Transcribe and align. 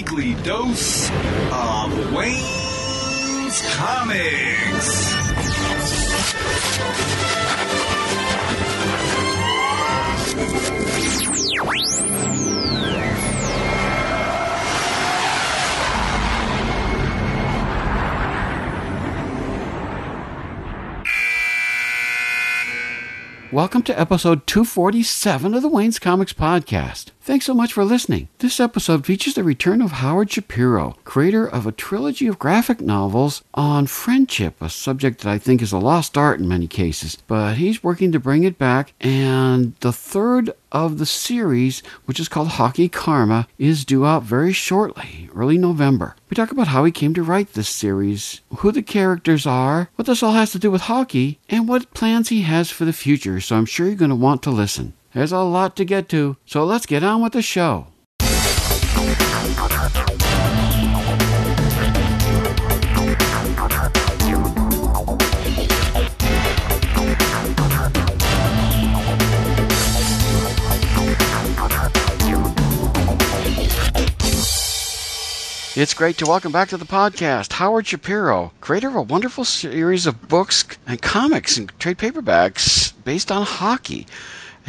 weekly 0.00 0.32
dose 0.42 1.10
of 1.52 2.14
Wayne's 2.14 3.60
Comics. 3.74 5.10
Welcome 23.52 23.82
to 23.82 24.00
episode 24.00 24.46
247 24.46 25.52
of 25.52 25.60
the 25.60 25.68
Wayne's 25.68 25.98
Comics 25.98 26.32
Podcast. 26.32 27.10
Thanks 27.22 27.44
so 27.44 27.52
much 27.52 27.74
for 27.74 27.84
listening. 27.84 28.28
This 28.38 28.58
episode 28.58 29.04
features 29.04 29.34
the 29.34 29.44
return 29.44 29.82
of 29.82 29.92
Howard 29.92 30.30
Shapiro, 30.30 30.96
creator 31.04 31.46
of 31.46 31.66
a 31.66 31.70
trilogy 31.70 32.26
of 32.26 32.38
graphic 32.38 32.80
novels 32.80 33.44
on 33.52 33.86
friendship, 33.88 34.54
a 34.62 34.70
subject 34.70 35.20
that 35.20 35.30
I 35.30 35.36
think 35.36 35.60
is 35.60 35.70
a 35.70 35.78
lost 35.78 36.16
art 36.16 36.40
in 36.40 36.48
many 36.48 36.66
cases. 36.66 37.18
But 37.26 37.58
he's 37.58 37.84
working 37.84 38.10
to 38.12 38.18
bring 38.18 38.44
it 38.44 38.56
back, 38.56 38.94
and 39.02 39.74
the 39.80 39.92
third 39.92 40.54
of 40.72 40.96
the 40.96 41.04
series, 41.04 41.82
which 42.06 42.18
is 42.18 42.28
called 42.28 42.48
Hockey 42.48 42.88
Karma, 42.88 43.46
is 43.58 43.84
due 43.84 44.06
out 44.06 44.22
very 44.22 44.54
shortly, 44.54 45.28
early 45.34 45.58
November. 45.58 46.16
We 46.30 46.36
talk 46.36 46.50
about 46.50 46.68
how 46.68 46.84
he 46.84 46.90
came 46.90 47.12
to 47.12 47.22
write 47.22 47.52
this 47.52 47.68
series, 47.68 48.40
who 48.48 48.72
the 48.72 48.82
characters 48.82 49.46
are, 49.46 49.90
what 49.96 50.06
this 50.06 50.22
all 50.22 50.32
has 50.32 50.52
to 50.52 50.58
do 50.58 50.70
with 50.70 50.82
hockey, 50.82 51.38
and 51.50 51.68
what 51.68 51.92
plans 51.92 52.30
he 52.30 52.42
has 52.42 52.70
for 52.70 52.86
the 52.86 52.94
future, 52.94 53.42
so 53.42 53.56
I'm 53.56 53.66
sure 53.66 53.86
you're 53.86 53.94
going 53.94 54.08
to 54.08 54.16
want 54.16 54.42
to 54.44 54.50
listen. 54.50 54.94
There's 55.12 55.32
a 55.32 55.40
lot 55.40 55.74
to 55.74 55.84
get 55.84 56.08
to, 56.10 56.36
so 56.46 56.64
let's 56.64 56.86
get 56.86 57.02
on 57.02 57.20
with 57.20 57.32
the 57.32 57.42
show. 57.42 57.88
It's 75.74 75.94
great 75.94 76.18
to 76.18 76.26
welcome 76.26 76.52
back 76.52 76.68
to 76.68 76.76
the 76.76 76.84
podcast 76.84 77.52
Howard 77.54 77.88
Shapiro, 77.88 78.52
creator 78.60 78.86
of 78.86 78.94
a 78.94 79.02
wonderful 79.02 79.44
series 79.44 80.06
of 80.06 80.28
books 80.28 80.64
and 80.86 81.02
comics 81.02 81.56
and 81.56 81.76
trade 81.80 81.98
paperbacks 81.98 82.92
based 83.02 83.32
on 83.32 83.44
hockey. 83.44 84.06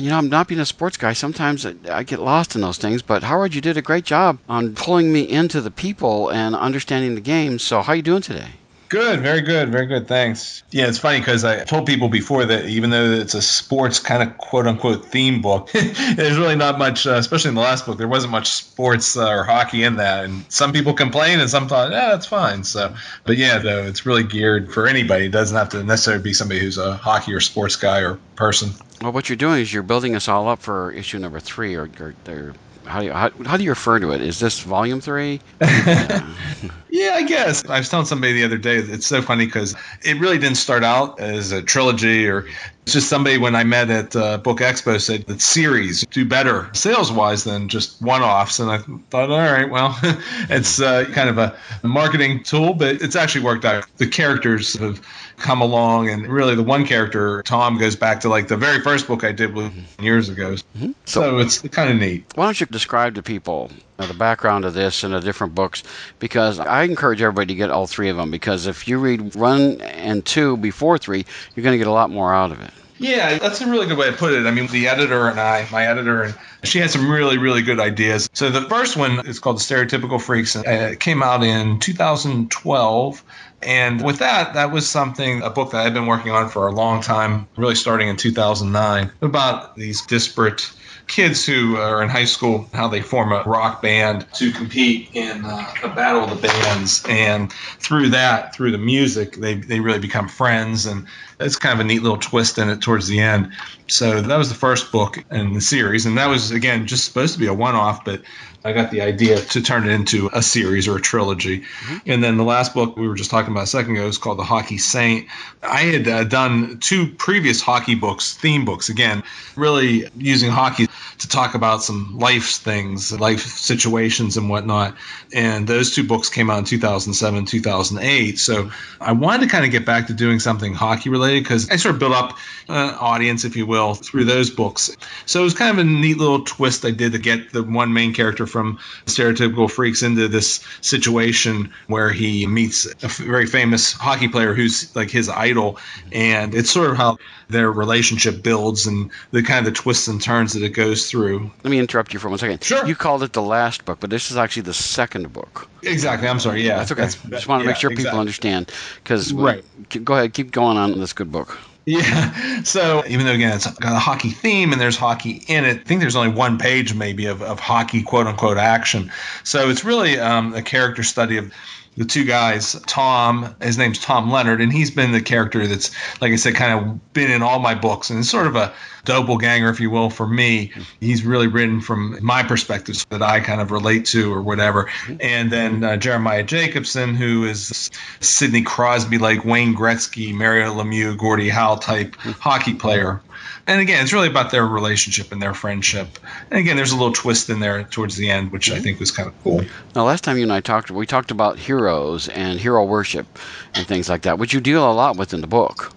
You 0.02 0.10
know, 0.10 0.18
I'm 0.18 0.30
not 0.30 0.48
being 0.48 0.60
a 0.60 0.66
sports 0.66 0.98
guy. 0.98 1.14
Sometimes 1.14 1.64
I 1.64 2.02
get 2.02 2.20
lost 2.20 2.56
in 2.56 2.62
those 2.62 2.80
things. 2.80 3.04
But 3.04 3.22
Howard, 3.22 3.54
you 3.54 3.62
did 3.62 3.78
a 3.78 3.84
great 3.84 4.04
job 4.04 4.40
on 4.50 4.74
pulling 4.74 5.14
me 5.14 5.22
into 5.30 5.62
the 5.62 5.70
people 5.70 6.30
and 6.30 6.56
understanding 6.56 7.14
the 7.14 7.22
game. 7.22 7.60
So 7.60 7.84
how 7.84 7.94
are 7.94 7.96
you 7.96 8.02
doing 8.02 8.24
today? 8.24 8.50
Good, 8.92 9.22
very 9.22 9.40
good, 9.40 9.70
very 9.70 9.86
good. 9.86 10.06
Thanks. 10.06 10.64
Yeah, 10.70 10.88
it's 10.88 10.98
funny 10.98 11.20
because 11.20 11.46
I 11.46 11.64
told 11.64 11.86
people 11.86 12.10
before 12.10 12.44
that 12.44 12.66
even 12.66 12.90
though 12.90 13.12
it's 13.12 13.36
a 13.36 13.42
sports 13.42 14.00
kind 14.00 14.22
of 14.22 14.38
quote 14.38 14.68
unquote 14.68 15.06
theme 15.06 15.42
book, 15.42 15.72
there's 15.72 16.38
really 16.38 16.58
not 16.58 16.78
much, 16.78 17.08
uh, 17.08 17.14
especially 17.14 17.50
in 17.50 17.56
the 17.56 17.62
last 17.62 17.86
book, 17.86 17.98
there 17.98 18.10
wasn't 18.10 18.32
much 18.32 18.50
sports 18.50 19.16
uh, 19.16 19.30
or 19.30 19.46
hockey 19.46 19.86
in 19.86 19.96
that. 19.96 20.26
And 20.26 20.44
some 20.50 20.74
people 20.74 20.94
complain, 20.94 21.40
and 21.40 21.50
some 21.50 21.70
thought, 21.70 21.92
yeah, 21.92 22.10
that's 22.10 22.26
fine. 22.26 22.66
So, 22.66 22.94
but 23.24 23.38
yeah, 23.38 23.60
though 23.60 23.84
it's 23.84 24.06
really 24.06 24.24
geared 24.24 24.74
for 24.74 24.88
anybody. 24.88 25.28
It 25.28 25.32
doesn't 25.32 25.56
have 25.56 25.70
to 25.70 25.86
necessarily 25.86 26.22
be 26.22 26.34
somebody 26.34 26.60
who's 26.60 26.78
a 26.78 26.98
hockey 26.98 27.34
or 27.34 27.40
sports 27.40 27.78
guy 27.78 28.02
or 28.02 28.20
person. 28.36 28.72
Well, 29.02 29.14
what 29.14 29.30
you're 29.30 29.38
doing 29.38 29.62
is 29.62 29.72
you're 29.72 29.84
building 29.84 30.18
us 30.18 30.28
all 30.28 30.50
up 30.50 30.60
for 30.60 30.92
issue 30.92 31.18
number 31.18 31.40
three, 31.40 31.76
or, 31.76 31.90
or, 31.98 32.14
or 32.28 32.54
how 32.92 33.00
do 33.00 33.06
you 33.06 33.14
how, 33.14 33.30
how, 33.46 33.58
do 33.58 33.64
you 33.64 33.70
refer 33.70 34.00
to 34.00 34.12
it? 34.12 34.22
Is 34.22 34.40
this 34.40 34.60
volume 34.60 35.00
three? 35.00 35.40
yeah, 35.62 37.14
I 37.14 37.24
guess. 37.26 37.66
I 37.66 37.80
was 37.80 37.88
telling 37.88 38.06
somebody 38.06 38.34
the 38.34 38.44
other 38.44 38.58
day. 38.58 38.76
It's 38.78 39.08
so 39.08 39.22
funny 39.22 39.46
because 39.46 39.76
it 40.04 40.20
really 40.20 40.38
didn't 40.38 40.58
start 40.58 40.84
out 40.84 41.22
as 41.22 41.54
a 41.54 41.62
trilogy, 41.62 42.28
or 42.28 42.48
it's 42.84 42.94
just 42.94 43.08
somebody 43.08 43.38
when 43.38 43.56
I 43.56 43.64
met 43.64 43.90
at 43.90 44.16
uh, 44.16 44.38
Book 44.40 44.60
Expo 44.60 45.00
said 45.00 45.26
that 45.28 45.42
series 45.42 46.06
do 46.08 46.26
better 46.26 46.70
sales 46.74 47.12
wise 47.12 47.46
than 47.46 47.70
just 47.70 48.02
one 48.02 48.22
offs, 48.22 48.60
and 48.60 48.70
I 48.70 48.80
thought, 49.10 49.32
all 49.32 49.40
right, 49.40 49.70
well, 49.70 49.98
it's 50.50 50.82
uh, 50.82 51.06
kind 51.06 51.30
of 51.30 51.38
a 51.38 51.58
marketing 51.84 52.44
tool, 52.44 52.74
but 52.74 53.02
it's 53.02 53.16
actually 53.16 53.46
worked 53.46 53.64
out. 53.64 53.86
The 53.98 54.08
characters 54.08 54.78
have 54.78 55.00
come 55.42 55.62
along 55.62 56.10
and 56.10 56.28
really 56.28 56.56
the 56.56 56.64
one 56.64 56.86
character 56.86 57.42
tom 57.44 57.78
goes 57.78 57.96
back 57.96 58.22
to 58.22 58.30
like 58.30 58.48
the 58.48 58.58
very 58.58 58.80
first 58.82 59.08
book 59.08 59.24
i 59.24 59.32
did 59.32 59.52
mm-hmm. 59.52 60.04
years 60.04 60.30
ago 60.30 60.54
mm-hmm. 60.54 60.92
so, 61.06 61.22
so, 61.22 61.38
it's 61.40 61.60
kind 61.70 61.90
of 61.90 61.98
neat 61.98 62.26
why 62.36 62.46
don't 62.46 62.60
you 62.60 62.66
describe 62.68 63.16
to 63.16 63.24
people 63.24 63.70
the 63.98 64.14
background 64.16 64.66
of 64.66 64.74
this 64.74 65.04
and 65.04 65.14
the 65.14 65.20
different 65.20 65.54
books 65.54 65.84
because 66.20 66.60
i 66.60 66.84
encourage 66.84 67.22
everybody 67.22 67.54
to 67.54 67.56
get 67.56 67.70
all 67.70 67.86
three 67.86 68.10
of 68.10 68.18
them 68.18 68.32
because 68.32 68.66
if 68.66 68.88
you 68.88 68.98
read 68.98 69.36
one 69.36 69.80
and 69.82 70.26
two 70.26 70.58
before 70.58 70.98
three 70.98 71.26
you're 71.56 71.64
going 71.64 71.74
to 71.74 71.78
get 71.78 71.88
a 71.88 71.92
lot 71.92 72.10
more 72.10 72.34
out 72.34 72.52
of 72.52 72.62
it 72.62 72.72
yeah, 73.02 73.40
that's 73.40 73.60
a 73.62 73.68
really 73.68 73.88
good 73.88 73.98
way 73.98 74.12
to 74.12 74.16
put 74.16 74.32
it. 74.34 74.46
I 74.46 74.52
mean, 74.52 74.68
the 74.68 74.88
editor 74.88 75.28
and 75.28 75.40
I, 75.40 75.68
my 75.72 75.88
editor, 75.88 76.22
and 76.22 76.36
she 76.64 76.78
had 76.78 76.92
some 76.92 77.10
really, 77.10 77.40
really 77.40 77.64
good 77.64 77.80
ideas. 77.80 78.30
So 78.34 78.52
the 78.52 78.62
first 78.62 78.96
one 78.96 79.26
is 79.26 79.40
called 79.40 79.58
The 79.58 79.62
Stereotypical 79.62 80.22
Freaks, 80.22 80.56
and 80.56 80.66
it 80.68 81.00
came 81.00 81.24
out 81.24 81.44
in 81.44 81.80
2012. 81.80 83.24
And 83.64 84.04
with 84.04 84.20
that, 84.20 84.56
that 84.56 84.72
was 84.72 84.90
something, 84.90 85.42
a 85.44 85.50
book 85.50 85.72
that 85.72 85.86
I've 85.86 85.94
been 85.94 86.08
working 86.08 86.32
on 86.32 86.50
for 86.50 86.68
a 86.68 86.72
long 86.72 87.02
time, 87.02 87.48
really 87.58 87.76
starting 87.76 88.08
in 88.08 88.18
2009, 88.18 89.12
about 89.22 89.76
these 89.76 90.02
disparate 90.06 90.72
kids 91.12 91.46
who 91.46 91.76
are 91.76 92.02
in 92.02 92.10
high 92.10 92.26
school, 92.26 92.70
how 92.74 92.88
they 92.88 93.02
form 93.02 93.32
a 93.34 93.44
rock 93.44 93.82
band 93.82 94.26
to 94.34 94.52
compete 94.52 95.10
in 95.14 95.44
uh, 95.44 95.74
a 95.84 95.90
battle 95.90 96.24
of 96.24 96.30
the 96.30 96.48
bands. 96.48 97.04
And 97.08 97.52
through 97.52 98.10
that, 98.10 98.56
through 98.56 98.72
the 98.72 98.78
music, 98.78 99.34
they, 99.34 99.56
they 99.56 99.80
really 99.80 100.00
become 100.00 100.30
friends. 100.30 100.86
And 100.86 101.08
it's 101.40 101.58
kind 101.58 101.74
of 101.74 101.82
a 101.82 101.84
neat 101.84 102.02
little 102.02 102.18
twist 102.18 102.58
in 102.58 102.70
it 102.70 102.82
towards 102.82 103.08
the 103.08 103.20
end. 103.20 103.52
So 103.88 104.22
that 104.22 104.38
was 104.38 104.50
the 104.50 104.56
first 104.56 104.92
book 104.92 105.24
in 105.30 105.54
the 105.54 105.62
series. 105.62 106.06
And 106.06 106.18
that 106.18 106.28
was, 106.28 106.52
again, 106.52 106.88
just 106.88 107.06
supposed 107.06 107.34
to 107.34 107.40
be 107.40 107.48
a 107.48 107.54
one 107.54 107.76
off, 107.76 108.06
but 108.06 108.22
I 108.64 108.74
got 108.74 108.92
the 108.92 109.02
idea 109.02 109.40
to 109.40 109.62
turn 109.62 109.88
it 109.88 109.92
into 109.92 110.30
a 110.32 110.42
series 110.42 110.88
or 110.88 110.98
a 110.98 111.02
trilogy. 111.02 111.62
Mm-hmm. 111.62 112.12
And 112.12 112.24
then 112.24 112.38
the 112.38 112.44
last 112.44 112.74
book 112.76 112.96
we 112.96 113.08
were 113.08 113.16
just 113.16 113.32
talking 113.32 113.52
about 113.52 113.64
a 113.64 113.68
second 113.68 113.96
ago 113.96 114.06
is 114.06 114.20
called 114.20 114.38
The 114.38 114.44
Hockey 114.44 114.78
Saint. 114.78 115.28
I 115.64 115.82
had 115.82 116.08
uh, 116.08 116.24
done 116.26 116.80
two 116.80 117.08
previous 117.08 117.62
hockey 117.62 117.96
books, 117.96 118.36
theme 118.36 118.66
books, 118.66 118.90
again, 118.90 119.24
really 119.56 120.10
using 120.16 120.52
hockey 120.52 120.88
to 121.20 121.28
talk 121.28 121.56
about 121.56 121.82
some 121.82 122.20
life 122.20 122.50
things, 122.52 123.12
life 123.20 123.42
situations, 123.42 124.38
and 124.38 124.50
whatnot. 124.50 124.96
And 125.34 125.68
those 125.68 125.96
two 125.96 126.04
books 126.04 126.30
came 126.30 126.50
out 126.52 126.60
in 126.60 126.66
2007, 126.66 127.46
2008. 127.46 128.38
So 128.38 128.72
I 129.00 129.14
wanted 129.14 129.46
to 129.46 129.52
kind 129.52 129.66
of 129.66 129.72
get 129.72 129.86
back 129.86 130.08
to 130.08 130.14
doing 130.14 130.40
something 130.40 130.74
hockey 130.74 131.10
related 131.10 131.44
because 131.44 131.70
I 131.70 131.78
sort 131.78 131.96
of 131.96 132.00
built 132.00 132.14
up 132.14 132.38
an 132.68 132.96
audience, 132.96 133.44
if 133.44 133.56
you 133.56 133.66
will, 133.66 133.96
through 133.96 134.26
those 134.26 134.50
books. 134.52 134.96
So 135.26 135.42
it 135.42 135.44
was 135.44 135.54
kind 135.56 135.72
of 135.72 135.80
a 135.80 135.90
neat 135.90 136.18
little 136.18 136.44
twist 136.44 136.86
I 136.86 136.92
did 136.92 137.14
to 137.14 137.20
get 137.20 137.52
the 137.52 137.64
one 137.64 137.94
main 137.94 138.14
character 138.14 138.46
from 138.52 138.80
Stereotypical 139.06 139.70
Freaks 139.70 140.04
into 140.04 140.28
this 140.28 140.64
situation 140.82 141.74
where 141.88 142.10
he 142.12 142.46
meets 142.48 142.86
a 143.04 143.08
very 143.08 143.46
famous 143.46 143.94
hockey 143.94 144.28
player 144.28 144.54
who's 144.54 144.96
like 144.96 145.10
his 145.10 145.30
idol. 145.30 145.78
And 146.12 146.54
it's 146.54 146.70
sort 146.70 146.92
of 146.92 146.98
how 146.98 147.18
their 147.50 147.72
relationship 147.72 148.44
builds 148.44 148.88
and 148.88 149.12
the 149.32 149.44
kind 149.44 149.66
of 149.66 149.74
the 149.74 149.80
twists 149.80 150.08
and 150.08 150.22
turns 150.22 150.54
that 150.54 150.64
it 150.64 150.70
goes 150.70 151.10
through. 151.10 151.52
Let 151.64 151.72
me 151.72 151.80
interrupt 151.80 152.14
you 152.14 152.20
for 152.20 152.30
one 152.30 152.38
second. 152.38 152.64
Sure. 152.64 152.86
You 152.86 152.96
called 152.96 153.24
it 153.24 153.34
the 153.34 153.42
last 153.42 153.86
book, 153.86 154.00
but 154.00 154.10
this 154.10 154.32
is 154.32 154.38
actually 154.38 154.64
the 154.64 154.74
second 154.74 155.32
book. 155.34 155.68
Exactly. 155.84 156.28
I'm 156.28 156.40
sorry. 156.40 156.64
Yeah. 156.64 156.78
That's 156.78 156.92
okay. 156.92 157.02
That's, 157.02 157.16
Just 157.16 157.48
want 157.48 157.62
to 157.62 157.66
yeah, 157.66 157.72
make 157.72 157.78
sure 157.78 157.90
people 157.90 158.02
exactly. 158.02 158.20
understand. 158.20 158.72
Because 159.04 159.34
right. 159.34 159.64
Go 160.04 160.14
ahead. 160.14 160.34
Keep 160.34 160.52
going 160.52 160.78
on 160.78 161.00
this 161.00 161.14
good 161.14 161.32
book. 161.32 161.58
Yeah. 161.86 162.62
So 162.62 163.04
even 163.08 163.26
though 163.26 163.34
again 163.34 163.56
it's 163.56 163.66
got 163.66 163.94
a 163.94 164.00
hockey 164.00 164.30
theme 164.30 164.72
and 164.72 164.80
there's 164.80 164.98
hockey 164.98 165.44
in 165.48 165.66
it, 165.66 165.82
I 165.82 165.84
think 165.84 166.00
there's 166.02 166.16
only 166.16 166.32
one 166.32 166.60
page 166.60 166.94
maybe 166.94 167.26
of, 167.26 167.42
of 167.42 167.60
hockey 167.60 168.04
quote 168.04 168.28
unquote 168.28 168.58
action. 168.58 169.12
So 169.44 169.70
it's 169.70 169.84
really 169.84 170.20
um, 170.20 170.54
a 170.54 170.62
character 170.62 171.02
study 171.02 171.38
of 171.38 171.52
the 171.98 172.06
two 172.06 172.24
guys, 172.24 172.74
Tom, 172.88 173.56
his 173.62 173.78
name's 173.78 174.00
Tom 174.00 174.32
Leonard, 174.32 174.62
and 174.62 174.72
he's 174.72 174.92
been 174.92 175.12
the 175.12 175.22
character 175.22 175.68
that's, 175.68 175.92
like 176.22 176.32
I 176.32 176.38
said, 176.38 176.56
kind 176.56 176.80
of 176.80 177.14
been 177.14 177.30
in 177.30 177.42
all 177.42 177.60
my 177.60 177.76
books, 177.76 178.10
and 178.10 178.20
it's 178.20 178.30
sort 178.30 178.48
of 178.48 178.56
a 178.56 178.74
doppelganger, 179.04 179.70
if 179.70 179.80
you 179.82 179.90
will, 179.90 180.10
for 180.10 180.26
me. 180.26 180.72
He's 181.00 181.26
really 181.26 181.48
written 181.48 181.82
from 181.82 182.18
my 182.24 182.44
perspectives 182.44 183.06
that 183.10 183.22
I 183.22 183.42
kind 183.42 183.60
of 183.60 183.72
relate 183.72 184.06
to 184.08 184.34
or 184.34 184.42
whatever. 184.42 184.90
And 185.20 185.52
then 185.52 185.84
uh, 185.84 185.98
Jeremiah 185.98 186.44
Jacobson, 186.44 187.16
who 187.16 187.46
is 187.46 187.92
Sidney 188.22 188.62
Crosby, 188.62 189.18
like 189.18 189.44
Wayne 189.44 189.76
Gretzky, 189.76 190.34
Mario 190.34 190.74
Lemieux, 190.74 191.18
Gordie 191.18 191.50
Howe 191.50 191.76
type 191.76 192.16
hockey 192.16 192.74
player 192.74 193.22
and 193.68 193.80
again, 193.82 194.04
it's 194.04 194.14
really 194.14 194.28
about 194.28 194.52
their 194.52 194.66
relationship 194.66 195.32
and 195.32 195.42
their 195.42 195.54
friendship. 195.54 196.20
And 196.50 196.60
again, 196.60 196.76
there's 196.76 196.92
a 196.92 196.98
little 196.98 197.14
twist 197.14 197.50
in 197.50 197.60
there 197.60 197.84
towards 197.84 198.16
the 198.16 198.30
end, 198.30 198.52
which 198.52 198.72
I 198.72 198.80
think 198.80 199.00
was 199.00 199.12
kind 199.12 199.28
of 199.28 199.44
cool. 199.44 199.62
Now, 199.96 200.06
last 200.06 200.24
time 200.24 200.38
you 200.38 200.44
and 200.44 200.52
I 200.54 200.62
talked, 200.62 200.92
we 200.92 201.06
talked 201.06 201.32
about 201.32 201.58
heroes 201.60 202.28
and 202.30 202.60
hero 202.60 202.84
worship 202.86 203.40
and 203.74 203.88
things 203.88 204.10
like 204.10 204.24
that, 204.24 204.40
which 204.40 204.54
you 204.54 204.62
deal 204.62 204.90
a 204.90 204.94
lot 204.94 205.18
with 205.18 205.34
in 205.34 205.42
the 205.42 205.48
book. 205.48 205.94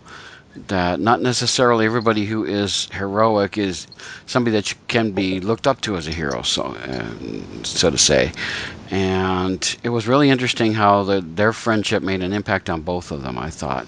that 0.69 1.00
not 1.00 1.20
necessarily 1.20 1.85
everybody 1.85 2.25
who 2.26 2.44
is 2.44 2.88
heroic 2.93 3.58
is 3.58 3.87
somebody 4.26 4.56
that 4.56 4.75
can 4.88 5.12
be 5.12 5.40
looked 5.40 5.67
up 5.67 5.81
to 5.82 5.97
as 5.97 6.06
a 6.06 6.12
hero, 6.12 6.43
so 6.43 6.62
uh, 6.62 7.05
so 7.64 7.90
to 7.90 7.99
say. 7.99 8.32
And 8.90 9.76
it 9.82 9.88
was 9.88 10.06
really 10.06 10.31
interesting 10.31 10.73
how 10.75 11.02
the, 11.05 11.20
their 11.20 11.52
friendship 11.52 12.02
made 12.02 12.23
an 12.23 12.32
impact 12.32 12.70
on 12.70 12.82
both 12.82 13.11
of 13.11 13.23
them. 13.23 13.38
I 13.38 13.50
thought, 13.50 13.87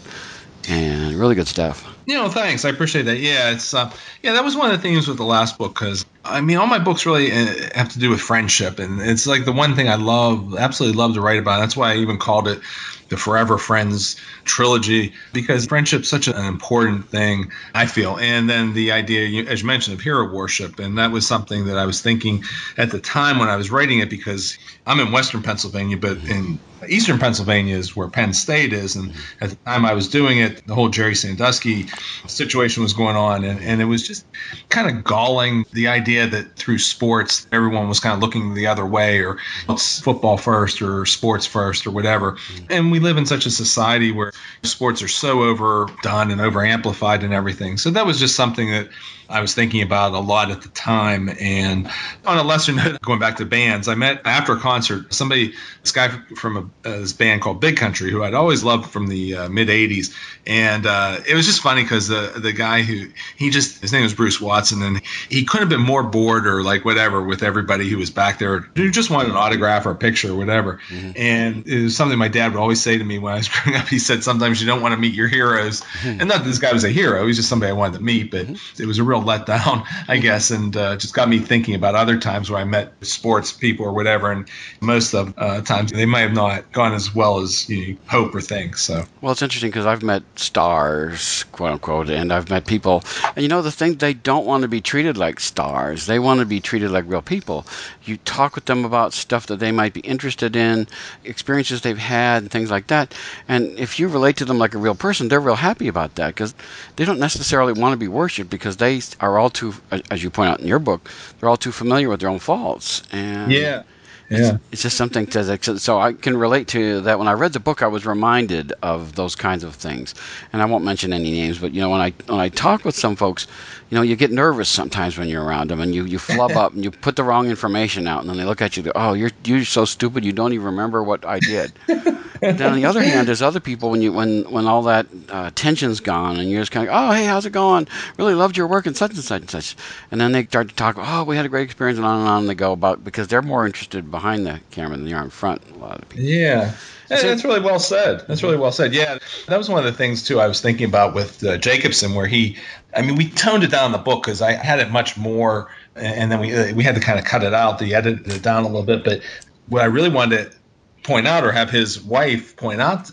and 0.68 1.14
really 1.14 1.34
good 1.34 1.48
stuff. 1.48 1.95
You 2.06 2.14
know, 2.14 2.28
thanks. 2.28 2.64
I 2.64 2.68
appreciate 2.68 3.02
that. 3.02 3.18
Yeah, 3.18 3.50
it's 3.50 3.74
uh, 3.74 3.92
yeah, 4.22 4.34
that 4.34 4.44
was 4.44 4.56
one 4.56 4.70
of 4.70 4.80
the 4.80 4.82
themes 4.82 5.08
with 5.08 5.16
the 5.16 5.24
last 5.24 5.58
book 5.58 5.74
because 5.74 6.06
I 6.24 6.40
mean, 6.40 6.56
all 6.56 6.68
my 6.68 6.78
books 6.78 7.04
really 7.04 7.32
uh, 7.32 7.54
have 7.74 7.90
to 7.90 7.98
do 7.98 8.10
with 8.10 8.20
friendship, 8.20 8.78
and 8.78 9.00
it's 9.00 9.26
like 9.26 9.44
the 9.44 9.52
one 9.52 9.74
thing 9.74 9.88
I 9.88 9.96
love, 9.96 10.56
absolutely 10.56 10.96
love 10.96 11.14
to 11.14 11.20
write 11.20 11.40
about. 11.40 11.58
That's 11.58 11.76
why 11.76 11.92
I 11.92 11.96
even 11.96 12.18
called 12.18 12.46
it 12.46 12.60
the 13.08 13.16
Forever 13.16 13.58
Friends 13.58 14.16
trilogy 14.44 15.12
because 15.32 15.66
friendship's 15.66 16.08
such 16.08 16.28
an 16.28 16.36
important 16.44 17.08
thing, 17.08 17.52
I 17.74 17.86
feel. 17.86 18.18
And 18.18 18.48
then 18.48 18.72
the 18.72 18.92
idea, 18.92 19.44
as 19.44 19.60
you 19.62 19.66
mentioned, 19.66 19.96
of 19.96 20.02
hero 20.02 20.32
worship. 20.32 20.78
And 20.78 20.98
that 20.98 21.10
was 21.10 21.26
something 21.26 21.66
that 21.66 21.78
I 21.78 21.86
was 21.86 22.00
thinking 22.00 22.44
at 22.76 22.90
the 22.90 23.00
time 23.00 23.38
when 23.38 23.48
I 23.48 23.56
was 23.56 23.70
writing 23.70 24.00
it 24.00 24.10
because 24.10 24.58
I'm 24.86 25.00
in 25.00 25.12
Western 25.12 25.42
Pennsylvania, 25.42 25.96
but 25.96 26.18
in 26.18 26.58
Eastern 26.88 27.18
Pennsylvania 27.18 27.76
is 27.76 27.96
where 27.96 28.08
Penn 28.08 28.32
State 28.32 28.72
is. 28.72 28.96
And 28.96 29.12
at 29.40 29.50
the 29.50 29.56
time 29.56 29.84
I 29.84 29.94
was 29.94 30.08
doing 30.08 30.38
it, 30.38 30.66
the 30.66 30.74
whole 30.74 30.88
Jerry 30.88 31.14
Sandusky 31.14 31.86
situation 32.26 32.82
was 32.82 32.92
going 32.92 33.16
on. 33.16 33.44
And, 33.44 33.60
and 33.60 33.80
it 33.80 33.86
was 33.86 34.06
just 34.06 34.26
kind 34.68 34.90
of 34.90 35.04
galling 35.04 35.64
the 35.72 35.88
idea 35.88 36.26
that 36.26 36.56
through 36.56 36.78
sports, 36.78 37.46
everyone 37.52 37.88
was 37.88 38.00
kind 38.00 38.14
of 38.14 38.20
looking 38.20 38.54
the 38.54 38.66
other 38.66 38.86
way 38.86 39.20
or 39.20 39.38
it's 39.68 40.00
football 40.00 40.36
first 40.36 40.82
or 40.82 41.06
sports 41.06 41.46
first 41.46 41.86
or 41.86 41.90
whatever. 41.90 42.36
And 42.70 42.90
we 42.90 42.95
live 43.00 43.16
in 43.16 43.26
such 43.26 43.46
a 43.46 43.50
society 43.50 44.12
where 44.12 44.32
sports 44.62 45.02
are 45.02 45.08
so 45.08 45.42
overdone 45.42 46.30
and 46.30 46.40
overamplified 46.40 47.22
and 47.22 47.32
everything. 47.32 47.76
So 47.78 47.90
that 47.90 48.06
was 48.06 48.18
just 48.18 48.36
something 48.36 48.70
that 48.70 48.88
I 49.28 49.40
was 49.40 49.54
thinking 49.54 49.82
about 49.82 50.12
a 50.12 50.18
lot 50.20 50.50
at 50.50 50.62
the 50.62 50.68
time. 50.68 51.28
And 51.40 51.90
on 52.24 52.38
a 52.38 52.42
lesser 52.42 52.72
note, 52.74 53.00
going 53.00 53.18
back 53.18 53.36
to 53.36 53.44
bands, 53.44 53.88
I 53.88 53.94
met 53.94 54.22
after 54.24 54.54
a 54.54 54.60
concert 54.60 55.12
somebody, 55.14 55.54
this 55.82 55.92
guy 55.92 56.08
from 56.36 56.56
a, 56.56 56.88
uh, 56.88 56.98
this 56.98 57.12
band 57.12 57.42
called 57.42 57.60
Big 57.60 57.76
Country, 57.76 58.10
who 58.10 58.22
I'd 58.22 58.34
always 58.34 58.64
loved 58.64 58.90
from 58.90 59.06
the 59.06 59.36
uh, 59.36 59.48
mid 59.48 59.68
'80s, 59.68 60.14
and 60.46 60.86
uh, 60.86 61.20
it 61.28 61.34
was 61.34 61.46
just 61.46 61.60
funny 61.60 61.82
because 61.82 62.08
the 62.08 62.32
the 62.36 62.52
guy 62.52 62.82
who 62.82 63.08
he 63.36 63.50
just 63.50 63.80
his 63.80 63.92
name 63.92 64.02
was 64.02 64.14
Bruce 64.14 64.40
Watson, 64.40 64.82
and 64.82 65.02
he 65.28 65.44
couldn't 65.44 65.70
have 65.70 65.78
been 65.78 65.86
more 65.86 66.02
bored 66.02 66.46
or 66.46 66.62
like 66.62 66.84
whatever 66.84 67.22
with 67.22 67.42
everybody 67.42 67.88
who 67.88 67.98
was 67.98 68.10
back 68.10 68.38
there 68.38 68.60
who 68.60 68.90
just 68.90 69.10
wanted 69.10 69.30
an 69.30 69.36
autograph 69.36 69.86
or 69.86 69.92
a 69.92 69.96
picture 69.96 70.32
or 70.32 70.36
whatever. 70.36 70.80
Mm-hmm. 70.88 71.10
And 71.16 71.66
it 71.66 71.82
was 71.84 71.96
something 71.96 72.18
my 72.18 72.28
dad 72.28 72.52
would 72.52 72.60
always 72.60 72.82
say 72.82 72.98
to 72.98 73.04
me 73.04 73.18
when 73.18 73.32
I 73.32 73.36
was 73.36 73.48
growing 73.62 73.78
up. 73.78 73.88
He 73.88 73.98
said 73.98 74.24
sometimes 74.24 74.60
you 74.60 74.66
don't 74.66 74.82
want 74.82 74.92
to 74.92 74.98
meet 74.98 75.14
your 75.14 75.28
heroes, 75.28 75.80
mm-hmm. 75.80 76.20
and 76.20 76.28
not 76.28 76.38
that 76.38 76.44
this 76.44 76.58
guy 76.58 76.72
was 76.72 76.84
a 76.84 76.90
hero; 76.90 77.26
he's 77.26 77.36
just 77.36 77.48
somebody 77.48 77.70
I 77.70 77.74
wanted 77.74 77.98
to 77.98 78.04
meet, 78.04 78.30
but 78.30 78.46
mm-hmm. 78.46 78.82
it 78.82 78.86
was 78.86 78.98
a 78.98 79.04
real 79.04 79.15
letdown, 79.24 79.86
I 80.08 80.18
guess, 80.18 80.50
and 80.50 80.76
uh, 80.76 80.96
just 80.96 81.14
got 81.14 81.28
me 81.28 81.38
thinking 81.38 81.74
about 81.74 81.94
other 81.94 82.18
times 82.18 82.50
where 82.50 82.60
I 82.60 82.64
met 82.64 82.92
sports 83.04 83.52
people 83.52 83.86
or 83.86 83.92
whatever, 83.92 84.30
and 84.30 84.48
most 84.80 85.14
of 85.14 85.34
uh, 85.36 85.62
times 85.62 85.92
they 85.92 86.06
might 86.06 86.20
have 86.20 86.32
not 86.32 86.72
gone 86.72 86.94
as 86.94 87.14
well 87.14 87.38
as 87.38 87.68
you 87.68 87.98
hope 88.06 88.34
or 88.34 88.40
think. 88.40 88.76
So 88.76 89.04
well, 89.20 89.32
it's 89.32 89.42
interesting 89.42 89.70
because 89.70 89.86
I've 89.86 90.02
met 90.02 90.22
stars, 90.36 91.44
quote 91.52 91.72
unquote, 91.72 92.10
and 92.10 92.32
I've 92.32 92.50
met 92.50 92.66
people, 92.66 93.02
and 93.34 93.42
you 93.42 93.48
know 93.48 93.62
the 93.62 93.72
thing 93.72 93.94
they 93.94 94.14
don't 94.14 94.46
want 94.46 94.62
to 94.62 94.68
be 94.68 94.80
treated 94.80 95.16
like 95.16 95.40
stars; 95.40 96.06
they 96.06 96.18
want 96.18 96.40
to 96.40 96.46
be 96.46 96.60
treated 96.60 96.90
like 96.90 97.04
real 97.06 97.22
people. 97.22 97.66
You 98.04 98.16
talk 98.18 98.54
with 98.54 98.66
them 98.66 98.84
about 98.84 99.12
stuff 99.12 99.46
that 99.46 99.58
they 99.58 99.72
might 99.72 99.92
be 99.92 100.00
interested 100.00 100.56
in, 100.56 100.86
experiences 101.24 101.80
they've 101.80 101.98
had, 101.98 102.42
and 102.42 102.50
things 102.50 102.70
like 102.70 102.88
that, 102.88 103.14
and 103.48 103.78
if 103.78 103.98
you 103.98 104.08
relate 104.08 104.36
to 104.36 104.44
them 104.44 104.58
like 104.58 104.74
a 104.74 104.78
real 104.78 104.94
person, 104.94 105.28
they're 105.28 105.40
real 105.40 105.56
happy 105.56 105.88
about 105.88 106.14
that 106.16 106.28
because 106.28 106.54
they 106.96 107.04
don't 107.04 107.18
necessarily 107.18 107.72
want 107.72 107.92
to 107.92 107.96
be 107.96 108.08
worshipped 108.08 108.50
because 108.50 108.76
they 108.76 109.00
are 109.20 109.38
all 109.38 109.50
too, 109.50 109.74
as 110.10 110.22
you 110.22 110.30
point 110.30 110.50
out 110.50 110.60
in 110.60 110.66
your 110.66 110.78
book, 110.78 111.10
they're 111.38 111.48
all 111.48 111.56
too 111.56 111.72
familiar 111.72 112.08
with 112.08 112.20
their 112.20 112.28
own 112.28 112.38
faults. 112.38 113.02
And 113.12 113.52
yeah. 113.52 113.82
Yeah. 114.28 114.38
It's, 114.38 114.58
it's, 114.72 114.82
just 114.82 114.96
something 114.96 115.26
to 115.28 115.78
so 115.78 115.98
I 116.00 116.12
can 116.12 116.36
relate 116.36 116.66
to 116.68 117.00
that. 117.02 117.18
When 117.18 117.28
I 117.28 117.32
read 117.32 117.52
the 117.52 117.60
book, 117.60 117.82
I 117.82 117.86
was 117.86 118.04
reminded 118.04 118.72
of 118.82 119.14
those 119.14 119.36
kinds 119.36 119.62
of 119.62 119.76
things, 119.76 120.16
and 120.52 120.62
I 120.62 120.64
won't 120.64 120.84
mention 120.84 121.12
any 121.12 121.30
names. 121.30 121.58
But 121.58 121.72
you 121.72 121.80
know, 121.80 121.90
when 121.90 122.00
I 122.00 122.12
when 122.26 122.40
I 122.40 122.48
talk 122.48 122.84
with 122.84 122.96
some 122.96 123.14
folks, 123.14 123.46
you 123.88 123.94
know, 123.94 124.02
you 124.02 124.16
get 124.16 124.32
nervous 124.32 124.68
sometimes 124.68 125.16
when 125.16 125.28
you're 125.28 125.44
around 125.44 125.70
them, 125.70 125.80
and 125.80 125.94
you, 125.94 126.04
you 126.04 126.18
flub 126.18 126.50
up 126.56 126.72
and 126.72 126.82
you 126.82 126.90
put 126.90 127.16
the 127.16 127.22
wrong 127.22 127.48
information 127.48 128.06
out, 128.06 128.20
and 128.20 128.28
then 128.28 128.36
they 128.36 128.44
look 128.44 128.60
at 128.60 128.76
you, 128.76 128.82
go, 128.82 128.92
oh, 128.94 129.12
you're 129.12 129.30
you're 129.44 129.64
so 129.64 129.84
stupid, 129.84 130.24
you 130.24 130.32
don't 130.32 130.52
even 130.52 130.66
remember 130.66 131.02
what 131.02 131.24
I 131.24 131.38
did. 131.38 131.72
then 131.86 132.62
on 132.62 132.76
the 132.76 132.84
other 132.84 133.02
hand, 133.02 133.28
there's 133.28 133.42
other 133.42 133.60
people 133.60 133.90
when 133.90 134.02
you 134.02 134.12
when 134.12 134.50
when 134.50 134.66
all 134.66 134.82
that 134.82 135.06
uh, 135.28 135.50
tension's 135.54 136.00
gone, 136.00 136.38
and 136.38 136.50
you're 136.50 136.62
just 136.62 136.72
kind 136.72 136.88
of, 136.88 136.94
oh, 136.94 137.12
hey, 137.12 137.26
how's 137.26 137.46
it 137.46 137.50
going? 137.50 137.86
Really 138.18 138.34
loved 138.34 138.56
your 138.56 138.66
work 138.66 138.86
and 138.86 138.96
such 138.96 139.12
and 139.12 139.22
such 139.22 139.40
and 139.42 139.50
such, 139.50 139.76
and 140.10 140.20
then 140.20 140.32
they 140.32 140.44
start 140.46 140.68
to 140.68 140.74
talk, 140.74 140.96
oh, 140.98 141.24
we 141.24 141.36
had 141.36 141.46
a 141.46 141.48
great 141.48 141.64
experience, 141.64 141.98
and 141.98 142.06
on 142.06 142.20
and 142.20 142.28
on 142.28 142.46
they 142.46 142.54
go 142.54 142.72
about 142.72 143.04
because 143.04 143.28
they're 143.28 143.42
more 143.42 143.66
interested 143.66 144.10
behind 144.10 144.46
the 144.46 144.60
camera 144.72 144.96
than 144.96 145.06
they 145.06 145.12
are 145.12 145.22
in 145.22 145.30
front. 145.30 145.62
A 145.74 145.78
lot 145.78 146.02
of 146.02 146.08
people. 146.08 146.24
Yeah. 146.24 146.74
So, 147.08 147.22
that's 147.22 147.44
really 147.44 147.60
well 147.60 147.78
said. 147.78 148.26
That's 148.26 148.42
really 148.42 148.56
well 148.56 148.72
said. 148.72 148.92
Yeah, 148.92 149.18
that 149.46 149.56
was 149.56 149.68
one 149.68 149.78
of 149.78 149.84
the 149.84 149.96
things 149.96 150.24
too 150.24 150.40
I 150.40 150.48
was 150.48 150.60
thinking 150.60 150.86
about 150.86 151.14
with 151.14 151.44
uh, 151.44 151.56
Jacobson, 151.56 152.16
where 152.16 152.26
he, 152.26 152.56
I 152.96 153.02
mean, 153.02 153.16
we 153.16 153.28
toned 153.28 153.62
it 153.62 153.70
down 153.70 153.86
in 153.86 153.92
the 153.92 153.98
book 153.98 154.24
because 154.24 154.40
I 154.40 154.52
had 154.52 154.80
it 154.80 154.90
much 154.90 155.16
more, 155.16 155.70
and 155.94 156.32
then 156.32 156.40
we 156.40 156.54
uh, 156.54 156.74
we 156.74 156.82
had 156.82 156.94
to 156.94 157.00
kind 157.00 157.18
of 157.18 157.24
cut 157.24 157.42
it 157.42 157.52
out, 157.52 157.78
the 157.78 157.94
edit 157.94 158.26
it 158.26 158.42
down 158.42 158.64
a 158.64 158.66
little 158.66 158.82
bit. 158.82 159.04
But 159.04 159.20
what 159.68 159.82
I 159.82 159.86
really 159.86 160.08
wanted 160.08 160.50
to 160.50 160.56
point 161.02 161.26
out, 161.26 161.44
or 161.44 161.52
have 161.52 161.70
his 161.70 162.00
wife 162.00 162.56
point 162.56 162.80
out, 162.80 163.10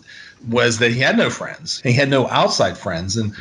was 0.48 0.80
that 0.80 0.92
he 0.92 1.00
had 1.00 1.18
no 1.18 1.30
friends. 1.30 1.82
He 1.82 1.94
had 1.94 2.10
no 2.10 2.28
outside 2.28 2.78
friends, 2.78 3.18
and 3.18 3.34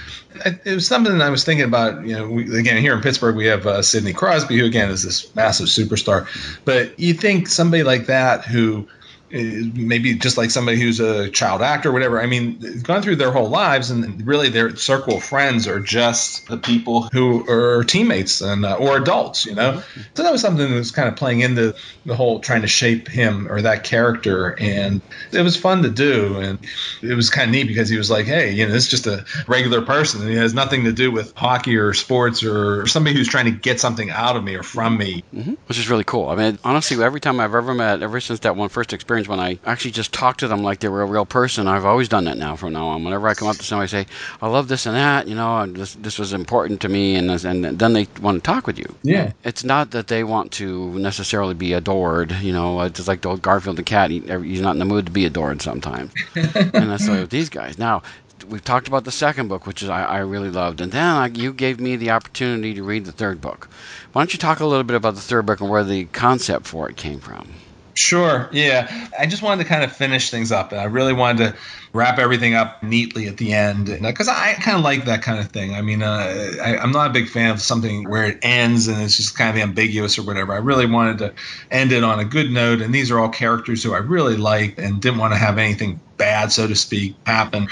it 0.64 0.74
was 0.74 0.86
something 0.86 1.20
I 1.20 1.30
was 1.30 1.44
thinking 1.44 1.64
about. 1.64 2.04
You 2.04 2.16
know, 2.16 2.28
we, 2.28 2.58
again 2.58 2.80
here 2.80 2.94
in 2.94 3.02
Pittsburgh, 3.02 3.36
we 3.36 3.46
have 3.46 3.66
uh, 3.66 3.82
Sidney 3.82 4.12
Crosby, 4.12 4.58
who 4.58 4.66
again 4.66 4.90
is 4.90 5.02
this 5.04 5.34
massive 5.36 5.68
superstar. 5.68 6.26
But 6.64 6.98
you 6.98 7.14
think 7.14 7.48
somebody 7.48 7.84
like 7.84 8.06
that 8.06 8.44
who 8.44 8.88
maybe 9.32 10.14
just 10.14 10.36
like 10.36 10.50
somebody 10.50 10.78
who's 10.78 11.00
a 11.00 11.30
child 11.30 11.62
actor 11.62 11.88
or 11.88 11.92
whatever. 11.92 12.20
I 12.20 12.26
mean, 12.26 12.82
gone 12.82 13.02
through 13.02 13.16
their 13.16 13.30
whole 13.30 13.48
lives, 13.48 13.90
and 13.90 14.26
really 14.26 14.50
their 14.50 14.76
circle 14.76 15.16
of 15.16 15.24
friends 15.24 15.66
are 15.66 15.80
just 15.80 16.46
the 16.48 16.58
people 16.58 17.08
who 17.12 17.48
are 17.48 17.82
teammates 17.84 18.42
and 18.42 18.64
uh, 18.64 18.76
or 18.76 18.98
adults, 18.98 19.46
you 19.46 19.54
know. 19.54 19.82
So 20.14 20.22
that 20.22 20.32
was 20.32 20.42
something 20.42 20.68
that 20.68 20.74
was 20.74 20.90
kind 20.90 21.08
of 21.08 21.16
playing 21.16 21.40
into 21.40 21.74
the 22.04 22.14
whole 22.14 22.40
trying 22.40 22.62
to 22.62 22.68
shape 22.68 23.08
him 23.08 23.50
or 23.50 23.62
that 23.62 23.84
character, 23.84 24.54
and 24.58 25.00
it 25.32 25.42
was 25.42 25.56
fun 25.56 25.82
to 25.82 25.90
do, 25.90 26.36
and 26.36 26.58
it 27.02 27.14
was 27.14 27.30
kind 27.30 27.48
of 27.48 27.52
neat 27.52 27.68
because 27.68 27.88
he 27.88 27.96
was 27.96 28.10
like, 28.10 28.26
hey, 28.26 28.52
you 28.52 28.66
know, 28.66 28.72
this 28.72 28.84
is 28.84 28.90
just 28.90 29.06
a 29.06 29.24
regular 29.48 29.82
person, 29.82 30.20
and 30.20 30.30
he 30.30 30.36
has 30.36 30.52
nothing 30.52 30.84
to 30.84 30.92
do 30.92 31.10
with 31.10 31.34
hockey 31.34 31.76
or 31.76 31.94
sports 31.94 32.44
or 32.44 32.86
somebody 32.86 33.16
who's 33.16 33.28
trying 33.28 33.46
to 33.46 33.50
get 33.50 33.80
something 33.80 34.10
out 34.10 34.36
of 34.36 34.44
me 34.44 34.56
or 34.56 34.62
from 34.62 34.98
me, 34.98 35.24
mm-hmm. 35.34 35.54
which 35.66 35.78
is 35.78 35.88
really 35.88 36.04
cool. 36.04 36.28
I 36.28 36.36
mean, 36.36 36.58
honestly, 36.64 37.02
every 37.02 37.20
time 37.20 37.40
I've 37.40 37.54
ever 37.54 37.72
met, 37.72 38.02
ever 38.02 38.20
since 38.20 38.40
that 38.40 38.56
one 38.56 38.68
first 38.68 38.92
experience 38.92 39.21
when 39.28 39.40
I 39.40 39.58
actually 39.64 39.92
just 39.92 40.12
talk 40.12 40.38
to 40.38 40.48
them 40.48 40.62
like 40.62 40.80
they 40.80 40.88
were 40.88 41.02
a 41.02 41.06
real 41.06 41.26
person. 41.26 41.68
I've 41.68 41.84
always 41.84 42.08
done 42.08 42.24
that 42.24 42.38
now 42.38 42.56
from 42.56 42.72
now 42.72 42.88
on. 42.88 43.04
Whenever 43.04 43.28
I 43.28 43.34
come 43.34 43.48
up 43.48 43.56
to 43.56 43.64
somebody, 43.64 43.84
I 43.84 44.02
say, 44.02 44.06
"I 44.40 44.48
love 44.48 44.68
this 44.68 44.86
and 44.86 44.96
that," 44.96 45.28
you 45.28 45.34
know, 45.34 45.66
this 45.66 45.94
this 45.94 46.18
was 46.18 46.32
important 46.32 46.80
to 46.82 46.88
me, 46.88 47.16
and 47.16 47.30
this, 47.30 47.44
and 47.44 47.64
then 47.64 47.92
they 47.92 48.06
want 48.20 48.42
to 48.42 48.46
talk 48.46 48.66
with 48.66 48.78
you. 48.78 48.94
Yeah, 49.02 49.32
it's 49.44 49.64
not 49.64 49.90
that 49.92 50.08
they 50.08 50.24
want 50.24 50.52
to 50.52 50.98
necessarily 50.98 51.54
be 51.54 51.72
adored. 51.72 52.32
You 52.40 52.52
know, 52.52 52.80
uh, 52.80 52.86
it's 52.86 53.08
like 53.08 53.22
the 53.22 53.30
old 53.30 53.42
Garfield 53.42 53.76
the 53.76 53.82
cat. 53.82 54.10
He, 54.10 54.20
he's 54.20 54.60
not 54.60 54.74
in 54.74 54.78
the 54.78 54.84
mood 54.84 55.06
to 55.06 55.12
be 55.12 55.24
adored 55.24 55.62
sometimes, 55.62 56.12
and 56.34 56.72
that's 56.72 57.06
the 57.06 57.12
way 57.12 57.20
with 57.20 57.30
these 57.30 57.48
guys. 57.48 57.78
Now, 57.78 58.02
we've 58.48 58.64
talked 58.64 58.88
about 58.88 59.04
the 59.04 59.12
second 59.12 59.48
book, 59.48 59.66
which 59.66 59.82
is 59.82 59.88
I, 59.88 60.04
I 60.04 60.18
really 60.18 60.50
loved, 60.50 60.80
and 60.80 60.92
then 60.92 61.04
I, 61.04 61.26
you 61.26 61.52
gave 61.52 61.80
me 61.80 61.96
the 61.96 62.10
opportunity 62.10 62.74
to 62.74 62.82
read 62.82 63.04
the 63.04 63.12
third 63.12 63.40
book. 63.40 63.68
Why 64.12 64.22
don't 64.22 64.32
you 64.32 64.38
talk 64.38 64.60
a 64.60 64.66
little 64.66 64.84
bit 64.84 64.96
about 64.96 65.14
the 65.14 65.20
third 65.20 65.46
book 65.46 65.60
and 65.60 65.70
where 65.70 65.84
the 65.84 66.04
concept 66.06 66.66
for 66.66 66.88
it 66.88 66.96
came 66.96 67.20
from? 67.20 67.48
Sure. 67.94 68.48
Yeah. 68.52 69.08
I 69.18 69.26
just 69.26 69.42
wanted 69.42 69.64
to 69.64 69.68
kind 69.68 69.84
of 69.84 69.92
finish 69.92 70.30
things 70.30 70.50
up. 70.50 70.72
And 70.72 70.80
I 70.80 70.84
really 70.84 71.12
wanted 71.12 71.52
to 71.52 71.58
wrap 71.92 72.18
everything 72.18 72.54
up 72.54 72.82
neatly 72.82 73.28
at 73.28 73.36
the 73.36 73.52
end 73.52 73.86
because 74.00 74.28
I 74.28 74.54
kind 74.54 74.78
of 74.78 74.82
like 74.82 75.04
that 75.04 75.22
kind 75.22 75.38
of 75.38 75.48
thing. 75.48 75.74
I 75.74 75.82
mean, 75.82 76.02
uh, 76.02 76.52
I, 76.62 76.82
am 76.82 76.92
not 76.92 77.10
a 77.10 77.12
big 77.12 77.28
fan 77.28 77.50
of 77.50 77.60
something 77.60 78.08
where 78.08 78.24
it 78.24 78.38
ends 78.42 78.88
and 78.88 79.02
it's 79.02 79.16
just 79.16 79.36
kind 79.36 79.54
of 79.54 79.62
ambiguous 79.62 80.18
or 80.18 80.22
whatever. 80.22 80.54
I 80.54 80.58
really 80.58 80.86
wanted 80.86 81.18
to 81.18 81.34
end 81.70 81.92
it 81.92 82.02
on 82.02 82.18
a 82.18 82.24
good 82.24 82.50
note. 82.50 82.80
And 82.80 82.94
these 82.94 83.10
are 83.10 83.18
all 83.18 83.28
characters 83.28 83.82
who 83.82 83.92
I 83.92 83.98
really 83.98 84.36
liked 84.36 84.78
and 84.78 85.02
didn't 85.02 85.18
want 85.18 85.34
to 85.34 85.38
have 85.38 85.58
anything 85.58 86.00
bad, 86.22 86.52
so 86.52 86.68
to 86.68 86.76
speak, 86.76 87.16
happen. 87.26 87.66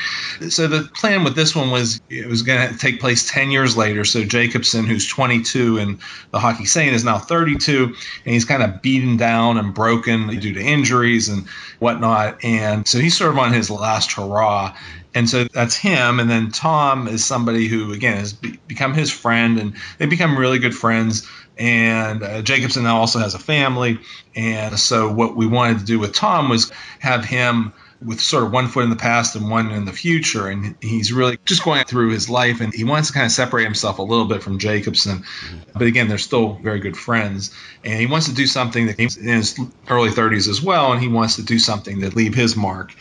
So 0.49 0.66
the 0.66 0.83
plan 0.83 1.23
with 1.23 1.37
this 1.37 1.54
one 1.54 1.71
was 1.71 2.00
it 2.11 2.26
was 2.26 2.42
going 2.42 2.69
to 2.69 2.76
take 2.76 2.99
place 2.99 3.30
10 3.30 3.52
years 3.52 3.76
later. 3.76 4.04
So 4.04 4.25
Jacobson, 4.25 4.87
who's 4.87 5.07
22 5.07 5.78
and 5.78 6.00
the 6.33 6.40
hockey 6.40 6.64
saint, 6.64 6.97
is 6.97 7.04
now 7.04 7.19
32, 7.19 7.85
and 7.85 8.35
he's 8.35 8.45
kind 8.45 8.64
of 8.64 8.83
beaten 8.83 9.16
down 9.16 9.57
and 9.57 9.73
broken 9.73 10.26
due 10.40 10.54
to 10.54 10.61
injuries 10.61 11.28
and 11.28 11.47
whatnot. 11.78 12.45
And 12.45 12.88
so 12.88 12.99
he's 12.99 13.16
sort 13.16 13.30
of 13.30 13.38
on 13.38 13.52
his 13.52 13.71
last 13.71 14.11
hurrah. 14.12 14.76
And 15.14 15.30
so 15.30 15.45
that's 15.45 15.76
him. 15.76 16.19
And 16.19 16.28
then 16.28 16.50
Tom 16.50 17.07
is 17.07 17.25
somebody 17.25 17.69
who, 17.69 17.92
again, 17.92 18.16
has 18.16 18.33
be- 18.33 18.59
become 18.66 18.95
his 18.95 19.12
friend, 19.12 19.61
and 19.61 19.76
they 19.99 20.07
become 20.07 20.37
really 20.37 20.59
good 20.59 20.75
friends. 20.75 21.28
And 21.57 22.25
uh, 22.25 22.42
Jacobson 22.42 22.83
now 22.83 22.97
also 22.97 23.21
has 23.21 23.35
a 23.35 23.38
family. 23.38 24.00
And 24.35 24.76
so 24.76 25.12
what 25.12 25.37
we 25.37 25.47
wanted 25.47 25.78
to 25.80 25.85
do 25.85 26.00
with 26.00 26.14
Tom 26.14 26.49
was 26.49 26.73
have 26.99 27.25
him 27.25 27.75
with 28.04 28.21
sort 28.21 28.45
of 28.45 28.52
one 28.52 28.69
foot 28.69 28.85
in 28.85 28.90
the 28.90 28.97
past 28.97 29.37
and 29.37 29.50
one 29.50 29.71
in 29.71 29.85
the 29.85 29.92
future. 29.92 30.49
And 30.49 30.75
he's 30.80 31.12
really 31.12 31.38
just 31.45 31.64
going 31.64 31.85
through 31.85 32.11
his 32.11 32.30
life 32.30 32.61
and 32.61 32.73
he 32.73 32.85
wants 32.85 33.09
to 33.09 33.14
kind 33.14 33.26
of 33.26 33.33
separate 33.33 33.64
himself 33.64 33.99
a 33.99 34.02
little 34.02 34.25
bit 34.25 34.42
from 34.42 34.59
Jacobson. 34.59 35.19
Mm-hmm. 35.19 35.59
But 35.75 35.83
again, 35.83 36.09
they're 36.09 36.19
still 36.19 36.54
very 36.54 36.80
good 36.80 36.97
friends. 36.97 37.54
And 37.85 38.00
he 38.00 38.07
wants 38.07 38.28
to 38.28 38.35
do 38.35 38.47
something 38.47 38.87
that 38.87 38.99
he's 38.99 39.16
in 39.16 39.28
his 39.28 39.59
early 39.88 40.11
30s 40.11 40.49
as 40.49 40.62
well. 40.62 40.92
And 40.92 41.00
he 41.00 41.09
wants 41.09 41.37
to 41.37 41.42
do 41.42 41.59
something 41.59 42.00
that 42.00 42.16
leave 42.16 42.35
his 42.35 42.57
mark. 42.57 42.95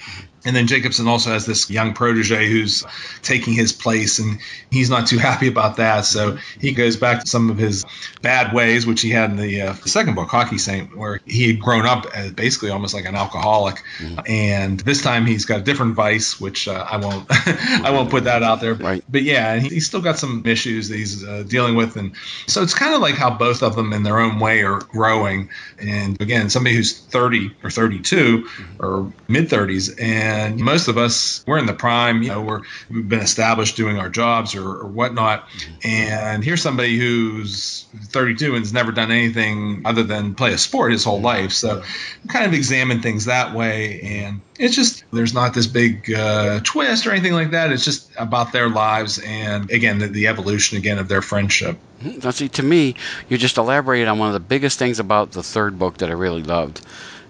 And 0.49 0.55
then 0.55 0.65
Jacobson 0.65 1.07
also 1.07 1.29
has 1.29 1.45
this 1.45 1.69
young 1.69 1.93
protege 1.93 2.47
who's 2.49 2.83
taking 3.21 3.53
his 3.53 3.71
place, 3.71 4.17
and 4.17 4.39
he's 4.71 4.89
not 4.89 5.05
too 5.05 5.19
happy 5.19 5.47
about 5.47 5.77
that. 5.77 6.05
So 6.05 6.39
he 6.59 6.71
goes 6.71 6.97
back 6.97 7.21
to 7.21 7.27
some 7.27 7.51
of 7.51 7.59
his 7.59 7.85
bad 8.23 8.51
ways, 8.51 8.87
which 8.87 9.01
he 9.01 9.11
had 9.11 9.29
in 9.29 9.35
the 9.35 9.61
uh, 9.61 9.73
second 9.75 10.15
book, 10.15 10.27
Hockey 10.29 10.57
Saint, 10.57 10.97
where 10.97 11.21
he 11.27 11.45
had 11.51 11.59
grown 11.59 11.85
up 11.85 12.07
as 12.15 12.31
basically 12.31 12.71
almost 12.71 12.95
like 12.95 13.05
an 13.05 13.13
alcoholic. 13.13 13.83
Mm-hmm. 13.99 14.19
And 14.25 14.79
this 14.79 15.03
time 15.03 15.27
he's 15.27 15.45
got 15.45 15.59
a 15.59 15.61
different 15.61 15.93
vice, 15.93 16.41
which 16.41 16.67
uh, 16.67 16.83
I 16.89 16.97
won't 16.97 17.27
I 17.29 17.91
won't 17.91 18.09
put 18.09 18.23
that 18.23 18.41
out 18.41 18.59
there. 18.59 18.73
Right. 18.73 19.03
But 19.07 19.21
yeah, 19.21 19.59
he's 19.59 19.85
still 19.85 20.01
got 20.01 20.17
some 20.17 20.41
issues 20.47 20.89
that 20.89 20.95
he's 20.95 21.23
uh, 21.23 21.43
dealing 21.47 21.75
with, 21.75 21.95
and 21.95 22.15
so 22.47 22.63
it's 22.63 22.73
kind 22.73 22.95
of 22.95 23.01
like 23.01 23.13
how 23.13 23.29
both 23.29 23.61
of 23.61 23.75
them 23.75 23.93
in 23.93 24.01
their 24.01 24.17
own 24.17 24.39
way 24.39 24.63
are 24.63 24.79
growing. 24.79 25.49
And 25.77 26.19
again, 26.19 26.49
somebody 26.49 26.75
who's 26.75 26.97
30 26.97 27.55
or 27.63 27.69
32 27.69 28.15
mm-hmm. 28.39 28.83
or 28.83 29.13
mid 29.27 29.47
30s, 29.49 30.01
and 30.01 30.38
and 30.39 30.59
most 30.59 30.87
of 30.87 30.97
us 30.97 31.43
we're 31.47 31.57
in 31.57 31.65
the 31.65 31.73
prime 31.73 32.21
you 32.21 32.29
know 32.29 32.41
we're 32.41 32.61
we've 32.89 33.07
been 33.07 33.19
established 33.19 33.75
doing 33.75 33.97
our 33.97 34.09
jobs 34.09 34.55
or, 34.55 34.81
or 34.81 34.87
whatnot. 34.87 35.47
And 35.83 36.43
here's 36.43 36.61
somebody 36.61 36.97
who's 36.97 37.85
32 38.05 38.55
and 38.55 38.63
has 38.63 38.73
never 38.73 38.91
done 38.91 39.11
anything 39.11 39.83
other 39.85 40.03
than 40.03 40.35
play 40.35 40.53
a 40.53 40.57
sport 40.57 40.91
his 40.91 41.03
whole 41.03 41.21
life. 41.21 41.51
So 41.51 41.83
kind 42.27 42.45
of 42.45 42.53
examine 42.53 43.01
things 43.01 43.25
that 43.25 43.53
way. 43.55 44.01
And 44.01 44.41
it's 44.57 44.75
just 44.75 45.03
there's 45.11 45.33
not 45.33 45.53
this 45.53 45.67
big 45.67 46.11
uh, 46.13 46.59
twist 46.63 47.07
or 47.07 47.11
anything 47.11 47.33
like 47.33 47.51
that. 47.51 47.71
It's 47.71 47.85
just 47.85 48.09
about 48.17 48.51
their 48.51 48.69
lives 48.69 49.19
and 49.19 49.69
again 49.71 49.99
the, 49.99 50.07
the 50.07 50.27
evolution 50.27 50.77
again 50.77 50.99
of 50.99 51.07
their 51.07 51.21
friendship. 51.21 51.77
Now 52.01 52.31
see 52.31 52.49
to 52.49 52.63
me 52.63 52.95
you 53.27 53.37
just 53.37 53.57
elaborated 53.57 54.07
on 54.07 54.19
one 54.19 54.29
of 54.29 54.33
the 54.33 54.39
biggest 54.39 54.79
things 54.79 54.99
about 54.99 55.31
the 55.31 55.43
third 55.43 55.77
book 55.77 55.97
that 55.97 56.09
i 56.09 56.13
really 56.13 56.43
loved 56.43 56.81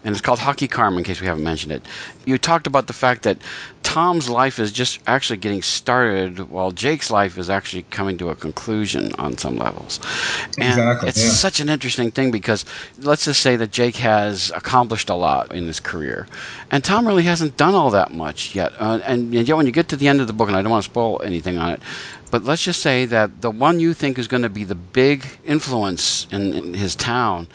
and 0.04 0.14
it's 0.14 0.22
called 0.22 0.40
Hockey 0.40 0.68
Karma 0.68 0.98
in 0.98 1.04
case 1.04 1.20
we 1.20 1.28
haven't 1.28 1.44
mentioned 1.44 1.74
it. 1.74 1.86
You 2.26 2.38
talked 2.38 2.68
about 2.68 2.88
the 2.88 2.94
fact 2.94 3.24
that 3.24 3.38
Tom's 3.84 4.30
life 4.30 4.60
is 4.60 4.72
just 4.72 5.00
actually 5.08 5.38
getting 5.38 5.62
started 5.62 6.50
while 6.50 6.72
Jake's 6.72 7.12
life 7.12 7.38
is 7.38 7.50
actually 7.50 7.84
coming 7.84 8.18
to 8.20 8.30
a 8.30 8.36
conclusion 8.36 9.12
on 9.16 9.38
some 9.38 9.58
levels. 9.58 10.00
And 10.58 10.80
exactly, 10.80 11.10
it's 11.10 11.24
yeah. 11.24 11.30
such 11.32 11.60
an 11.60 11.70
interesting 11.70 12.12
thing 12.12 12.32
because 12.32 12.64
let's 13.00 13.26
just 13.26 13.42
say 13.42 13.58
that 13.58 13.72
Jake 13.72 13.98
has 13.98 14.52
accomplished 14.56 15.10
a 15.10 15.16
lot 15.16 15.54
in 15.54 15.66
his 15.68 15.80
career, 15.80 16.28
and 16.72 16.84
Tom 16.84 17.06
really 17.06 17.24
hasn't 17.24 17.58
done 17.58 17.76
all 17.76 17.90
that 17.92 18.14
much 18.14 18.56
yet. 18.56 18.72
Uh, 18.80 19.00
and, 19.04 19.34
yet, 19.34 19.56
when 19.58 19.66
you 19.66 19.72
get 19.72 19.90
to 19.90 19.98
the 19.98 20.08
end 20.08 20.22
of 20.22 20.28
the 20.28 20.34
book, 20.34 20.48
and 20.48 20.56
I 20.58 20.62
don't 20.62 20.72
want 20.72 20.84
to 20.84 20.90
spoil 20.90 21.22
anything 21.24 21.58
on 21.58 21.72
it, 21.72 21.82
but 22.32 22.44
let's 22.44 22.64
just 22.64 22.82
say 22.82 23.06
that 23.06 23.42
the 23.42 23.52
one 23.52 23.80
you 23.80 23.94
think 23.94 24.18
is 24.18 24.28
going 24.28 24.44
to 24.44 24.50
be 24.50 24.64
the 24.64 24.76
big 24.76 25.26
influence 25.46 26.28
in, 26.32 26.54
in 26.54 26.74
his 26.74 26.96
town 26.96 27.48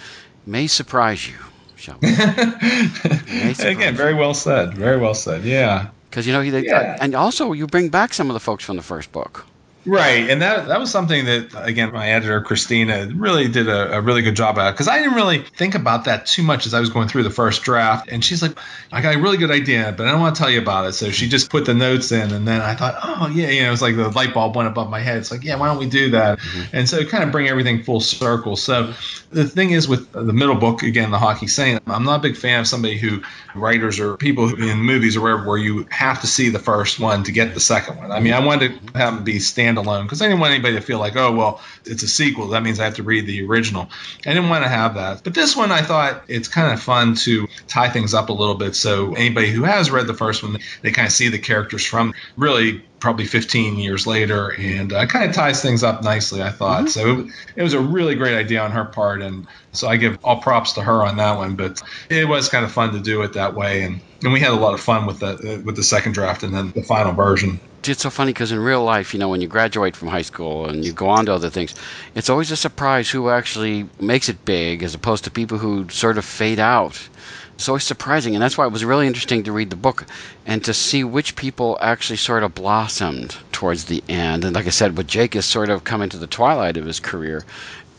may 0.47 0.67
surprise 0.67 1.27
you 1.27 1.37
shall 1.85 1.99
we? 2.01 2.09
Again, 3.71 3.95
very 3.95 4.15
well 4.15 4.35
said. 4.35 4.75
Very 4.75 4.99
well 4.99 5.15
said. 5.15 5.45
Yeah. 5.45 5.89
Because 6.11 6.27
you 6.27 6.33
know, 6.33 6.41
he, 6.41 6.51
they, 6.51 6.65
yeah. 6.65 6.97
and 7.01 7.15
also 7.15 7.53
you 7.53 7.67
bring 7.67 7.89
back 7.89 8.15
some 8.15 8.31
of 8.31 8.35
the 8.35 8.41
folks 8.41 8.65
from 8.65 8.77
the 8.77 8.83
first 8.83 9.13
book. 9.13 9.45
Right, 9.87 10.31
and 10.31 10.41
that 10.41 10.69
that 10.69 10.81
was 10.81 10.91
something 10.91 11.27
that 11.27 11.51
again 11.55 11.93
my 11.93 12.09
editor 12.09 12.41
Christina 12.41 13.07
really 13.15 13.49
did 13.49 13.69
a, 13.69 13.99
a 13.99 14.01
really 14.01 14.23
good 14.23 14.35
job 14.35 14.59
at 14.59 14.71
because 14.71 14.89
I 14.89 14.99
didn't 14.99 15.15
really 15.15 15.39
think 15.43 15.75
about 15.75 16.05
that 16.05 16.27
too 16.27 16.43
much 16.43 16.67
as 16.67 16.73
I 16.73 16.81
was 16.81 16.89
going 16.89 17.09
through 17.09 17.25
the 17.25 17.31
first 17.31 17.63
draft. 17.63 18.09
And 18.11 18.25
she's 18.25 18.41
like, 18.41 18.59
"I 18.91 19.03
got 19.03 19.15
a 19.15 19.19
really 19.19 19.37
good 19.37 19.51
idea, 19.51 19.95
but 19.97 20.07
I 20.07 20.13
don't 20.13 20.21
want 20.21 20.37
to 20.37 20.41
tell 20.41 20.51
you 20.51 20.61
about 20.61 20.87
it." 20.87 20.93
So 20.93 21.11
she 21.11 21.29
just 21.29 21.51
put 21.51 21.67
the 21.67 21.75
notes 21.75 22.13
in, 22.13 22.33
and 22.33 22.49
then 22.49 22.63
I 22.63 22.75
thought, 22.75 22.97
"Oh 23.03 23.29
yeah, 23.29 23.51
you 23.51 23.63
know," 23.63 23.69
it 23.69 23.71
was 23.73 23.83
like 23.83 23.97
the 23.97 24.09
light 24.09 24.33
bulb 24.33 24.57
went 24.57 24.69
above 24.69 24.89
my 24.89 25.01
head. 25.01 25.19
It's 25.19 25.31
like, 25.31 25.45
"Yeah, 25.45 25.57
why 25.57 25.69
don't 25.69 25.79
we 25.79 25.87
do 25.87 26.11
that?" 26.11 26.39
Mm-hmm. 26.39 26.77
And 26.77 26.89
so 26.89 27.05
kind 27.05 27.23
of 27.23 27.31
bring 27.31 27.49
everything 27.49 27.83
full 27.83 28.01
circle. 28.01 28.57
So 28.57 28.95
the 29.31 29.45
thing 29.45 29.71
is 29.71 29.87
with 29.87 30.13
the 30.13 30.33
middle 30.33 30.55
book 30.55 30.83
again, 30.83 31.11
the 31.11 31.19
hockey 31.19 31.47
saint, 31.47 31.83
I'm 31.87 32.05
not 32.05 32.21
a 32.21 32.23
big 32.23 32.37
fan 32.37 32.61
of 32.61 32.67
somebody 32.67 32.97
who 32.97 33.23
writers 33.55 34.01
or 34.01 34.17
people 34.17 34.55
in 34.55 34.79
movies 34.79 35.17
or 35.17 35.21
wherever 35.21 35.47
where 35.47 35.59
you 35.59 35.87
have 35.91 36.21
to 36.23 36.27
see 36.27 36.49
the 36.49 36.59
first 36.59 37.01
one 37.01 37.25
to 37.25 37.33
get 37.33 37.55
the 37.55 37.61
second 37.61 37.99
one. 37.99 38.13
I 38.13 38.21
mean, 38.21 38.33
I 38.33 38.41
wanted 38.41 38.87
to 38.87 38.99
have 38.99 39.15
them 39.17 39.25
be 39.25 39.41
standalone 39.75 40.05
because 40.05 40.23
I 40.23 40.27
didn't 40.27 40.41
want 40.41 40.53
anybody 40.53 40.75
to 40.77 40.81
feel 40.81 40.99
like, 40.99 41.17
oh, 41.17 41.33
well, 41.33 41.61
it's 41.85 42.03
a 42.03 42.09
sequel. 42.09 42.49
That 42.49 42.63
means 42.63 42.81
I 42.81 42.85
have 42.85 42.97
to 42.97 43.03
read 43.03 43.27
the 43.27 43.47
original. 43.47 43.89
I 44.27 44.33
didn't 44.33 44.49
want 44.49 44.65
to 44.65 44.69
have 44.69 44.95
that. 44.95 45.25
But 45.25 45.35
this 45.35 45.57
one, 45.57 45.73
I 45.73 45.83
thought 45.83 46.25
it's 46.29 46.49
kind 46.49 46.73
of 46.73 46.83
fun 46.83 47.15
to 47.17 47.49
tie 47.67 47.91
things 47.91 48.15
up 48.15 48.29
a 48.29 48.33
little 48.33 48.55
bit. 48.55 48.75
So 48.75 49.15
anybody 49.15 49.51
who 49.51 49.65
has 49.65 49.91
read 49.91 50.07
the 50.07 50.15
first 50.15 50.43
one, 50.43 50.59
they 50.83 50.91
kind 50.91 51.07
of 51.07 51.13
see 51.13 51.29
the 51.29 51.39
characters 51.39 51.85
from 51.85 52.15
really 52.37 52.83
probably 53.05 53.27
15 53.27 53.77
years 53.77 54.07
later, 54.07 54.49
and 54.59 54.91
uh, 54.91 55.05
kind 55.05 55.29
of 55.29 55.37
ties 55.37 55.61
things 55.61 55.83
up 55.83 56.03
nicely, 56.03 56.41
I 56.41 56.49
thought. 56.49 56.85
Mm-hmm. 56.85 56.89
So 56.89 57.21
it, 57.21 57.35
it, 57.57 57.63
was 57.63 57.75
a 57.75 57.81
really 57.81 58.15
great 58.15 58.35
idea 58.35 58.63
on 58.63 58.71
her 58.71 58.87
part, 58.87 59.21
and 59.21 59.47
so 59.73 59.89
I 59.89 59.99
give 59.99 60.19
all 60.25 60.41
props 60.41 60.73
to 60.75 60.83
her 60.83 61.05
on 61.05 61.19
that 61.19 61.37
one. 61.37 61.55
But 61.55 61.83
it 62.09 62.27
was 62.27 62.49
kind 62.49 62.65
of 62.65 62.73
fun 62.73 62.95
to 62.95 63.01
do 63.01 63.21
it 63.21 63.35
that 63.35 63.55
way, 63.55 63.83
and, 63.83 64.01
and 64.23 64.33
we 64.33 64.41
had 64.41 64.53
a 64.53 64.57
lot 64.57 64.73
of 64.73 64.81
fun 64.81 65.05
with 65.05 65.21
the 65.21 65.63
with 65.67 65.77
the 65.77 65.83
second 65.83 66.13
draft 66.13 66.45
and 66.45 66.55
then 66.55 66.71
the 66.71 66.83
final 66.83 67.13
version. 67.13 67.61
It's 67.87 68.03
so 68.03 68.11
funny 68.11 68.33
because 68.33 68.53
in 68.53 68.59
real 68.59 68.83
life, 68.83 69.13
you 69.13 69.21
know, 69.21 69.29
when 69.29 69.41
you 69.41 69.49
graduate 69.49 69.95
from 69.97 70.09
high 70.09 70.23
school 70.23 70.67
and 70.67 70.85
you 70.85 70.93
go 70.93 71.09
on 71.09 71.27
to 71.27 71.35
other 71.35 71.51
things, 71.51 71.75
it's 72.15 72.31
always 72.31 72.51
a 72.51 72.57
surprise 72.57 73.11
who 73.11 73.29
actually 73.29 73.89
makes 74.01 74.29
it 74.29 74.45
big, 74.45 74.83
as 74.83 74.95
opposed 74.95 75.25
to 75.25 75.31
people 75.31 75.59
who 75.59 75.89
sort 75.91 76.19
of 76.19 76.25
fade 76.25 76.59
out 76.59 77.09
it's 77.55 77.69
always 77.69 77.85
surprising, 77.85 78.35
and 78.35 78.43
that's 78.43 78.59
why 78.59 78.67
it 78.67 78.73
was 78.73 78.85
really 78.85 79.07
interesting 79.07 79.45
to 79.45 79.53
read 79.53 79.71
the 79.71 79.77
book 79.77 80.07
and 80.45 80.65
to 80.65 80.75
see 80.75 81.05
which 81.05 81.37
people 81.37 81.79
actually 81.81 82.17
sort 82.17 82.43
of 82.43 82.55
blossomed 82.55 83.37
towards 83.53 83.85
the 83.85 84.03
end. 84.09 84.45
And 84.45 84.57
like 84.57 84.67
I 84.67 84.71
said, 84.71 84.97
with 84.97 85.07
Jake 85.07 85.37
is 85.37 85.45
sort 85.45 85.71
of 85.71 85.85
coming 85.85 86.09
to 86.09 86.19
the 86.19 86.27
twilight 86.27 86.77
of 86.77 86.85
his 86.85 86.99
career, 86.99 87.45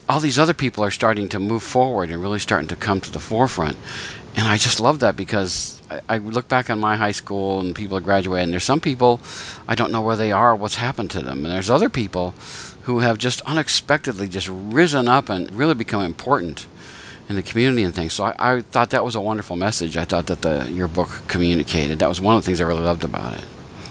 all 0.09 0.19
these 0.19 0.37
other 0.37 0.53
people 0.53 0.83
are 0.83 0.91
starting 0.91 1.29
to 1.29 1.39
move 1.39 1.63
forward 1.63 2.09
and 2.09 2.21
really 2.21 2.39
starting 2.39 2.67
to 2.67 2.75
come 2.75 2.99
to 3.01 3.11
the 3.11 3.19
forefront. 3.19 3.77
And 4.35 4.45
I 4.45 4.57
just 4.57 4.81
love 4.81 4.99
that 4.99 5.15
because 5.15 5.74
I, 5.89 6.01
I 6.09 6.17
look 6.17 6.47
back 6.47 6.69
on 6.69 6.79
my 6.79 6.95
high 6.95 7.11
school 7.11 7.59
and 7.59 7.75
people 7.75 7.99
graduating. 7.99 8.45
and 8.45 8.53
there's 8.53 8.63
some 8.63 8.81
people 8.81 9.19
I 9.67 9.75
don't 9.75 9.91
know 9.91 10.01
where 10.01 10.15
they 10.15 10.31
are, 10.31 10.55
what's 10.55 10.75
happened 10.75 11.11
to 11.11 11.21
them, 11.21 11.45
and 11.45 11.53
there's 11.53 11.69
other 11.69 11.89
people 11.89 12.33
who 12.83 12.99
have 12.99 13.17
just 13.17 13.41
unexpectedly 13.41 14.27
just 14.27 14.47
risen 14.49 15.07
up 15.07 15.29
and 15.29 15.51
really 15.53 15.73
become 15.73 16.01
important 16.01 16.67
in 17.29 17.35
the 17.35 17.43
community 17.43 17.83
and 17.83 17.95
things. 17.95 18.13
So 18.13 18.25
I, 18.25 18.35
I 18.37 18.61
thought 18.61 18.91
that 18.91 19.03
was 19.03 19.15
a 19.15 19.21
wonderful 19.21 19.55
message. 19.55 19.97
I 19.97 20.05
thought 20.05 20.27
that 20.27 20.41
the 20.41 20.69
your 20.71 20.87
book 20.87 21.09
communicated. 21.27 21.99
That 21.99 22.09
was 22.09 22.21
one 22.21 22.35
of 22.35 22.43
the 22.43 22.45
things 22.45 22.61
I 22.61 22.65
really 22.65 22.81
loved 22.81 23.03
about 23.03 23.33
it. 23.33 23.43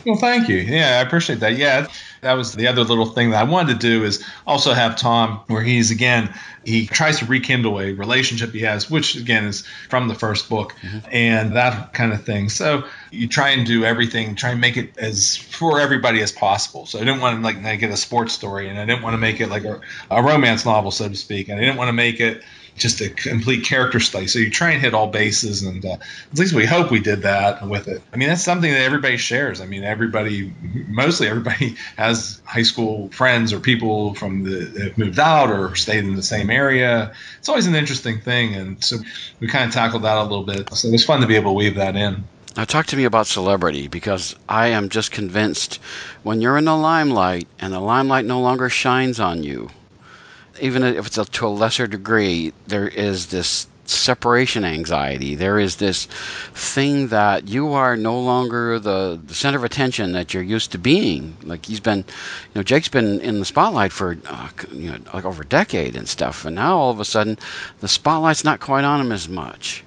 Well, 0.07 0.17
thank 0.17 0.49
you. 0.49 0.57
Yeah, 0.57 0.99
I 0.99 1.07
appreciate 1.07 1.41
that. 1.41 1.57
Yeah, 1.57 1.87
that 2.25 2.35
was 2.35 2.54
the 2.54 2.66
other 2.66 2.83
little 2.83 3.07
thing 3.07 3.31
that 3.31 3.40
I 3.40 3.45
wanted 3.45 3.75
to 3.75 3.78
do 3.78 4.04
is 4.04 4.25
also 4.47 4.73
have 4.73 4.97
Tom, 4.97 5.40
where 5.47 5.62
he's 5.62 5.90
again, 5.90 6.33
he 6.64 6.87
tries 6.87 7.19
to 7.19 7.26
rekindle 7.26 7.78
a 7.81 7.93
relationship 7.93 8.52
he 8.52 8.61
has, 8.61 8.90
which 8.90 9.16
again 9.16 9.45
is 9.45 9.66
from 9.90 10.09
the 10.09 10.14
first 10.14 10.49
book, 10.49 10.75
mm-hmm. 10.81 10.99
and 11.12 11.57
that 11.57 11.93
kind 11.93 12.12
of 12.12 12.25
thing. 12.25 12.49
So 12.49 12.85
you 13.11 13.28
try 13.28 13.50
and 13.50 13.66
do 13.66 13.85
everything, 13.85 14.35
try 14.35 14.50
and 14.50 14.61
make 14.61 14.76
it 14.76 14.97
as 14.97 15.37
for 15.37 15.81
everybody 15.81 16.23
as 16.23 16.33
possible. 16.33 16.87
So 16.87 16.99
I 16.99 17.04
didn't 17.04 17.21
want 17.21 17.38
to 17.38 17.43
like 17.43 17.61
make 17.61 17.83
it 17.83 17.90
a 17.90 17.97
sports 17.97 18.33
story, 18.33 18.69
and 18.69 18.78
I 18.78 18.87
didn't 18.87 19.02
want 19.02 19.14
to 19.14 19.19
make 19.19 19.40
it 19.40 19.49
like 19.49 19.64
a, 19.64 19.81
a 20.11 20.23
romance 20.23 20.64
novel, 20.64 20.90
so 20.90 21.09
to 21.09 21.16
speak, 21.16 21.49
and 21.49 21.59
I 21.59 21.62
didn't 21.62 21.76
want 21.76 21.88
to 21.88 21.93
make 21.93 22.21
it 22.21 22.43
just 22.76 23.00
a 23.00 23.09
complete 23.09 23.64
character 23.64 24.00
study. 24.00 24.26
So 24.26 24.38
you 24.38 24.50
try 24.50 24.71
and 24.71 24.81
hit 24.81 24.95
all 24.95 25.07
bases, 25.07 25.62
and 25.62 25.85
uh, 25.85 25.97
at 26.33 26.38
least 26.38 26.54
we 26.54 26.66
hope 26.66 26.90
we 26.90 27.00
did 27.00 27.23
that 27.23 27.66
with 27.69 27.88
it. 27.88 28.02
I 28.12 28.16
mean, 28.16 28.28
that's 28.28 28.43
something 28.43 28.71
that 28.71 28.83
everybody 28.83 29.16
shares. 29.16 29.61
I 29.61 29.66
mean, 29.66 29.85
everybody, 29.85 30.52
mostly 30.88 31.28
everybody, 31.28 31.76
has 31.97 32.40
high 32.45 32.62
school 32.62 33.09
friends 33.11 33.52
or 33.52 33.61
people 33.61 34.14
from 34.14 34.45
the 34.45 34.64
that 34.64 34.99
moved 34.99 35.19
out 35.19 35.50
or 35.50 35.75
stayed 35.76 36.04
in 36.04 36.16
the 36.16 36.23
same 36.23 36.50
area. 36.50 37.12
It's 37.38 37.49
always 37.49 37.66
an 37.66 37.75
interesting 37.75 38.21
thing, 38.21 38.54
and 38.54 38.83
so 38.83 38.97
we 39.40 39.47
kind 39.47 39.66
of 39.66 39.75
tackled 39.75 40.02
that 40.02 40.16
a 40.16 40.23
little 40.23 40.45
bit. 40.45 40.73
So 40.75 40.88
it 40.88 40.93
was 40.93 41.04
fun 41.04 41.21
to 41.21 41.26
be 41.26 41.37
able 41.37 41.50
to 41.50 41.54
weave 41.54 41.76
that 41.76 41.97
in. 41.97 42.25
Now, 42.57 42.64
talk 42.64 42.87
to 42.87 42.97
me 42.97 43.04
about 43.04 43.26
celebrity 43.26 43.88
because 43.88 44.37
I 44.49 44.69
am 44.69 44.88
just 44.88 45.11
convinced 45.11 45.76
when 46.23 46.40
you're 46.40 46.57
in 46.57 46.66
the 46.66 46.76
limelight 46.76 47.49
and 47.59 47.73
the 47.73 47.81
limelight 47.81 48.26
no 48.26 48.40
longer 48.40 48.69
shines 48.69 49.19
on 49.19 49.43
you, 49.43 49.71
even 50.61 50.83
if 50.83 51.07
it's 51.07 51.19
a, 51.19 51.25
to 51.25 51.47
a 51.47 51.49
lesser 51.49 51.87
degree, 51.87 52.53
there 52.67 52.89
is 52.89 53.27
this 53.27 53.67
separation 53.87 54.65
anxiety. 54.65 55.35
There 55.35 55.59
is 55.59 55.77
this 55.77 56.07
thing 56.55 57.09
that 57.09 57.49
you 57.49 57.73
are 57.75 57.97
no 57.97 58.19
longer 58.21 58.79
the, 58.79 59.21
the 59.23 59.35
center 59.35 59.59
of 59.59 59.65
attention 59.65 60.13
that 60.13 60.33
you're 60.33 60.43
used 60.43 60.73
to 60.73 60.79
being. 60.79 61.37
Like 61.43 61.67
he's 61.67 61.81
been, 61.81 61.99
you 61.99 62.05
know, 62.55 62.63
Jake's 62.63 62.89
been 62.89 63.21
in 63.21 63.41
the 63.41 63.45
spotlight 63.45 63.93
for, 63.93 64.17
uh, 64.27 64.49
you 64.73 64.91
know, 64.91 64.99
like 65.13 65.25
over 65.25 65.43
a 65.43 65.47
decade 65.47 65.97
and 65.97 66.09
stuff. 66.09 66.45
And 66.45 66.57
now 66.57 66.79
all 66.79 66.91
of 66.91 67.01
a 67.01 67.05
sudden, 67.05 67.39
the 67.81 67.89
spotlight's 67.89 68.45
not 68.45 68.61
quite 68.61 68.85
on 68.85 69.01
him 69.01 69.13
as 69.13 69.29
much. 69.29 69.85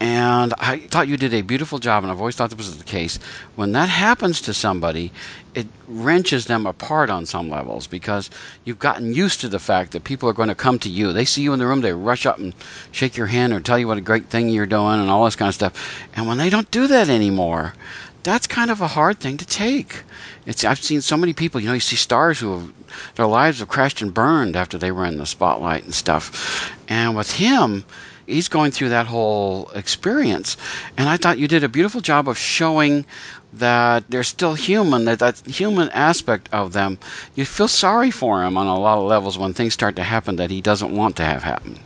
And 0.00 0.54
I 0.58 0.78
thought 0.78 1.08
you 1.08 1.16
did 1.16 1.34
a 1.34 1.42
beautiful 1.42 1.80
job, 1.80 2.04
and 2.04 2.12
I've 2.12 2.20
always 2.20 2.36
thought 2.36 2.50
this 2.50 2.58
was 2.58 2.78
the 2.78 2.84
case. 2.84 3.18
When 3.56 3.72
that 3.72 3.88
happens 3.88 4.40
to 4.42 4.54
somebody, 4.54 5.10
it 5.56 5.66
wrenches 5.88 6.46
them 6.46 6.66
apart 6.66 7.10
on 7.10 7.26
some 7.26 7.50
levels 7.50 7.88
because 7.88 8.30
you've 8.64 8.78
gotten 8.78 9.12
used 9.12 9.40
to 9.40 9.48
the 9.48 9.58
fact 9.58 9.90
that 9.92 10.04
people 10.04 10.28
are 10.28 10.34
going 10.34 10.50
to 10.50 10.54
come 10.54 10.78
to 10.80 10.88
you. 10.88 11.12
They 11.12 11.24
see 11.24 11.42
you 11.42 11.52
in 11.52 11.58
the 11.58 11.66
room, 11.66 11.80
they 11.80 11.92
rush 11.92 12.26
up 12.26 12.38
and 12.38 12.54
shake 12.92 13.16
your 13.16 13.26
hand 13.26 13.52
or 13.52 13.58
tell 13.58 13.78
you 13.78 13.88
what 13.88 13.98
a 13.98 14.02
great 14.02 14.26
thing 14.26 14.48
you're 14.48 14.66
doing 14.66 15.00
and 15.00 15.10
all 15.10 15.24
this 15.24 15.34
kind 15.34 15.48
of 15.48 15.54
stuff. 15.54 16.00
And 16.14 16.28
when 16.28 16.38
they 16.38 16.50
don't 16.50 16.70
do 16.70 16.86
that 16.86 17.08
anymore, 17.08 17.74
that's 18.22 18.46
kind 18.46 18.70
of 18.70 18.80
a 18.80 18.86
hard 18.86 19.18
thing 19.18 19.36
to 19.38 19.46
take. 19.46 20.04
It's 20.46 20.64
I've 20.64 20.82
seen 20.82 21.00
so 21.00 21.16
many 21.16 21.32
people, 21.32 21.60
you 21.60 21.66
know, 21.66 21.74
you 21.74 21.80
see 21.80 21.96
stars 21.96 22.38
who 22.38 22.52
have, 22.52 22.72
their 23.16 23.26
lives 23.26 23.58
have 23.58 23.68
crashed 23.68 24.00
and 24.00 24.14
burned 24.14 24.54
after 24.54 24.78
they 24.78 24.92
were 24.92 25.06
in 25.06 25.18
the 25.18 25.26
spotlight 25.26 25.82
and 25.82 25.94
stuff. 25.94 26.72
And 26.88 27.16
with 27.16 27.32
him, 27.32 27.84
he's 28.28 28.48
going 28.48 28.70
through 28.70 28.90
that 28.90 29.06
whole 29.06 29.70
experience. 29.74 30.56
And 30.96 31.08
I 31.08 31.16
thought 31.16 31.38
you 31.38 31.48
did 31.48 31.64
a 31.64 31.68
beautiful 31.68 32.00
job 32.00 32.28
of 32.28 32.38
showing 32.38 33.06
that 33.54 34.04
they're 34.10 34.22
still 34.22 34.54
human, 34.54 35.06
that 35.06 35.20
that 35.20 35.40
human 35.46 35.88
aspect 35.90 36.48
of 36.52 36.72
them, 36.72 36.98
you 37.34 37.44
feel 37.44 37.68
sorry 37.68 38.10
for 38.10 38.44
him 38.44 38.58
on 38.58 38.66
a 38.66 38.78
lot 38.78 38.98
of 38.98 39.04
levels 39.04 39.38
when 39.38 39.54
things 39.54 39.72
start 39.72 39.96
to 39.96 40.02
happen 40.02 40.36
that 40.36 40.50
he 40.50 40.60
doesn't 40.60 40.94
want 40.94 41.16
to 41.16 41.24
have 41.24 41.42
happen. 41.42 41.78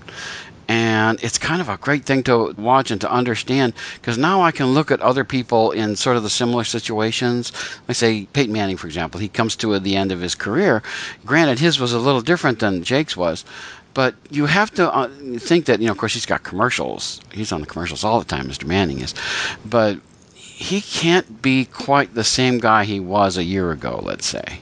And 0.68 1.22
it's 1.22 1.38
kind 1.38 1.60
of 1.60 1.68
a 1.68 1.76
great 1.76 2.04
thing 2.04 2.22
to 2.24 2.54
watch 2.56 2.90
and 2.90 3.00
to 3.02 3.10
understand 3.10 3.74
because 3.94 4.16
now 4.16 4.42
I 4.42 4.52
can 4.52 4.74
look 4.74 4.90
at 4.90 5.00
other 5.00 5.24
people 5.24 5.70
in 5.72 5.96
sort 5.96 6.16
of 6.16 6.22
the 6.22 6.30
similar 6.30 6.64
situations. 6.64 7.52
Like, 7.86 7.96
say, 7.96 8.26
Peyton 8.32 8.52
Manning, 8.52 8.76
for 8.76 8.86
example, 8.86 9.20
he 9.20 9.28
comes 9.28 9.54
to 9.56 9.78
the 9.78 9.96
end 9.96 10.12
of 10.12 10.20
his 10.20 10.34
career. 10.34 10.82
Granted, 11.26 11.58
his 11.58 11.78
was 11.78 11.92
a 11.92 11.98
little 11.98 12.22
different 12.22 12.60
than 12.60 12.84
Jake's 12.84 13.16
was, 13.16 13.44
but 13.94 14.14
you 14.30 14.46
have 14.46 14.70
to 14.74 14.92
uh, 14.92 15.08
think 15.38 15.66
that, 15.66 15.80
you 15.80 15.86
know, 15.86 15.92
of 15.92 15.98
course, 15.98 16.14
he's 16.14 16.26
got 16.26 16.42
commercials. 16.42 17.20
He's 17.32 17.52
on 17.52 17.60
the 17.60 17.66
commercials 17.66 18.04
all 18.04 18.18
the 18.18 18.24
time, 18.24 18.48
Mr. 18.48 18.66
Manning 18.66 19.00
is. 19.00 19.14
But 19.64 19.98
he 20.34 20.80
can't 20.80 21.42
be 21.42 21.64
quite 21.64 22.14
the 22.14 22.24
same 22.24 22.58
guy 22.58 22.84
he 22.84 23.00
was 23.00 23.36
a 23.36 23.44
year 23.44 23.72
ago, 23.72 24.00
let's 24.04 24.26
say. 24.26 24.60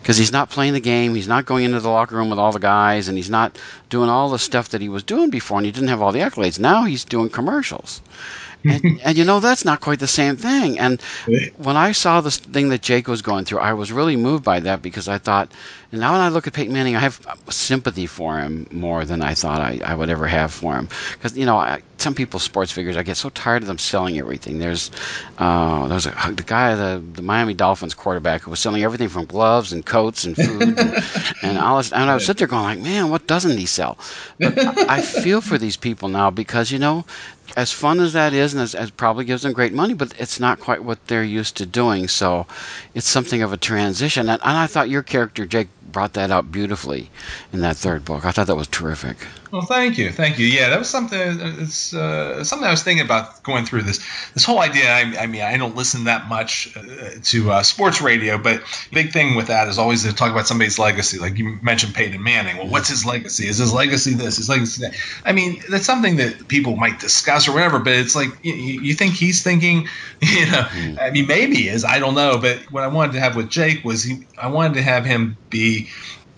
Because 0.00 0.16
he's 0.16 0.32
not 0.32 0.50
playing 0.50 0.72
the 0.72 0.80
game, 0.80 1.14
he's 1.14 1.28
not 1.28 1.46
going 1.46 1.64
into 1.64 1.80
the 1.80 1.88
locker 1.88 2.16
room 2.16 2.30
with 2.30 2.38
all 2.38 2.52
the 2.52 2.58
guys, 2.58 3.08
and 3.08 3.16
he's 3.16 3.30
not 3.30 3.58
doing 3.88 4.08
all 4.08 4.30
the 4.30 4.38
stuff 4.38 4.70
that 4.70 4.80
he 4.80 4.88
was 4.88 5.02
doing 5.02 5.30
before, 5.30 5.58
and 5.58 5.66
he 5.66 5.72
didn't 5.72 5.88
have 5.88 6.02
all 6.02 6.12
the 6.12 6.20
accolades. 6.20 6.58
Now 6.58 6.84
he's 6.84 7.04
doing 7.04 7.30
commercials. 7.30 8.00
and, 8.64 9.00
and, 9.04 9.16
you 9.16 9.24
know 9.24 9.40
that's 9.40 9.64
not 9.64 9.80
quite 9.80 10.00
the 10.00 10.06
same 10.06 10.36
thing. 10.36 10.78
And 10.78 11.00
when 11.56 11.76
I 11.76 11.92
saw 11.92 12.20
this 12.20 12.38
thing 12.38 12.68
that 12.70 12.82
Jake 12.82 13.08
was 13.08 13.22
going 13.22 13.44
through, 13.44 13.60
I 13.60 13.72
was 13.72 13.92
really 13.92 14.16
moved 14.16 14.44
by 14.44 14.60
that 14.60 14.82
because 14.82 15.08
I 15.08 15.18
thought, 15.18 15.50
and 15.92 16.00
now 16.00 16.12
when 16.12 16.20
I 16.20 16.28
look 16.28 16.46
at 16.46 16.52
Peyton 16.52 16.72
Manning, 16.72 16.94
I 16.94 17.00
have 17.00 17.20
sympathy 17.48 18.06
for 18.06 18.38
him 18.38 18.68
more 18.70 19.04
than 19.04 19.22
I 19.22 19.34
thought 19.34 19.60
I, 19.60 19.80
I 19.84 19.94
would 19.94 20.08
ever 20.08 20.26
have 20.28 20.52
for 20.52 20.76
him. 20.76 20.88
Because, 21.12 21.36
you 21.36 21.44
know, 21.44 21.56
I, 21.56 21.82
some 21.98 22.14
people's 22.14 22.44
sports 22.44 22.70
figures, 22.70 22.96
I 22.96 23.02
get 23.02 23.16
so 23.16 23.28
tired 23.30 23.62
of 23.62 23.66
them 23.66 23.78
selling 23.78 24.16
everything. 24.16 24.60
There's 24.60 24.92
uh, 25.38 25.88
there's 25.88 26.06
a, 26.06 26.12
the 26.32 26.44
guy, 26.44 26.76
the, 26.76 27.02
the 27.14 27.22
Miami 27.22 27.54
Dolphins 27.54 27.94
quarterback, 27.94 28.42
who 28.42 28.50
was 28.50 28.60
selling 28.60 28.84
everything 28.84 29.08
from 29.08 29.24
gloves 29.24 29.72
and 29.72 29.84
coats 29.84 30.24
and 30.24 30.36
food. 30.36 30.62
and, 30.62 30.78
and, 31.42 31.58
I 31.58 31.72
was, 31.72 31.92
and 31.92 32.08
I 32.08 32.14
was 32.14 32.24
sitting 32.24 32.38
there 32.38 32.46
going, 32.46 32.62
like, 32.62 32.78
man, 32.78 33.10
what 33.10 33.26
doesn't 33.26 33.58
he 33.58 33.66
sell? 33.66 33.98
But 34.38 34.58
I 34.88 35.02
feel 35.02 35.40
for 35.40 35.58
these 35.58 35.76
people 35.76 36.08
now 36.08 36.30
because, 36.30 36.70
you 36.70 36.78
know, 36.78 37.04
as 37.56 37.72
fun 37.72 38.00
as 38.00 38.12
that 38.12 38.32
is, 38.32 38.54
and 38.54 38.62
as, 38.62 38.74
as, 38.74 38.90
probably 38.90 39.24
gives 39.24 39.42
them 39.42 39.52
great 39.52 39.72
money, 39.72 39.94
but 39.94 40.14
it's 40.18 40.38
not 40.38 40.60
quite 40.60 40.84
what 40.84 41.04
they're 41.06 41.24
used 41.24 41.56
to 41.56 41.66
doing. 41.66 42.08
So 42.08 42.46
it's 42.94 43.08
something 43.08 43.42
of 43.42 43.52
a 43.52 43.56
transition. 43.56 44.28
And, 44.28 44.40
and 44.42 44.56
I 44.56 44.66
thought 44.66 44.88
your 44.88 45.02
character, 45.02 45.46
Jake, 45.46 45.68
brought 45.92 46.14
that 46.14 46.30
out 46.30 46.50
beautifully 46.52 47.10
in 47.52 47.60
that 47.60 47.76
third 47.76 48.04
book. 48.04 48.24
I 48.24 48.32
thought 48.32 48.46
that 48.48 48.56
was 48.56 48.68
terrific. 48.68 49.16
Well, 49.50 49.62
thank 49.62 49.98
you, 49.98 50.12
thank 50.12 50.38
you. 50.38 50.46
Yeah, 50.46 50.70
that 50.70 50.78
was 50.78 50.88
something. 50.88 51.18
It's 51.20 51.92
uh, 51.92 52.44
something 52.44 52.68
I 52.68 52.70
was 52.70 52.84
thinking 52.84 53.04
about 53.04 53.42
going 53.42 53.64
through 53.64 53.82
this. 53.82 53.98
This 54.32 54.44
whole 54.44 54.60
idea. 54.60 54.88
I, 54.88 55.22
I 55.22 55.26
mean, 55.26 55.42
I 55.42 55.56
don't 55.56 55.74
listen 55.74 56.04
that 56.04 56.28
much 56.28 56.76
uh, 56.76 56.82
to 57.24 57.50
uh, 57.50 57.62
sports 57.64 58.00
radio, 58.00 58.38
but 58.38 58.62
big 58.92 59.12
thing 59.12 59.34
with 59.34 59.48
that 59.48 59.66
is 59.66 59.76
always 59.76 60.04
to 60.04 60.12
talk 60.14 60.30
about 60.30 60.46
somebody's 60.46 60.78
legacy. 60.78 61.18
Like 61.18 61.36
you 61.36 61.58
mentioned, 61.62 61.94
Peyton 61.94 62.22
Manning. 62.22 62.58
Well, 62.58 62.68
what's 62.68 62.90
his 62.90 63.04
legacy? 63.04 63.48
Is 63.48 63.58
his 63.58 63.72
legacy 63.72 64.14
this? 64.14 64.36
His 64.36 64.48
legacy 64.48 64.82
that? 64.82 64.94
I 65.24 65.32
mean, 65.32 65.60
that's 65.68 65.86
something 65.86 66.16
that 66.16 66.46
people 66.46 66.76
might 66.76 67.00
discuss 67.00 67.48
or 67.48 67.52
whatever. 67.52 67.80
But 67.80 67.94
it's 67.94 68.14
like 68.14 68.28
you, 68.44 68.54
you 68.54 68.94
think 68.94 69.14
he's 69.14 69.42
thinking. 69.42 69.88
You 70.22 70.46
know, 70.46 70.62
mm. 70.62 71.00
I 71.00 71.10
mean, 71.10 71.26
maybe 71.26 71.56
he 71.56 71.68
is. 71.68 71.84
I 71.84 71.98
don't 71.98 72.14
know. 72.14 72.38
But 72.38 72.58
what 72.70 72.84
I 72.84 72.88
wanted 72.88 73.12
to 73.12 73.20
have 73.20 73.36
with 73.36 73.48
Jake 73.48 73.84
was 73.84 74.04
he. 74.04 74.26
I 74.38 74.48
wanted 74.48 74.74
to 74.74 74.82
have 74.82 75.04
him 75.04 75.38
be 75.48 75.88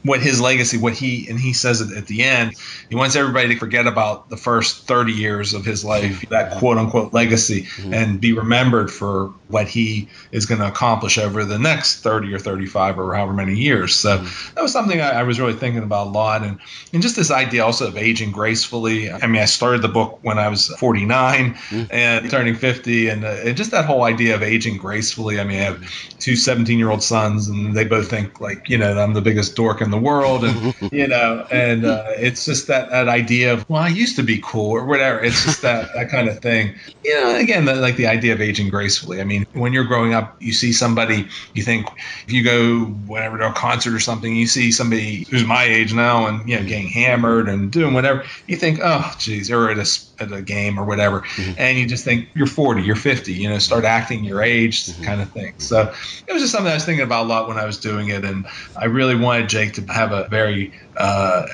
what 0.04 0.20
his 0.20 0.40
legacy, 0.40 0.78
what 0.78 0.94
he 0.94 1.28
and 1.28 1.38
he 1.38 1.52
says 1.52 1.80
it 1.80 1.96
at 1.96 2.06
the 2.06 2.24
end. 2.24 2.54
He 2.88 2.96
wants 2.96 3.14
everybody 3.16 3.54
to 3.54 3.58
forget 3.58 3.86
about 3.86 4.28
the 4.28 4.36
first 4.36 4.86
30 4.86 5.12
years 5.12 5.54
of 5.54 5.64
his 5.64 5.84
life, 5.84 6.28
that 6.30 6.58
quote 6.58 6.78
unquote 6.78 7.12
legacy, 7.12 7.62
mm-hmm. 7.62 7.94
and 7.94 8.20
be 8.20 8.32
remembered 8.32 8.90
for 8.90 9.32
what 9.48 9.68
he 9.68 10.08
is 10.32 10.46
going 10.46 10.60
to 10.60 10.66
accomplish 10.66 11.18
over 11.18 11.44
the 11.44 11.58
next 11.58 12.00
30 12.00 12.34
or 12.34 12.38
35 12.38 12.98
or 12.98 13.14
however 13.14 13.32
many 13.32 13.54
years. 13.54 13.94
So 13.94 14.18
mm-hmm. 14.18 14.54
that 14.54 14.62
was 14.62 14.72
something 14.72 15.00
I, 15.00 15.20
I, 15.20 15.22
was 15.22 15.38
really 15.38 15.52
thinking 15.52 15.82
about 15.82 16.08
a 16.08 16.10
lot, 16.10 16.42
and 16.42 16.58
and 16.92 17.02
just 17.02 17.14
this 17.16 17.30
idea 17.30 17.64
also 17.64 17.86
of 17.86 17.96
aging 17.96 18.32
gracefully. 18.32 19.10
I 19.10 19.26
mean, 19.26 19.40
I 19.40 19.44
started 19.44 19.82
the 19.82 19.88
book 19.88 20.18
when 20.22 20.38
I 20.38 20.48
was 20.48 20.66
49 20.66 21.54
mm-hmm. 21.54 21.84
and 21.90 22.30
turning 22.30 22.56
50, 22.56 23.08
and, 23.08 23.24
uh, 23.24 23.28
and 23.44 23.56
just 23.56 23.70
that 23.70 23.84
whole 23.84 24.02
idea 24.02 24.34
of 24.34 24.42
aging 24.42 24.78
gracefully. 24.78 25.38
I 25.38 25.44
mean, 25.44 25.60
I 25.60 25.64
have 25.64 26.18
two 26.18 26.34
17 26.34 26.78
year 26.78 26.90
old 26.90 27.02
sons, 27.02 27.48
and 27.48 27.74
they 27.74 27.84
both 27.84 28.10
think 28.10 28.40
like 28.40 28.68
you 28.68 28.78
know 28.78 28.98
I'm 28.98 29.12
the 29.12 29.22
biggest 29.22 29.54
dork 29.54 29.80
in 29.80 29.91
the 29.92 29.98
world, 29.98 30.44
and 30.44 30.74
you 30.92 31.06
know, 31.06 31.46
and 31.50 31.84
uh, 31.84 32.06
it's 32.16 32.44
just 32.44 32.66
that 32.66 32.90
that 32.90 33.08
idea 33.08 33.52
of 33.52 33.68
well, 33.68 33.82
I 33.82 33.88
used 33.88 34.16
to 34.16 34.22
be 34.22 34.40
cool 34.42 34.72
or 34.72 34.84
whatever. 34.84 35.22
It's 35.22 35.44
just 35.44 35.62
that 35.62 35.94
that 35.94 36.10
kind 36.10 36.28
of 36.28 36.40
thing. 36.40 36.74
You 37.04 37.14
know, 37.14 37.36
again, 37.36 37.64
the, 37.64 37.76
like 37.76 37.96
the 37.96 38.08
idea 38.08 38.32
of 38.32 38.40
aging 38.40 38.70
gracefully. 38.70 39.20
I 39.20 39.24
mean, 39.24 39.46
when 39.52 39.72
you're 39.72 39.84
growing 39.84 40.14
up, 40.14 40.36
you 40.42 40.52
see 40.52 40.72
somebody, 40.72 41.28
you 41.54 41.62
think 41.62 41.86
if 42.26 42.32
you 42.32 42.42
go 42.42 42.80
whatever 42.80 43.38
to 43.38 43.50
a 43.50 43.52
concert 43.52 43.94
or 43.94 44.00
something, 44.00 44.34
you 44.34 44.48
see 44.48 44.72
somebody 44.72 45.26
who's 45.30 45.44
my 45.44 45.64
age 45.64 45.94
now 45.94 46.26
and 46.26 46.48
you 46.48 46.58
know 46.58 46.66
getting 46.66 46.88
hammered 46.88 47.48
and 47.48 47.70
doing 47.70 47.94
whatever, 47.94 48.24
you 48.46 48.56
think, 48.56 48.80
oh, 48.82 49.14
geez, 49.18 49.50
or 49.50 49.70
at 49.70 49.78
a 49.78 49.84
at 50.22 50.32
a 50.32 50.42
game 50.42 50.78
or 50.78 50.84
whatever, 50.84 51.20
mm-hmm. 51.20 51.52
and 51.58 51.78
you 51.78 51.86
just 51.86 52.04
think 52.04 52.28
you're 52.34 52.46
40, 52.46 52.82
you're 52.82 52.96
50, 52.96 53.32
you 53.32 53.48
know, 53.48 53.58
start 53.58 53.84
acting 53.84 54.24
your 54.24 54.42
age, 54.42 54.86
mm-hmm. 54.86 55.04
kind 55.04 55.20
of 55.20 55.30
thing. 55.30 55.54
So 55.58 55.92
it 56.26 56.32
was 56.32 56.42
just 56.42 56.52
something 56.52 56.70
I 56.70 56.74
was 56.74 56.84
thinking 56.84 57.04
about 57.04 57.26
a 57.26 57.28
lot 57.28 57.48
when 57.48 57.58
I 57.58 57.64
was 57.64 57.78
doing 57.78 58.08
it, 58.08 58.24
and 58.24 58.46
I 58.76 58.86
really 58.86 59.16
wanted 59.16 59.48
Jake 59.48 59.74
to 59.74 59.82
have 59.92 60.12
a 60.12 60.28
very 60.28 60.72
uh, 60.96 61.46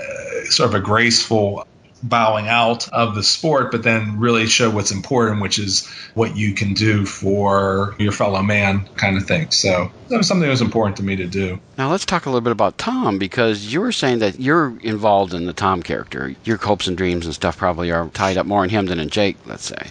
sort 0.44 0.70
of 0.70 0.74
a 0.74 0.80
graceful 0.80 1.66
bowing 2.02 2.48
out 2.48 2.88
of 2.90 3.14
the 3.14 3.22
sport, 3.22 3.70
but 3.70 3.82
then 3.82 4.18
really 4.18 4.46
show 4.46 4.70
what's 4.70 4.90
important, 4.90 5.42
which 5.42 5.58
is 5.58 5.86
what 6.14 6.36
you 6.36 6.54
can 6.54 6.74
do 6.74 7.04
for 7.04 7.94
your 7.98 8.12
fellow 8.12 8.42
man, 8.42 8.88
kind 8.96 9.16
of 9.16 9.26
thing. 9.26 9.50
So 9.50 9.90
that 10.08 10.16
was 10.16 10.26
something 10.26 10.42
that 10.42 10.50
was 10.50 10.60
important 10.60 10.96
to 10.98 11.02
me 11.02 11.16
to 11.16 11.26
do. 11.26 11.60
Now 11.76 11.90
let's 11.90 12.06
talk 12.06 12.26
a 12.26 12.30
little 12.30 12.40
bit 12.40 12.52
about 12.52 12.78
Tom 12.78 13.18
because 13.18 13.72
you 13.72 13.80
were 13.80 13.92
saying 13.92 14.20
that 14.20 14.40
you're 14.40 14.78
involved 14.80 15.34
in 15.34 15.46
the 15.46 15.52
Tom 15.52 15.82
character. 15.82 16.34
Your 16.44 16.56
hopes 16.56 16.86
and 16.86 16.96
dreams 16.96 17.26
and 17.26 17.34
stuff 17.34 17.56
probably 17.56 17.90
are 17.90 18.08
tied 18.08 18.36
up 18.36 18.46
more 18.46 18.64
in 18.64 18.70
him 18.70 18.86
than 18.86 19.00
in 19.00 19.08
Jake, 19.08 19.36
let's 19.46 19.64
say. 19.64 19.90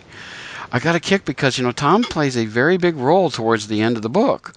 I 0.72 0.80
got 0.80 0.96
a 0.96 1.00
kick 1.00 1.24
because 1.24 1.58
you 1.58 1.64
know 1.64 1.72
Tom 1.72 2.04
plays 2.04 2.36
a 2.36 2.46
very 2.46 2.78
big 2.78 2.96
role 2.96 3.30
towards 3.30 3.68
the 3.68 3.82
end 3.82 3.96
of 3.96 4.04
the 4.04 4.10
book. 4.10 4.54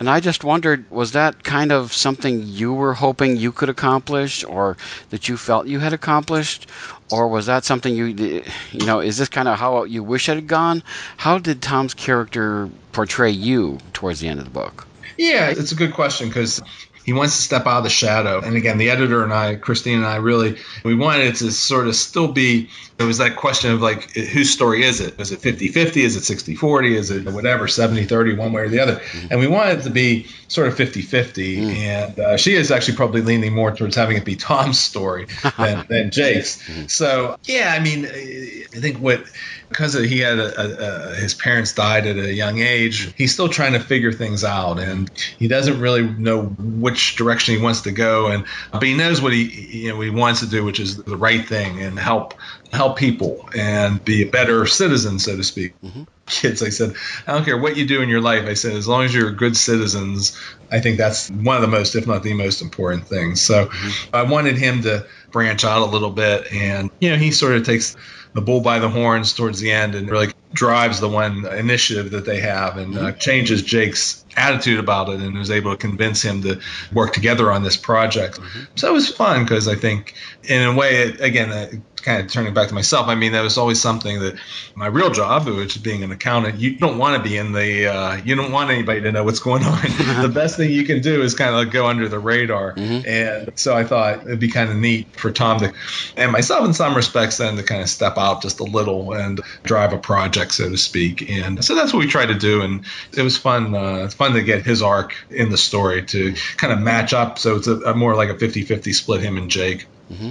And 0.00 0.08
I 0.08 0.20
just 0.20 0.44
wondered, 0.44 0.88
was 0.90 1.12
that 1.12 1.42
kind 1.42 1.72
of 1.72 1.92
something 1.92 2.44
you 2.44 2.72
were 2.72 2.94
hoping 2.94 3.36
you 3.36 3.50
could 3.50 3.68
accomplish, 3.68 4.44
or 4.44 4.76
that 5.10 5.28
you 5.28 5.36
felt 5.36 5.66
you 5.66 5.80
had 5.80 5.92
accomplished, 5.92 6.68
or 7.10 7.26
was 7.28 7.46
that 7.46 7.64
something 7.64 7.94
you, 7.94 8.06
you 8.06 8.86
know, 8.86 9.00
is 9.00 9.18
this 9.18 9.28
kind 9.28 9.48
of 9.48 9.58
how 9.58 9.84
you 9.84 10.04
wish 10.04 10.28
it 10.28 10.36
had 10.36 10.46
gone? 10.46 10.82
How 11.16 11.38
did 11.38 11.62
Tom's 11.62 11.94
character 11.94 12.70
portray 12.92 13.30
you 13.30 13.78
towards 13.92 14.20
the 14.20 14.28
end 14.28 14.38
of 14.38 14.44
the 14.44 14.52
book? 14.52 14.86
Yeah, 15.16 15.50
it's 15.50 15.72
a 15.72 15.74
good 15.74 15.94
question 15.94 16.28
because 16.28 16.62
he 17.08 17.14
wants 17.14 17.36
to 17.36 17.42
step 17.42 17.66
out 17.66 17.78
of 17.78 17.84
the 17.84 17.88
shadow. 17.88 18.42
And 18.42 18.54
again, 18.54 18.76
the 18.76 18.90
editor 18.90 19.24
and 19.24 19.32
I, 19.32 19.54
Christine 19.54 19.96
and 19.96 20.04
I, 20.04 20.16
really 20.16 20.58
we 20.84 20.94
wanted 20.94 21.28
it 21.28 21.36
to 21.36 21.50
sort 21.50 21.88
of 21.88 21.96
still 21.96 22.28
be. 22.28 22.68
It 22.98 23.04
was 23.04 23.16
that 23.16 23.34
question 23.34 23.72
of 23.72 23.80
like, 23.80 24.12
whose 24.12 24.50
story 24.50 24.82
is 24.82 25.00
it? 25.00 25.18
Is 25.18 25.32
it 25.32 25.40
50-50? 25.40 25.96
Is 25.96 26.16
it 26.18 26.36
60-40? 26.36 26.90
Is 26.90 27.10
it 27.10 27.24
whatever 27.24 27.66
70-30, 27.66 28.36
one 28.36 28.52
way 28.52 28.60
or 28.60 28.68
the 28.68 28.80
other? 28.80 28.96
Mm-hmm. 28.96 29.28
And 29.30 29.40
we 29.40 29.46
wanted 29.46 29.78
it 29.78 29.82
to 29.84 29.90
be 29.90 30.26
sort 30.48 30.68
of 30.68 30.74
50-50. 30.74 31.58
Mm. 31.58 31.76
And 31.76 32.18
uh, 32.18 32.36
she 32.36 32.54
is 32.54 32.70
actually 32.70 32.96
probably 32.96 33.20
leaning 33.20 33.54
more 33.54 33.70
towards 33.70 33.96
having 33.96 34.16
it 34.16 34.24
be 34.24 34.36
Tom's 34.36 34.78
story 34.78 35.26
than, 35.58 35.86
than 35.88 36.10
Jake's. 36.10 36.62
Mm-hmm. 36.62 36.86
So 36.86 37.38
yeah, 37.44 37.74
I 37.74 37.80
mean, 37.80 38.06
I 38.06 38.80
think 38.80 38.98
what 38.98 39.24
because 39.68 39.92
he 39.94 40.20
had 40.20 40.38
a, 40.38 41.10
a, 41.10 41.14
his 41.14 41.34
parents 41.34 41.74
died 41.74 42.06
at 42.06 42.16
a 42.16 42.32
young 42.32 42.58
age, 42.58 43.12
he's 43.16 43.32
still 43.32 43.48
trying 43.48 43.74
to 43.74 43.80
figure 43.80 44.12
things 44.12 44.44
out, 44.44 44.78
and 44.78 45.10
he 45.38 45.48
doesn't 45.48 45.80
really 45.80 46.02
know 46.02 46.42
which 46.42 47.16
direction 47.16 47.56
he 47.56 47.62
wants 47.62 47.82
to 47.82 47.92
go. 47.92 48.28
And 48.28 48.44
but 48.72 48.82
he 48.82 48.94
knows 48.94 49.20
what 49.20 49.32
he 49.32 49.44
you 49.82 49.90
know 49.90 49.96
what 49.96 50.04
he 50.04 50.10
wants 50.10 50.40
to 50.40 50.46
do, 50.46 50.64
which 50.64 50.80
is 50.80 51.02
the 51.02 51.16
right 51.16 51.46
thing, 51.46 51.80
and 51.82 51.98
help 51.98 52.34
help 52.72 52.98
people 52.98 53.48
and 53.56 54.04
be 54.04 54.22
a 54.22 54.30
better 54.30 54.66
citizen, 54.66 55.18
so 55.18 55.36
to 55.36 55.44
speak. 55.44 55.80
Mm-hmm. 55.82 56.04
Kids, 56.26 56.62
I 56.62 56.68
said, 56.68 56.94
I 57.26 57.32
don't 57.32 57.44
care 57.44 57.56
what 57.56 57.76
you 57.76 57.86
do 57.86 58.02
in 58.02 58.08
your 58.10 58.20
life. 58.20 58.44
I 58.46 58.54
said, 58.54 58.74
as 58.74 58.86
long 58.86 59.04
as 59.04 59.14
you're 59.14 59.30
good 59.30 59.56
citizens, 59.56 60.38
I 60.70 60.80
think 60.80 60.98
that's 60.98 61.30
one 61.30 61.56
of 61.56 61.62
the 61.62 61.68
most, 61.68 61.94
if 61.94 62.06
not 62.06 62.22
the 62.22 62.34
most 62.34 62.60
important 62.60 63.06
things. 63.06 63.40
So 63.40 63.66
mm-hmm. 63.66 64.14
I 64.14 64.22
wanted 64.24 64.58
him 64.58 64.82
to 64.82 65.06
branch 65.30 65.64
out 65.64 65.82
a 65.82 65.90
little 65.90 66.10
bit, 66.10 66.52
and 66.52 66.90
you 67.00 67.10
know, 67.10 67.16
he 67.16 67.30
sort 67.30 67.54
of 67.54 67.64
takes 67.64 67.96
the 68.34 68.42
bull 68.42 68.60
by 68.60 68.78
the 68.78 68.88
horns 68.88 69.32
towards 69.32 69.58
the 69.58 69.72
end 69.72 69.94
and 69.94 70.10
really 70.10 70.28
drives 70.52 71.00
the 71.00 71.08
one 71.08 71.46
initiative 71.46 72.10
that 72.10 72.24
they 72.24 72.40
have 72.40 72.76
and 72.76 72.96
uh, 72.96 73.12
changes 73.12 73.62
Jake's 73.62 74.24
attitude 74.36 74.78
about 74.78 75.08
it 75.08 75.20
and 75.20 75.36
was 75.36 75.50
able 75.50 75.72
to 75.72 75.76
convince 75.76 76.22
him 76.22 76.42
to 76.42 76.60
work 76.92 77.12
together 77.12 77.50
on 77.50 77.62
this 77.62 77.76
project. 77.76 78.38
Mm-hmm. 78.38 78.64
So 78.76 78.88
it 78.88 78.92
was 78.92 79.08
fun 79.08 79.44
because 79.44 79.66
I 79.66 79.74
think, 79.74 80.14
in 80.44 80.62
a 80.62 80.74
way, 80.74 81.02
it, 81.02 81.20
again, 81.20 81.50
uh, 81.50 81.70
kind 82.00 82.20
of 82.20 82.30
turning 82.30 82.54
back 82.54 82.68
to 82.68 82.74
myself, 82.74 83.08
I 83.08 83.14
mean, 83.14 83.32
that 83.32 83.42
was 83.42 83.58
always 83.58 83.80
something 83.80 84.20
that 84.20 84.38
my 84.74 84.86
real 84.86 85.10
job, 85.10 85.46
which 85.46 85.76
is 85.76 85.82
being 85.82 86.02
an 86.02 86.12
accountant, 86.12 86.58
you 86.58 86.76
don't 86.76 86.98
want 86.98 87.22
to 87.22 87.28
be 87.28 87.36
in 87.36 87.52
the, 87.52 87.86
uh, 87.86 88.16
you 88.16 88.34
don't 88.34 88.52
want 88.52 88.70
anybody 88.70 89.00
to 89.02 89.12
know 89.12 89.24
what's 89.24 89.40
going 89.40 89.64
on. 89.64 89.82
the 90.22 90.30
best 90.32 90.56
thing 90.56 90.70
you 90.70 90.84
can 90.84 91.00
do 91.00 91.22
is 91.22 91.34
kind 91.34 91.50
of 91.50 91.56
like 91.56 91.70
go 91.70 91.86
under 91.86 92.08
the 92.08 92.18
radar. 92.18 92.74
Mm-hmm. 92.74 93.08
And 93.08 93.58
so 93.58 93.76
I 93.76 93.84
thought 93.84 94.22
it'd 94.22 94.40
be 94.40 94.48
kind 94.48 94.70
of 94.70 94.76
neat 94.76 95.14
for 95.16 95.30
Tom 95.30 95.60
to, 95.60 95.72
and 96.16 96.32
myself 96.32 96.64
in 96.66 96.72
some 96.72 96.94
respects, 96.94 97.38
then 97.38 97.56
to 97.56 97.62
kind 97.62 97.82
of 97.82 97.88
step 97.88 98.18
out 98.18 98.42
just 98.42 98.60
a 98.60 98.64
little 98.64 99.12
and 99.12 99.40
drive 99.62 99.92
a 99.92 99.98
project, 99.98 100.52
so 100.54 100.68
to 100.68 100.76
speak. 100.76 101.28
And 101.30 101.64
so 101.64 101.74
that's 101.74 101.92
what 101.92 102.00
we 102.00 102.06
tried 102.06 102.26
to 102.26 102.38
do. 102.38 102.62
And 102.62 102.84
it 103.16 103.22
was 103.22 103.36
fun. 103.36 103.74
Uh, 103.74 104.04
it's 104.04 104.14
fun 104.14 104.32
to 104.32 104.42
get 104.42 104.64
his 104.64 104.82
arc 104.82 105.14
in 105.30 105.50
the 105.50 105.58
story 105.58 106.04
to 106.06 106.34
kind 106.56 106.72
of 106.72 106.80
match 106.80 107.12
up. 107.12 107.38
So 107.38 107.56
it's 107.56 107.66
a, 107.66 107.76
a 107.80 107.94
more 107.94 108.14
like 108.14 108.28
a 108.28 108.38
50 108.38 108.62
50 108.62 108.92
split, 108.92 109.20
him 109.20 109.36
and 109.36 109.50
Jake. 109.50 109.86
Mm-hmm. 110.10 110.30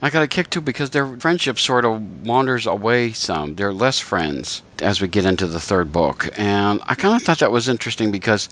I 0.00 0.10
got 0.10 0.22
a 0.22 0.28
kick 0.28 0.48
too 0.48 0.60
because 0.60 0.90
their 0.90 1.06
friendship 1.18 1.58
sort 1.58 1.84
of 1.84 2.26
wanders 2.26 2.66
away 2.66 3.12
some. 3.12 3.54
They're 3.56 3.74
less 3.74 3.98
friends 3.98 4.62
as 4.80 5.00
we 5.00 5.08
get 5.08 5.26
into 5.26 5.46
the 5.46 5.60
third 5.60 5.92
book. 5.92 6.30
And 6.38 6.80
I 6.86 6.94
kind 6.94 7.14
of 7.14 7.22
thought 7.22 7.40
that 7.40 7.52
was 7.52 7.68
interesting 7.68 8.10
because, 8.10 8.48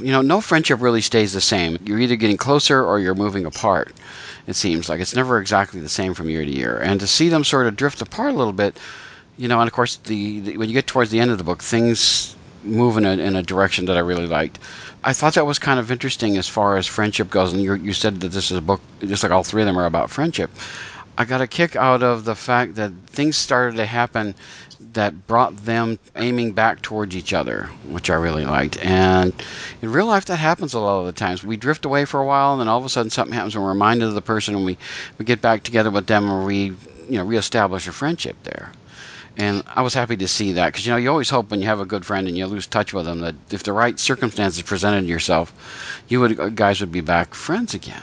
you 0.00 0.10
know, 0.10 0.20
no 0.20 0.40
friendship 0.40 0.80
really 0.80 1.00
stays 1.00 1.32
the 1.32 1.40
same. 1.40 1.78
You're 1.84 2.00
either 2.00 2.16
getting 2.16 2.36
closer 2.36 2.84
or 2.84 2.98
you're 2.98 3.14
moving 3.14 3.46
apart, 3.46 3.92
it 4.48 4.56
seems 4.56 4.88
like. 4.88 5.00
It's 5.00 5.14
never 5.14 5.38
exactly 5.38 5.80
the 5.80 5.88
same 5.88 6.12
from 6.12 6.28
year 6.28 6.44
to 6.44 6.50
year. 6.50 6.78
And 6.78 6.98
to 6.98 7.06
see 7.06 7.28
them 7.28 7.44
sort 7.44 7.68
of 7.68 7.76
drift 7.76 8.02
apart 8.02 8.34
a 8.34 8.36
little 8.36 8.52
bit, 8.52 8.78
you 9.36 9.46
know, 9.46 9.60
and 9.60 9.68
of 9.68 9.72
course, 9.72 9.96
the, 9.96 10.40
the 10.40 10.56
when 10.56 10.68
you 10.68 10.74
get 10.74 10.88
towards 10.88 11.10
the 11.10 11.20
end 11.20 11.30
of 11.30 11.38
the 11.38 11.44
book, 11.44 11.62
things 11.62 12.34
move 12.64 12.96
in 12.96 13.04
a, 13.04 13.12
in 13.12 13.36
a 13.36 13.42
direction 13.42 13.84
that 13.84 13.96
I 13.96 14.00
really 14.00 14.26
liked. 14.26 14.58
I 15.06 15.12
thought 15.12 15.34
that 15.34 15.44
was 15.44 15.58
kind 15.58 15.78
of 15.78 15.92
interesting 15.92 16.38
as 16.38 16.48
far 16.48 16.78
as 16.78 16.86
friendship 16.86 17.28
goes. 17.28 17.52
And 17.52 17.62
you, 17.62 17.74
you 17.74 17.92
said 17.92 18.20
that 18.20 18.30
this 18.30 18.50
is 18.50 18.56
a 18.56 18.62
book, 18.62 18.80
just 19.00 19.22
like 19.22 19.32
all 19.32 19.44
three 19.44 19.60
of 19.60 19.66
them 19.66 19.78
are 19.78 19.84
about 19.84 20.10
friendship. 20.10 20.50
I 21.18 21.26
got 21.26 21.42
a 21.42 21.46
kick 21.46 21.76
out 21.76 22.02
of 22.02 22.24
the 22.24 22.34
fact 22.34 22.76
that 22.76 22.90
things 23.06 23.36
started 23.36 23.76
to 23.76 23.84
happen 23.86 24.34
that 24.94 25.26
brought 25.26 25.56
them 25.64 25.98
aiming 26.16 26.52
back 26.52 26.80
towards 26.80 27.14
each 27.14 27.34
other, 27.34 27.68
which 27.86 28.08
I 28.08 28.14
really 28.14 28.46
liked. 28.46 28.78
And 28.78 29.32
in 29.82 29.92
real 29.92 30.06
life, 30.06 30.24
that 30.24 30.36
happens 30.36 30.72
a 30.72 30.80
lot 30.80 31.00
of 31.00 31.06
the 31.06 31.12
times. 31.12 31.44
We 31.44 31.58
drift 31.58 31.84
away 31.84 32.06
for 32.06 32.20
a 32.20 32.26
while, 32.26 32.52
and 32.52 32.60
then 32.60 32.68
all 32.68 32.78
of 32.78 32.84
a 32.84 32.88
sudden 32.88 33.10
something 33.10 33.34
happens, 33.34 33.54
and 33.54 33.62
we're 33.62 33.70
reminded 33.70 34.08
of 34.08 34.14
the 34.14 34.22
person, 34.22 34.54
and 34.54 34.64
we, 34.64 34.78
we 35.18 35.26
get 35.26 35.42
back 35.42 35.62
together 35.62 35.90
with 35.90 36.06
them, 36.06 36.30
and 36.30 36.46
we 36.46 36.64
you 37.08 37.18
know 37.18 37.24
reestablish 37.24 37.86
a 37.86 37.92
friendship 37.92 38.36
there. 38.44 38.72
And 39.36 39.62
I 39.66 39.82
was 39.82 39.94
happy 39.94 40.16
to 40.16 40.28
see 40.28 40.52
that 40.52 40.66
because 40.72 40.86
you 40.86 40.92
know 40.92 40.96
you 40.98 41.10
always 41.10 41.30
hope 41.30 41.50
when 41.50 41.60
you 41.60 41.66
have 41.66 41.80
a 41.80 41.86
good 41.86 42.06
friend 42.06 42.28
and 42.28 42.36
you 42.38 42.46
lose 42.46 42.66
touch 42.66 42.92
with 42.92 43.04
them 43.06 43.20
that 43.20 43.34
if 43.50 43.62
the 43.64 43.72
right 43.72 43.98
circumstances 43.98 44.62
presented 44.62 45.06
yourself, 45.06 45.52
you 46.08 46.20
would 46.20 46.38
uh, 46.38 46.48
guys 46.50 46.80
would 46.80 46.92
be 46.92 47.00
back 47.00 47.34
friends 47.34 47.74
again. 47.74 48.02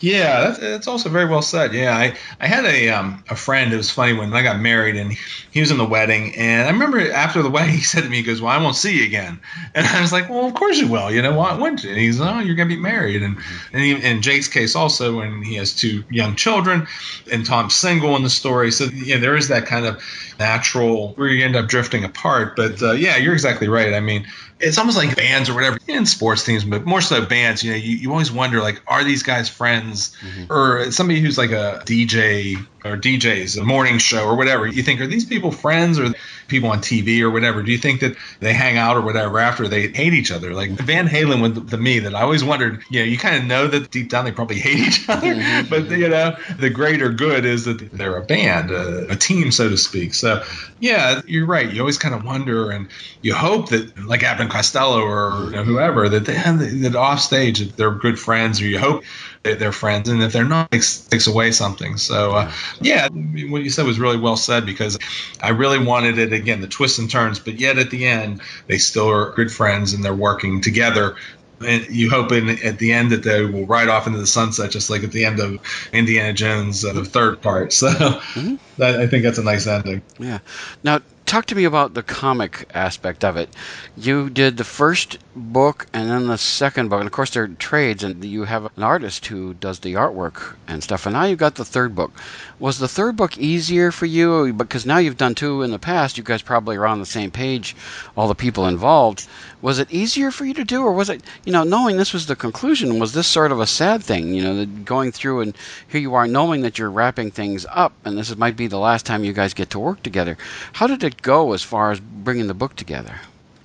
Yeah, 0.00 0.40
that's, 0.42 0.58
that's 0.58 0.86
also 0.86 1.08
very 1.08 1.24
well 1.24 1.42
said. 1.42 1.74
Yeah, 1.74 1.96
I, 1.96 2.16
I 2.40 2.46
had 2.46 2.64
a 2.64 2.90
um, 2.90 3.24
a 3.28 3.34
friend. 3.34 3.72
It 3.72 3.76
was 3.76 3.90
funny 3.90 4.12
when 4.12 4.32
I 4.32 4.42
got 4.42 4.60
married 4.60 4.96
and 4.96 5.12
he 5.50 5.60
was 5.60 5.72
in 5.72 5.78
the 5.78 5.84
wedding, 5.84 6.36
and 6.36 6.68
I 6.68 6.70
remember 6.70 7.10
after 7.12 7.42
the 7.42 7.50
wedding 7.50 7.74
he 7.74 7.80
said 7.80 8.04
to 8.04 8.08
me, 8.08 8.18
he 8.18 8.22
goes, 8.22 8.40
"Well, 8.40 8.52
I 8.52 8.62
won't 8.62 8.76
see 8.76 8.98
you 8.98 9.06
again." 9.06 9.40
And 9.74 9.86
I 9.86 10.00
was 10.00 10.12
like, 10.12 10.28
"Well, 10.28 10.46
of 10.46 10.54
course 10.54 10.78
you 10.78 10.88
will. 10.88 11.10
You 11.10 11.22
know 11.22 11.34
why 11.34 11.54
wouldn't 11.54 11.82
you?" 11.82 11.90
And 11.90 11.98
he's, 11.98 12.20
"Oh, 12.20 12.38
you're 12.38 12.54
gonna 12.54 12.68
be 12.68 12.76
married." 12.76 13.22
And 13.22 13.38
and 13.72 13.82
he, 13.82 13.92
in 13.92 14.22
Jake's 14.22 14.48
case 14.48 14.76
also, 14.76 15.16
when 15.16 15.42
he 15.42 15.56
has 15.56 15.74
two 15.74 16.04
young 16.10 16.36
children, 16.36 16.86
and 17.30 17.44
Tom's 17.44 17.74
single 17.74 18.14
in 18.14 18.22
the 18.22 18.30
story, 18.30 18.70
so 18.70 18.84
yeah, 18.84 19.18
there 19.18 19.36
is 19.36 19.48
that 19.48 19.66
kind 19.66 19.84
of 19.84 20.02
natural 20.38 21.14
where 21.14 21.28
you 21.28 21.44
end 21.44 21.56
up 21.56 21.66
drifting 21.66 22.04
apart. 22.04 22.54
But 22.54 22.80
uh, 22.82 22.92
yeah, 22.92 23.16
you're 23.16 23.34
exactly 23.34 23.68
right. 23.68 23.94
I 23.94 24.00
mean 24.00 24.26
it's 24.60 24.78
almost 24.78 24.96
like 24.96 25.16
bands 25.16 25.48
or 25.48 25.54
whatever 25.54 25.78
in 25.86 26.06
sports 26.06 26.44
teams, 26.44 26.64
but 26.64 26.84
more 26.84 27.00
so 27.00 27.24
bands. 27.24 27.62
You 27.62 27.72
know, 27.72 27.76
you, 27.76 27.96
you 27.96 28.10
always 28.10 28.32
wonder 28.32 28.60
like, 28.60 28.80
are 28.86 29.04
these 29.04 29.22
guys 29.22 29.48
friends, 29.48 29.87
mm-hmm. 29.92 30.52
or 30.52 30.90
somebody 30.90 31.20
who's 31.20 31.38
like 31.38 31.50
a 31.50 31.82
DJ 31.84 32.64
or 32.84 32.96
DJs, 32.96 33.60
a 33.60 33.64
morning 33.64 33.98
show 33.98 34.24
or 34.24 34.36
whatever. 34.36 34.66
You 34.66 34.82
think, 34.82 35.00
are 35.00 35.06
these 35.06 35.24
people 35.24 35.50
friends 35.50 35.98
or 35.98 36.14
people 36.46 36.70
on 36.70 36.78
TV 36.78 37.20
or 37.20 37.30
whatever? 37.30 37.62
Do 37.62 37.72
you 37.72 37.78
think 37.78 38.00
that 38.00 38.16
they 38.40 38.52
hang 38.52 38.76
out 38.76 38.96
or 38.96 39.00
whatever 39.00 39.38
after 39.38 39.68
they 39.68 39.88
hate 39.88 40.14
each 40.14 40.30
other? 40.30 40.54
Like 40.54 40.70
Van 40.70 41.08
Halen 41.08 41.42
with 41.42 41.70
to 41.70 41.76
me 41.76 42.00
that 42.00 42.14
I 42.14 42.22
always 42.22 42.44
wondered, 42.44 42.82
you 42.90 43.00
know, 43.00 43.06
you 43.06 43.18
kind 43.18 43.36
of 43.36 43.44
know 43.44 43.66
that 43.66 43.90
deep 43.90 44.08
down 44.08 44.24
they 44.24 44.32
probably 44.32 44.58
hate 44.60 44.78
each 44.78 45.08
other, 45.08 45.34
mm-hmm. 45.34 45.68
but 45.68 45.90
you 45.90 46.08
know, 46.08 46.36
the 46.58 46.70
greater 46.70 47.10
good 47.10 47.44
is 47.44 47.64
that 47.64 47.92
they're 47.92 48.16
a 48.16 48.24
band, 48.24 48.70
a, 48.70 49.12
a 49.12 49.16
team, 49.16 49.50
so 49.50 49.68
to 49.68 49.76
speak. 49.76 50.14
So 50.14 50.42
yeah, 50.80 51.20
you're 51.26 51.46
right. 51.46 51.70
You 51.70 51.80
always 51.80 51.98
kind 51.98 52.14
of 52.14 52.24
wonder 52.24 52.70
and 52.70 52.88
you 53.22 53.34
hope 53.34 53.70
that 53.70 53.98
like 54.06 54.22
Abbott 54.22 54.50
Costello 54.50 55.00
or 55.00 55.46
you 55.46 55.50
know, 55.50 55.64
whoever 55.64 56.08
that 56.08 56.24
they 56.24 56.34
have 56.34 56.58
that 56.58 56.96
off 56.96 57.20
stage 57.20 57.58
that 57.58 57.76
they're 57.76 57.90
good 57.90 58.18
friends 58.18 58.60
or 58.60 58.66
you 58.66 58.78
hope 58.78 59.04
they're 59.42 59.72
friends, 59.72 60.08
and 60.08 60.22
if 60.22 60.32
they're 60.32 60.44
not, 60.44 60.66
it 60.66 60.76
takes, 60.76 61.00
takes 61.00 61.26
away 61.26 61.52
something. 61.52 61.96
So, 61.96 62.32
uh, 62.32 62.52
yeah, 62.80 63.08
what 63.08 63.62
you 63.62 63.70
said 63.70 63.86
was 63.86 63.98
really 63.98 64.18
well 64.18 64.36
said 64.36 64.66
because 64.66 64.98
I 65.42 65.50
really 65.50 65.84
wanted 65.84 66.18
it 66.18 66.32
again, 66.32 66.60
the 66.60 66.68
twists 66.68 66.98
and 66.98 67.10
turns, 67.10 67.38
but 67.38 67.60
yet 67.60 67.78
at 67.78 67.90
the 67.90 68.06
end, 68.06 68.40
they 68.66 68.78
still 68.78 69.10
are 69.10 69.32
good 69.32 69.52
friends 69.52 69.92
and 69.92 70.04
they're 70.04 70.14
working 70.14 70.60
together 70.60 71.16
and 71.60 71.88
you 71.88 72.10
hope 72.10 72.32
in, 72.32 72.50
at 72.64 72.78
the 72.78 72.92
end 72.92 73.10
that 73.12 73.22
they 73.22 73.44
will 73.44 73.66
ride 73.66 73.88
off 73.88 74.06
into 74.06 74.18
the 74.18 74.26
sunset, 74.26 74.70
just 74.70 74.90
like 74.90 75.02
at 75.02 75.12
the 75.12 75.24
end 75.24 75.40
of 75.40 75.58
Indiana 75.92 76.32
Jones, 76.32 76.84
uh, 76.84 76.92
the 76.92 77.04
third 77.04 77.40
part. 77.42 77.72
So 77.78 77.88
mm-hmm. 77.88 78.56
that, 78.78 78.98
I 78.98 79.06
think 79.06 79.22
that's 79.22 79.38
a 79.38 79.44
nice 79.44 79.66
ending. 79.66 80.02
Yeah. 80.18 80.38
Now, 80.82 81.00
talk 81.28 81.44
to 81.44 81.54
me 81.54 81.64
about 81.64 81.92
the 81.92 82.02
comic 82.02 82.66
aspect 82.72 83.22
of 83.22 83.36
it. 83.36 83.50
You 83.98 84.30
did 84.30 84.56
the 84.56 84.64
first 84.64 85.18
book 85.36 85.86
and 85.92 86.10
then 86.10 86.26
the 86.26 86.38
second 86.38 86.88
book, 86.88 87.00
and 87.00 87.06
of 87.06 87.12
course 87.12 87.30
they're 87.30 87.48
trades, 87.48 88.02
and 88.02 88.24
you 88.24 88.44
have 88.44 88.64
an 88.64 88.82
artist 88.82 89.26
who 89.26 89.52
does 89.54 89.80
the 89.80 89.94
artwork 89.94 90.56
and 90.66 90.82
stuff. 90.82 91.04
And 91.04 91.12
now 91.12 91.24
you've 91.24 91.38
got 91.38 91.54
the 91.54 91.66
third 91.66 91.94
book. 91.94 92.12
Was 92.58 92.78
the 92.78 92.88
third 92.88 93.16
book 93.16 93.36
easier 93.36 93.92
for 93.92 94.06
you 94.06 94.52
because 94.54 94.86
now 94.86 94.98
you've 94.98 95.18
done 95.18 95.34
two 95.34 95.62
in 95.62 95.70
the 95.70 95.78
past? 95.78 96.16
You 96.16 96.24
guys 96.24 96.40
probably 96.40 96.76
are 96.76 96.86
on 96.86 96.98
the 96.98 97.06
same 97.06 97.30
page, 97.30 97.76
all 98.16 98.26
the 98.26 98.34
people 98.34 98.66
involved. 98.66 99.28
Was 99.60 99.78
it 99.78 99.90
easier 99.90 100.30
for 100.30 100.44
you 100.44 100.54
to 100.54 100.64
do, 100.64 100.82
or 100.82 100.92
was 100.92 101.10
it, 101.10 101.22
you 101.44 101.52
know, 101.52 101.64
knowing 101.64 101.96
this 101.96 102.12
was 102.12 102.26
the 102.26 102.36
conclusion, 102.36 102.98
was 102.98 103.12
this 103.12 103.26
sort 103.26 103.52
of 103.52 103.60
a 103.60 103.66
sad 103.66 104.02
thing? 104.02 104.32
You 104.32 104.42
know, 104.42 104.66
going 104.84 105.12
through 105.12 105.40
and 105.40 105.56
here 105.88 106.00
you 106.00 106.14
are 106.14 106.26
knowing 106.26 106.62
that 106.62 106.78
you're 106.78 106.90
wrapping 106.90 107.32
things 107.32 107.66
up, 107.68 107.92
and 108.04 108.16
this 108.16 108.34
might 108.36 108.56
be 108.56 108.66
the 108.66 108.78
last 108.78 109.04
time 109.04 109.24
you 109.24 109.32
guys 109.32 109.54
get 109.54 109.70
to 109.70 109.78
work 109.78 110.02
together. 110.02 110.38
How 110.72 110.86
did 110.86 111.04
it 111.04 111.17
go 111.22 111.52
as 111.52 111.62
far 111.62 111.90
as 111.90 112.00
bringing 112.00 112.46
the 112.46 112.54
book 112.54 112.76
together? 112.76 113.14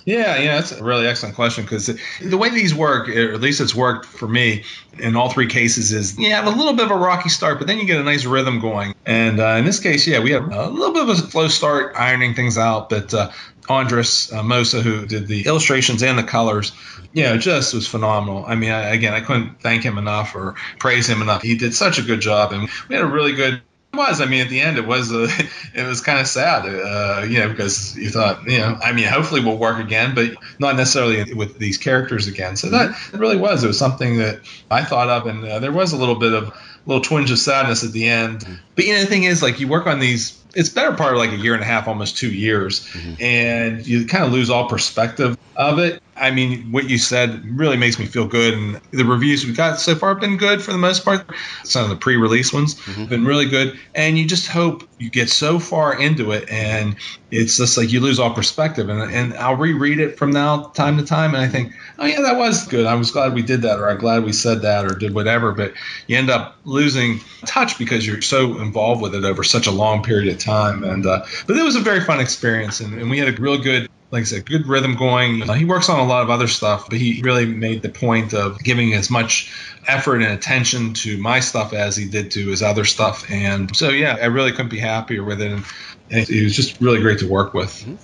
Yeah, 0.04 0.36
yeah, 0.36 0.56
that's 0.56 0.72
a 0.72 0.84
really 0.84 1.06
excellent 1.06 1.34
question 1.34 1.64
because 1.64 1.86
the 2.20 2.36
way 2.36 2.50
these 2.50 2.74
work, 2.74 3.08
or 3.08 3.32
at 3.32 3.40
least 3.40 3.62
it's 3.62 3.74
worked 3.74 4.04
for 4.04 4.28
me 4.28 4.64
in 4.98 5.16
all 5.16 5.30
three 5.30 5.46
cases, 5.46 5.92
is 5.92 6.18
you 6.18 6.30
have 6.32 6.46
a 6.46 6.50
little 6.50 6.74
bit 6.74 6.84
of 6.84 6.90
a 6.90 6.96
rocky 6.96 7.30
start, 7.30 7.58
but 7.58 7.66
then 7.66 7.78
you 7.78 7.86
get 7.86 7.98
a 7.98 8.04
nice 8.04 8.26
rhythm 8.26 8.60
going. 8.60 8.94
And 9.06 9.40
uh, 9.40 9.56
in 9.58 9.64
this 9.64 9.80
case, 9.80 10.06
yeah, 10.06 10.20
we 10.20 10.32
had 10.32 10.42
a 10.42 10.68
little 10.68 10.92
bit 10.92 11.04
of 11.04 11.08
a 11.08 11.16
slow 11.16 11.48
start 11.48 11.94
ironing 11.96 12.34
things 12.34 12.58
out, 12.58 12.90
but 12.90 13.14
uh, 13.14 13.30
Andres 13.66 14.30
uh, 14.30 14.42
Mossa, 14.42 14.82
who 14.82 15.06
did 15.06 15.26
the 15.26 15.46
illustrations 15.46 16.02
and 16.02 16.18
the 16.18 16.22
colors, 16.22 16.72
you 17.14 17.22
know, 17.22 17.38
just 17.38 17.72
was 17.72 17.86
phenomenal. 17.86 18.44
I 18.44 18.56
mean, 18.56 18.72
I, 18.72 18.90
again, 18.90 19.14
I 19.14 19.20
couldn't 19.20 19.60
thank 19.62 19.84
him 19.84 19.96
enough 19.96 20.34
or 20.34 20.54
praise 20.78 21.08
him 21.08 21.22
enough. 21.22 21.40
He 21.40 21.56
did 21.56 21.74
such 21.74 21.98
a 21.98 22.02
good 22.02 22.20
job, 22.20 22.52
and 22.52 22.68
we 22.88 22.94
had 22.94 23.04
a 23.04 23.08
really 23.08 23.32
good 23.32 23.62
was. 23.96 24.20
I 24.20 24.26
mean, 24.26 24.40
at 24.42 24.48
the 24.48 24.60
end, 24.60 24.78
it 24.78 24.86
was 24.86 25.12
uh, 25.12 25.28
it 25.74 25.86
was 25.86 26.00
kind 26.00 26.18
of 26.18 26.26
sad, 26.26 26.66
uh, 26.66 27.24
you 27.26 27.38
know, 27.38 27.48
because 27.48 27.96
you 27.96 28.10
thought, 28.10 28.44
you 28.48 28.58
know, 28.58 28.78
I 28.82 28.92
mean, 28.92 29.06
hopefully 29.06 29.40
we'll 29.42 29.58
work 29.58 29.78
again, 29.78 30.14
but 30.14 30.34
not 30.58 30.76
necessarily 30.76 31.34
with 31.34 31.58
these 31.58 31.78
characters 31.78 32.26
again. 32.26 32.56
So 32.56 32.70
that 32.70 32.90
it 33.12 33.18
really 33.18 33.36
was. 33.36 33.64
It 33.64 33.68
was 33.68 33.78
something 33.78 34.18
that 34.18 34.40
I 34.70 34.84
thought 34.84 35.08
of, 35.08 35.26
and 35.26 35.44
uh, 35.44 35.58
there 35.58 35.72
was 35.72 35.92
a 35.92 35.96
little 35.96 36.16
bit 36.16 36.32
of 36.32 36.56
little 36.86 37.02
twinge 37.02 37.30
of 37.30 37.38
sadness 37.38 37.84
at 37.84 37.92
the 37.92 38.08
end. 38.08 38.46
But 38.74 38.86
you 38.86 38.94
know, 38.94 39.00
the 39.00 39.06
thing 39.06 39.24
is, 39.24 39.42
like, 39.42 39.60
you 39.60 39.68
work 39.68 39.86
on 39.86 40.00
these. 40.00 40.40
It's 40.54 40.68
better 40.68 40.96
part 40.96 41.14
of 41.14 41.18
like 41.18 41.32
a 41.32 41.36
year 41.36 41.54
and 41.54 41.62
a 41.62 41.66
half, 41.66 41.88
almost 41.88 42.16
two 42.16 42.30
years, 42.32 42.86
mm-hmm. 42.86 43.20
and 43.20 43.84
you 43.84 44.06
kind 44.06 44.24
of 44.24 44.32
lose 44.32 44.50
all 44.50 44.68
perspective 44.68 45.36
of 45.56 45.78
it. 45.78 46.02
I 46.16 46.30
mean, 46.30 46.70
what 46.70 46.88
you 46.88 46.96
said 46.98 47.44
really 47.58 47.76
makes 47.76 47.98
me 47.98 48.06
feel 48.06 48.26
good. 48.26 48.54
And 48.54 48.80
the 48.92 49.04
reviews 49.04 49.44
we've 49.44 49.56
got 49.56 49.80
so 49.80 49.96
far 49.96 50.10
have 50.10 50.20
been 50.20 50.36
good 50.36 50.62
for 50.62 50.70
the 50.70 50.78
most 50.78 51.04
part. 51.04 51.26
Some 51.64 51.84
of 51.84 51.90
the 51.90 51.96
pre 51.96 52.16
release 52.16 52.52
ones 52.52 52.76
mm-hmm. 52.76 53.00
have 53.00 53.08
been 53.08 53.24
really 53.24 53.46
good. 53.46 53.78
And 53.94 54.16
you 54.16 54.26
just 54.26 54.46
hope 54.46 54.88
you 54.98 55.10
get 55.10 55.28
so 55.28 55.58
far 55.58 55.98
into 56.00 56.30
it 56.30 56.48
and 56.48 56.96
it's 57.32 57.56
just 57.56 57.76
like 57.76 57.90
you 57.92 58.00
lose 58.00 58.20
all 58.20 58.32
perspective. 58.32 58.88
And, 58.88 59.12
and 59.12 59.34
I'll 59.34 59.56
reread 59.56 59.98
it 59.98 60.16
from 60.16 60.30
now 60.30 60.68
time 60.68 60.98
to 60.98 61.04
time. 61.04 61.34
And 61.34 61.42
I 61.42 61.48
think, 61.48 61.72
oh, 61.98 62.06
yeah, 62.06 62.22
that 62.22 62.36
was 62.36 62.68
good. 62.68 62.86
I 62.86 62.94
was 62.94 63.10
glad 63.10 63.34
we 63.34 63.42
did 63.42 63.62
that, 63.62 63.80
or 63.80 63.90
I'm 63.90 63.98
glad 63.98 64.24
we 64.24 64.32
said 64.32 64.62
that, 64.62 64.84
or 64.84 64.94
did 64.94 65.14
whatever. 65.14 65.50
But 65.52 65.74
you 66.06 66.16
end 66.16 66.30
up 66.30 66.56
losing 66.64 67.20
touch 67.44 67.76
because 67.76 68.06
you're 68.06 68.22
so 68.22 68.60
involved 68.60 69.02
with 69.02 69.16
it 69.16 69.24
over 69.24 69.42
such 69.42 69.66
a 69.66 69.72
long 69.72 70.04
period 70.04 70.32
of 70.32 70.38
time. 70.38 70.84
And, 70.84 71.04
uh, 71.04 71.24
but 71.46 71.56
it 71.56 71.62
was 71.64 71.74
a 71.74 71.80
very 71.80 72.00
fun 72.00 72.20
experience. 72.20 72.78
And, 72.78 73.00
and 73.00 73.10
we 73.10 73.18
had 73.18 73.36
a 73.36 73.42
real 73.42 73.58
good 73.58 73.90
like 74.14 74.20
I 74.22 74.24
said, 74.26 74.46
good 74.46 74.68
rhythm 74.68 74.94
going. 74.94 75.42
Uh, 75.42 75.54
he 75.54 75.64
works 75.64 75.88
on 75.88 75.98
a 75.98 76.04
lot 76.04 76.22
of 76.22 76.30
other 76.30 76.46
stuff, 76.46 76.88
but 76.88 76.98
he 76.98 77.20
really 77.22 77.46
made 77.46 77.82
the 77.82 77.88
point 77.88 78.32
of 78.32 78.62
giving 78.62 78.94
as 78.94 79.10
much 79.10 79.52
effort 79.88 80.22
and 80.22 80.32
attention 80.32 80.94
to 80.94 81.18
my 81.18 81.40
stuff 81.40 81.72
as 81.72 81.96
he 81.96 82.08
did 82.08 82.30
to 82.30 82.46
his 82.46 82.62
other 82.62 82.84
stuff. 82.84 83.28
And 83.28 83.74
so, 83.76 83.88
yeah, 83.88 84.16
I 84.22 84.26
really 84.26 84.52
couldn't 84.52 84.68
be 84.68 84.78
happier 84.78 85.24
with 85.24 85.42
it. 85.42 85.50
And 85.50 85.64
and 86.10 86.28
it 86.28 86.44
was 86.44 86.54
just 86.54 86.80
really 86.80 87.00
great 87.00 87.18
to 87.20 87.28
work 87.28 87.54
with. 87.54 87.70
Mm-hmm. 87.70 87.94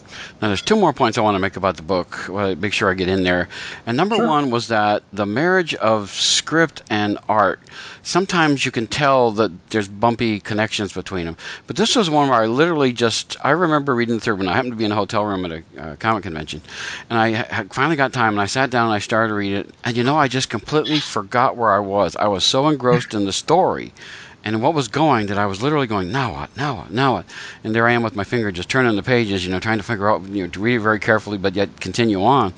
Now, 0.41 0.49
there's 0.49 0.63
two 0.63 0.77
more 0.77 0.93
points 0.93 1.19
I 1.19 1.21
want 1.21 1.35
to 1.35 1.39
make 1.39 1.57
about 1.57 1.77
the 1.77 1.83
book. 1.83 2.27
Well, 2.29 2.57
make 2.57 2.73
sure 2.73 2.91
I 2.91 2.95
get 2.95 3.09
in 3.09 3.25
there. 3.25 3.49
And 3.87 3.97
number 3.97 4.17
sure. 4.17 4.27
one 4.27 4.51
was 4.51 4.69
that 4.69 5.03
the 5.13 5.27
marriage 5.27 5.75
of 5.75 6.11
script 6.11 6.83
and 6.89 7.19
art. 7.29 7.61
Sometimes 8.03 8.65
you 8.65 8.73
can 8.73 8.87
tell 8.87 9.33
that 9.33 9.53
there's 9.69 9.87
bumpy 9.87 10.41
connections 10.41 10.95
between 10.95 11.27
them. 11.27 11.37
But 11.67 11.77
this 11.77 11.95
was 11.95 12.09
one 12.09 12.31
where 12.31 12.41
I 12.41 12.47
literally 12.47 12.93
just 12.93 13.37
I 13.45 13.51
remember 13.51 13.95
reading 13.95 14.19
through 14.19 14.37
when 14.37 14.49
I 14.49 14.55
happened 14.55 14.73
to 14.73 14.79
be 14.79 14.87
in 14.87 14.93
a 14.93 14.97
hotel 14.97 15.25
room 15.27 15.45
at 15.45 15.53
a 15.53 15.63
uh, 15.79 15.97
comic 15.97 16.23
convention, 16.23 16.63
and 17.11 17.19
I 17.19 17.65
finally 17.71 17.97
got 17.97 18.15
time 18.15 18.33
and 18.33 18.41
I 18.41 18.47
sat 18.47 18.71
down 18.71 18.87
and 18.87 18.95
I 18.95 19.01
started 19.01 19.29
to 19.29 19.35
read 19.35 19.53
it. 19.53 19.75
And 19.85 19.95
you 19.97 20.05
know, 20.05 20.17
I 20.17 20.29
just 20.29 20.49
completely 20.49 21.01
forgot 21.01 21.59
where 21.59 21.71
I 21.71 21.81
was. 21.81 22.17
I 22.17 22.29
was 22.29 22.45
so 22.45 22.69
engrossed 22.69 23.13
in 23.13 23.27
the 23.27 23.33
story 23.33 23.93
and 24.45 24.63
what 24.63 24.75
was 24.75 24.89
going 24.89 25.27
that 25.27 25.39
I 25.39 25.47
was 25.47 25.63
literally 25.63 25.87
going, 25.87 26.11
now 26.11 26.33
what, 26.33 26.57
now 26.57 26.77
what, 26.77 26.91
now 26.91 27.15
what? 27.15 27.27
And 27.63 27.75
there 27.75 27.87
I 27.87 27.93
am 27.93 28.03
with 28.03 28.17
my 28.17 28.25
finger 28.25 28.51
just 28.51 28.69
turning 28.69 28.97
the 28.97 29.03
pages, 29.03 29.45
you 29.45 29.51
know, 29.51 29.61
trying 29.61 29.79
to 29.79 29.85
figure 29.85 30.09
out, 30.09 30.23
you 30.29 30.45
know, 30.45 30.51
to 30.51 30.61
read 30.61 30.79
very 30.79 30.99
carefully, 30.99 31.39
but 31.39 31.55
yet 31.55 31.81
continue 31.81 32.23
on 32.23 32.55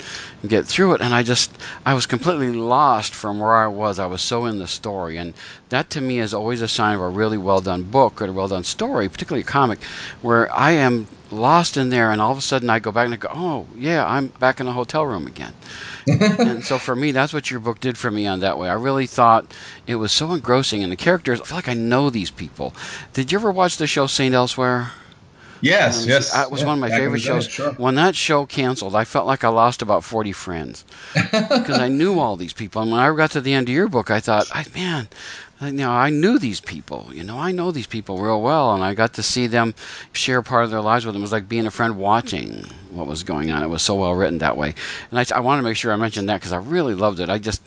get 0.47 0.65
through 0.65 0.93
it. 0.93 1.01
And 1.01 1.13
I 1.13 1.23
just, 1.23 1.51
I 1.85 1.93
was 1.93 2.05
completely 2.05 2.51
lost 2.51 3.13
from 3.15 3.39
where 3.39 3.55
I 3.55 3.67
was. 3.67 3.99
I 3.99 4.05
was 4.05 4.21
so 4.21 4.45
in 4.45 4.59
the 4.59 4.67
story. 4.67 5.17
And 5.17 5.33
that 5.69 5.89
to 5.91 6.01
me 6.01 6.19
is 6.19 6.33
always 6.33 6.61
a 6.61 6.67
sign 6.67 6.95
of 6.95 7.01
a 7.01 7.09
really 7.09 7.37
well 7.37 7.61
done 7.61 7.83
book 7.83 8.21
or 8.21 8.25
a 8.25 8.33
well 8.33 8.47
done 8.47 8.63
story, 8.63 9.09
particularly 9.09 9.41
a 9.41 9.45
comic, 9.45 9.83
where 10.21 10.53
I 10.53 10.71
am 10.71 11.07
lost 11.31 11.77
in 11.77 11.89
there 11.89 12.11
and 12.11 12.21
all 12.21 12.31
of 12.31 12.37
a 12.37 12.41
sudden 12.41 12.69
I 12.69 12.79
go 12.79 12.91
back 12.91 13.05
and 13.05 13.13
I 13.13 13.17
go, 13.17 13.29
oh, 13.33 13.67
yeah, 13.75 14.05
I'm 14.05 14.27
back 14.27 14.59
in 14.59 14.65
the 14.65 14.71
hotel 14.71 15.05
room 15.05 15.27
again. 15.27 15.53
and 16.07 16.63
so 16.63 16.77
for 16.77 16.95
me, 16.95 17.11
that's 17.11 17.33
what 17.33 17.49
your 17.49 17.59
book 17.59 17.79
did 17.79 17.97
for 17.97 18.11
me 18.11 18.27
on 18.27 18.41
that 18.41 18.57
way. 18.57 18.69
I 18.69 18.73
really 18.73 19.07
thought 19.07 19.53
it 19.87 19.95
was 19.95 20.11
so 20.11 20.33
engrossing, 20.33 20.83
and 20.83 20.91
the 20.91 20.97
characters. 20.97 21.39
I 21.39 21.45
feel 21.45 21.57
like 21.57 21.69
I 21.69 21.73
know 21.73 22.09
these 22.09 22.29
people. 22.29 22.73
Did 23.13 23.31
you 23.31 23.37
ever 23.37 23.51
watch 23.51 23.77
the 23.77 23.87
show 23.87 24.07
Saint 24.07 24.35
Elsewhere? 24.35 24.91
Yes, 25.63 26.03
um, 26.03 26.09
yes. 26.09 26.31
That 26.33 26.51
was 26.51 26.61
yeah, 26.61 26.67
one 26.67 26.75
of 26.75 26.81
my 26.81 26.89
favorite 26.89 27.21
shows. 27.21 27.47
Sure. 27.47 27.71
When 27.73 27.95
that 27.95 28.15
show 28.15 28.45
canceled, 28.45 28.95
I 28.95 29.05
felt 29.05 29.25
like 29.25 29.45
I 29.45 29.47
lost 29.47 29.81
about 29.81 30.03
40 30.03 30.33
friends 30.33 30.83
because 31.13 31.79
I 31.79 31.87
knew 31.87 32.19
all 32.19 32.35
these 32.35 32.53
people. 32.53 32.81
And 32.81 32.91
when 32.91 32.99
I 32.99 33.15
got 33.15 33.31
to 33.31 33.41
the 33.41 33.53
end 33.53 33.69
of 33.69 33.73
your 33.73 33.87
book, 33.87 34.11
I 34.11 34.19
thought, 34.19 34.47
I, 34.53 34.65
man, 34.75 35.07
you 35.61 35.71
know, 35.71 35.91
I 35.91 36.09
knew 36.09 36.37
these 36.37 36.59
people. 36.59 37.09
You 37.13 37.23
know, 37.23 37.37
I 37.39 37.53
know 37.53 37.71
these 37.71 37.87
people 37.87 38.19
real 38.19 38.41
well, 38.41 38.73
and 38.75 38.83
I 38.83 38.93
got 38.93 39.13
to 39.13 39.23
see 39.23 39.47
them 39.47 39.73
share 40.11 40.41
part 40.41 40.65
of 40.65 40.71
their 40.71 40.81
lives 40.81 41.05
with 41.05 41.13
them. 41.15 41.21
It 41.21 41.23
was 41.23 41.31
like 41.31 41.47
being 41.47 41.65
a 41.65 41.71
friend 41.71 41.97
watching 41.97 42.65
what 42.91 43.07
was 43.07 43.23
going 43.23 43.49
on. 43.49 43.63
It 43.63 43.67
was 43.69 43.81
so 43.81 43.95
well 43.95 44.13
written 44.15 44.39
that 44.39 44.57
way. 44.57 44.75
And 45.11 45.19
I, 45.19 45.25
I 45.37 45.39
want 45.39 45.59
to 45.59 45.63
make 45.63 45.77
sure 45.77 45.93
I 45.93 45.95
mentioned 45.95 46.27
that 46.27 46.41
because 46.41 46.51
I 46.51 46.57
really 46.57 46.93
loved 46.93 47.21
it. 47.21 47.29
I 47.29 47.37
just 47.37 47.61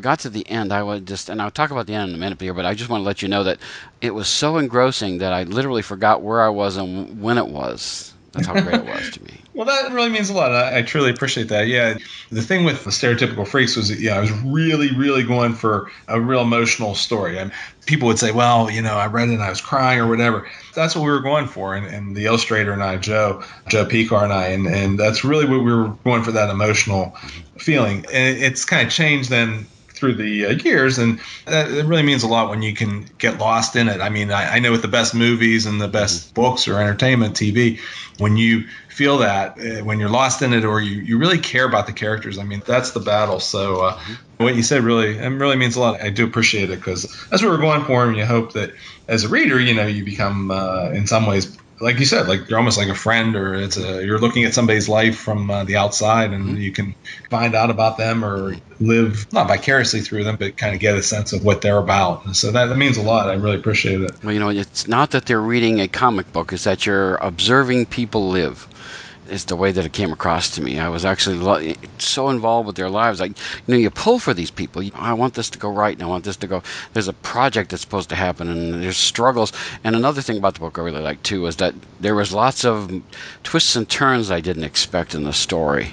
got 0.00 0.20
to 0.20 0.30
the 0.30 0.48
end, 0.48 0.72
I 0.72 0.82
would 0.82 1.06
just, 1.06 1.28
and 1.28 1.40
I'll 1.40 1.50
talk 1.50 1.70
about 1.70 1.86
the 1.86 1.94
end 1.94 2.10
in 2.10 2.14
a 2.14 2.18
minute 2.18 2.40
here, 2.40 2.54
but 2.54 2.66
I 2.66 2.74
just 2.74 2.90
want 2.90 3.02
to 3.02 3.04
let 3.04 3.22
you 3.22 3.28
know 3.28 3.44
that 3.44 3.58
it 4.00 4.12
was 4.12 4.28
so 4.28 4.58
engrossing 4.58 5.18
that 5.18 5.32
I 5.32 5.44
literally 5.44 5.82
forgot 5.82 6.22
where 6.22 6.42
I 6.42 6.48
was 6.48 6.76
and 6.76 7.20
when 7.20 7.38
it 7.38 7.46
was. 7.46 8.12
That's 8.32 8.48
how 8.48 8.60
great 8.60 8.80
it 8.80 8.86
was 8.86 9.10
to 9.12 9.22
me. 9.22 9.30
well, 9.54 9.66
that 9.66 9.92
really 9.92 10.08
means 10.08 10.28
a 10.28 10.34
lot. 10.34 10.50
I, 10.50 10.78
I, 10.78 10.82
truly 10.82 11.10
appreciate 11.10 11.48
that. 11.48 11.68
Yeah, 11.68 11.96
the 12.32 12.42
thing 12.42 12.64
with 12.64 12.82
the 12.82 12.90
stereotypical 12.90 13.46
freaks 13.46 13.76
was, 13.76 13.90
that, 13.90 14.00
yeah, 14.00 14.16
I 14.16 14.20
was 14.20 14.32
really, 14.42 14.92
really 14.96 15.22
going 15.22 15.54
for 15.54 15.92
a 16.08 16.20
real 16.20 16.40
emotional 16.40 16.96
story. 16.96 17.38
And 17.38 17.52
people 17.86 18.08
would 18.08 18.18
say, 18.18 18.32
well, 18.32 18.68
you 18.68 18.82
know, 18.82 18.94
I 18.94 19.06
read 19.06 19.28
it 19.28 19.34
and 19.34 19.42
I 19.42 19.50
was 19.50 19.60
crying 19.60 20.00
or 20.00 20.08
whatever. 20.08 20.48
That's 20.74 20.96
what 20.96 21.04
we 21.04 21.12
were 21.12 21.20
going 21.20 21.46
for. 21.46 21.76
And, 21.76 21.86
and 21.86 22.16
the 22.16 22.26
illustrator 22.26 22.72
and 22.72 22.82
I, 22.82 22.96
Joe, 22.96 23.44
Joe 23.68 23.86
Pekar 23.86 24.24
and 24.24 24.32
I, 24.32 24.48
and, 24.48 24.66
and 24.66 24.98
that's 24.98 25.22
really 25.22 25.44
what 25.44 25.62
we 25.62 25.72
were 25.72 25.90
going 26.02 26.24
for 26.24 26.32
that 26.32 26.50
emotional 26.50 27.16
feeling. 27.56 28.04
And 28.12 28.36
it's 28.36 28.64
kind 28.64 28.84
of 28.84 28.92
changed 28.92 29.30
then 29.30 29.66
through 30.04 30.14
the 30.14 30.46
uh, 30.46 30.50
years, 30.50 30.98
and 30.98 31.18
that, 31.46 31.70
it 31.70 31.86
really 31.86 32.02
means 32.02 32.22
a 32.22 32.28
lot 32.28 32.50
when 32.50 32.60
you 32.60 32.74
can 32.74 33.06
get 33.18 33.38
lost 33.38 33.74
in 33.74 33.88
it. 33.88 34.02
I 34.02 34.10
mean, 34.10 34.30
I, 34.30 34.56
I 34.56 34.58
know 34.58 34.70
with 34.70 34.82
the 34.82 34.88
best 34.88 35.14
movies 35.14 35.64
and 35.64 35.80
the 35.80 35.88
best 35.88 36.26
mm-hmm. 36.26 36.34
books 36.34 36.68
or 36.68 36.78
entertainment 36.78 37.34
TV, 37.34 37.80
when 38.18 38.36
you 38.36 38.64
feel 38.88 39.18
that 39.18 39.58
uh, 39.58 39.82
when 39.82 39.98
you're 39.98 40.10
lost 40.10 40.42
in 40.42 40.52
it 40.52 40.64
or 40.64 40.80
you, 40.80 41.00
you 41.00 41.16
really 41.16 41.38
care 41.38 41.64
about 41.64 41.86
the 41.86 41.92
characters, 41.92 42.38
I 42.38 42.44
mean, 42.44 42.62
that's 42.66 42.90
the 42.90 43.00
battle. 43.00 43.40
So 43.40 43.80
uh, 43.80 43.94
mm-hmm. 43.94 44.44
what 44.44 44.54
you 44.54 44.62
said 44.62 44.82
really 44.82 45.16
it 45.16 45.26
really 45.26 45.56
means 45.56 45.76
a 45.76 45.80
lot. 45.80 46.02
I 46.02 46.10
do 46.10 46.26
appreciate 46.26 46.70
it 46.70 46.76
because 46.76 47.04
that's 47.30 47.42
what 47.42 47.50
we're 47.50 47.56
going 47.58 47.84
for, 47.84 48.06
and 48.06 48.16
you 48.16 48.26
hope 48.26 48.52
that 48.52 48.74
as 49.08 49.24
a 49.24 49.28
reader, 49.28 49.58
you 49.58 49.74
know, 49.74 49.86
you 49.86 50.04
become 50.04 50.50
uh, 50.50 50.90
in 50.90 51.06
some 51.06 51.24
ways 51.24 51.56
like 51.84 51.98
you 51.98 52.06
said, 52.06 52.26
like 52.28 52.48
you're 52.48 52.58
almost 52.58 52.78
like 52.78 52.88
a 52.88 52.94
friend, 52.94 53.36
or 53.36 53.54
it's 53.54 53.76
a 53.76 54.04
you're 54.04 54.18
looking 54.18 54.44
at 54.44 54.54
somebody's 54.54 54.88
life 54.88 55.18
from 55.18 55.50
uh, 55.50 55.64
the 55.64 55.76
outside, 55.76 56.32
and 56.32 56.46
mm-hmm. 56.46 56.56
you 56.56 56.72
can 56.72 56.94
find 57.28 57.54
out 57.54 57.68
about 57.68 57.98
them 57.98 58.24
or 58.24 58.56
live 58.80 59.30
not 59.34 59.48
vicariously 59.48 60.00
through 60.00 60.24
them, 60.24 60.36
but 60.36 60.56
kind 60.56 60.74
of 60.74 60.80
get 60.80 60.96
a 60.96 61.02
sense 61.02 61.34
of 61.34 61.44
what 61.44 61.60
they're 61.60 61.76
about. 61.76 62.24
And 62.24 62.34
so 62.34 62.50
that, 62.52 62.66
that 62.66 62.76
means 62.76 62.96
a 62.96 63.02
lot. 63.02 63.28
I 63.28 63.34
really 63.34 63.56
appreciate 63.56 64.00
it. 64.00 64.12
Well, 64.24 64.32
you 64.32 64.40
know, 64.40 64.48
it's 64.48 64.88
not 64.88 65.10
that 65.10 65.26
they're 65.26 65.40
reading 65.40 65.80
a 65.80 65.86
comic 65.86 66.32
book; 66.32 66.54
it's 66.54 66.64
that 66.64 66.86
you're 66.86 67.16
observing 67.16 67.86
people 67.86 68.30
live 68.30 68.66
is 69.28 69.46
the 69.46 69.56
way 69.56 69.72
that 69.72 69.84
it 69.84 69.92
came 69.92 70.12
across 70.12 70.50
to 70.50 70.62
me. 70.62 70.78
I 70.78 70.88
was 70.88 71.04
actually 71.04 71.36
lo- 71.36 71.72
so 71.98 72.28
involved 72.28 72.66
with 72.66 72.76
their 72.76 72.90
lives. 72.90 73.20
Like, 73.20 73.36
you 73.66 73.74
know, 73.74 73.76
you 73.76 73.90
pull 73.90 74.18
for 74.18 74.34
these 74.34 74.50
people. 74.50 74.82
You, 74.82 74.92
I 74.94 75.12
want 75.12 75.34
this 75.34 75.50
to 75.50 75.58
go 75.58 75.70
right, 75.70 75.94
and 75.94 76.02
I 76.02 76.06
want 76.06 76.24
this 76.24 76.36
to 76.36 76.46
go. 76.46 76.62
There's 76.92 77.08
a 77.08 77.12
project 77.12 77.70
that's 77.70 77.82
supposed 77.82 78.08
to 78.10 78.16
happen, 78.16 78.48
and 78.48 78.82
there's 78.82 78.96
struggles. 78.96 79.52
And 79.82 79.96
another 79.96 80.22
thing 80.22 80.38
about 80.38 80.54
the 80.54 80.60
book 80.60 80.78
I 80.78 80.82
really 80.82 81.02
like 81.02 81.22
too 81.22 81.46
is 81.46 81.56
that 81.56 81.74
there 82.00 82.14
was 82.14 82.32
lots 82.32 82.64
of 82.64 82.92
twists 83.42 83.76
and 83.76 83.88
turns 83.88 84.30
I 84.30 84.40
didn't 84.40 84.64
expect 84.64 85.14
in 85.14 85.24
the 85.24 85.32
story. 85.32 85.92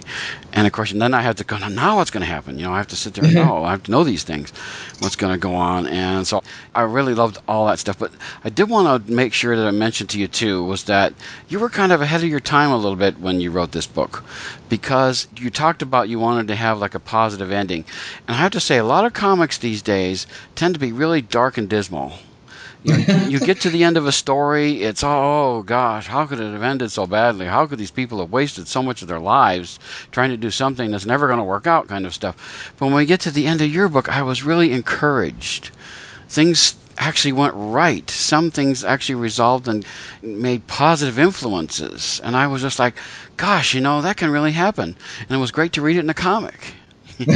And 0.54 0.68
of 0.68 0.74
course, 0.74 0.92
and 0.92 1.02
then 1.02 1.14
I 1.14 1.22
had 1.22 1.38
to 1.38 1.44
go. 1.44 1.58
Now 1.58 1.98
what's 1.98 2.12
going 2.12 2.22
to 2.22 2.28
happen? 2.28 2.60
You 2.60 2.66
know, 2.66 2.74
I 2.74 2.78
have 2.78 2.88
to 2.88 2.96
sit 2.96 3.14
there 3.14 3.24
and 3.24 3.34
mm-hmm. 3.34 3.48
know. 3.48 3.64
I 3.64 3.72
have 3.72 3.84
to 3.84 3.92
know 3.92 4.04
these 4.04 4.24
things. 4.24 4.52
What's 5.00 5.16
going 5.16 5.32
to 5.32 5.40
go 5.40 5.56
on? 5.56 5.88
And 5.88 6.28
so 6.28 6.44
I 6.76 6.82
really 6.82 7.14
loved 7.14 7.38
all 7.48 7.68
that 7.68 7.80
stuff. 7.80 7.98
But 7.98 8.12
I 8.44 8.50
did 8.50 8.70
want 8.70 9.06
to 9.08 9.12
make 9.12 9.34
sure 9.34 9.56
that 9.56 9.66
I 9.66 9.72
mentioned 9.72 10.10
to 10.10 10.20
you 10.20 10.28
too 10.28 10.64
was 10.66 10.84
that 10.86 11.14
you 11.48 11.60
were 11.60 11.70
kind 11.70 11.92
of 11.92 12.02
ahead 12.02 12.24
of 12.24 12.30
your 12.30 12.42
time 12.42 12.72
a 12.72 12.76
little 12.76 12.98
bit 12.98 13.20
when 13.22 13.40
you 13.40 13.52
wrote 13.52 13.72
this 13.72 13.88
book 13.88 14.24
because 14.70 15.28
you 15.38 15.50
talked 15.50 15.82
about 15.82 16.10
you 16.10 16.20
wanted 16.20 16.48
to 16.48 16.56
have 16.56 16.80
like 16.80 16.96
a 16.96 17.00
positive 17.00 17.52
ending. 17.52 17.86
And 18.28 18.36
I 18.36 18.40
have 18.40 18.52
to 18.52 18.60
say, 18.60 18.78
a 18.78 18.84
lot 18.84 19.06
of 19.06 19.14
comics 19.14 19.58
these 19.58 19.82
days 19.82 20.28
tend 20.56 20.74
to 20.74 20.80
be 20.80 20.92
really 20.92 21.22
dark 21.22 21.58
and 21.58 21.70
dismal. 21.70 22.14
You, 22.84 22.98
know, 22.98 23.16
you 23.28 23.40
get 23.40 23.62
to 23.62 23.70
the 23.70 23.84
end 23.84 23.98
of 23.98 24.08
a 24.08 24.12
story, 24.12 24.82
it's 24.82 25.04
oh 25.04 25.64
gosh, 25.64 26.08
how 26.08 26.26
could 26.26 26.40
it 26.40 26.52
have 26.52 26.64
ended 26.64 26.92
so 26.92 27.06
badly? 27.06 27.46
How 27.46 27.68
could 27.68 27.80
these 27.80 27.92
people 27.92 28.20
have 28.20 28.32
wasted 28.32 28.68
so 28.68 28.82
much 28.82 29.02
of 29.02 29.08
their 29.08 29.20
lives 29.20 29.80
trying 30.12 30.30
to 30.32 30.38
do 30.38 30.50
something 30.50 30.92
that's 30.92 31.06
never 31.06 31.28
going 31.28 31.40
to 31.40 31.44
work 31.44 31.68
out, 31.68 31.88
kind 31.88 32.06
of 32.06 32.14
stuff. 32.14 32.74
But 32.78 32.88
when 32.88 32.96
we 32.96 33.06
get 33.06 33.20
to 33.22 33.32
the 33.32 33.48
end 33.48 33.62
of 33.62 33.74
your 33.74 33.88
book, 33.88 34.10
I 34.10 34.24
was 34.24 34.44
really 34.44 34.72
encouraged. 34.72 35.72
Things 36.28 36.76
actually 37.02 37.34
went 37.34 37.54
right. 37.56 38.10
Some 38.10 38.52
things 38.52 38.86
actually 38.86 39.16
resolved 39.16 39.68
and 39.68 39.86
made 40.22 40.68
positive 40.68 41.20
influences. 41.20 42.22
And 42.24 42.38
I 42.38 42.48
was 42.48 42.62
just 42.62 42.80
like, 42.80 42.96
gosh, 43.38 43.74
you 43.74 43.82
know, 43.82 44.02
that 44.02 44.18
can 44.18 44.32
really 44.32 44.52
happen. 44.54 44.96
And 45.20 45.32
it 45.32 45.38
was 45.40 45.52
great 45.52 45.74
to 45.74 45.82
read 45.82 45.98
it 45.98 46.02
in 46.02 46.10
a 46.10 46.14
comic. 46.16 46.74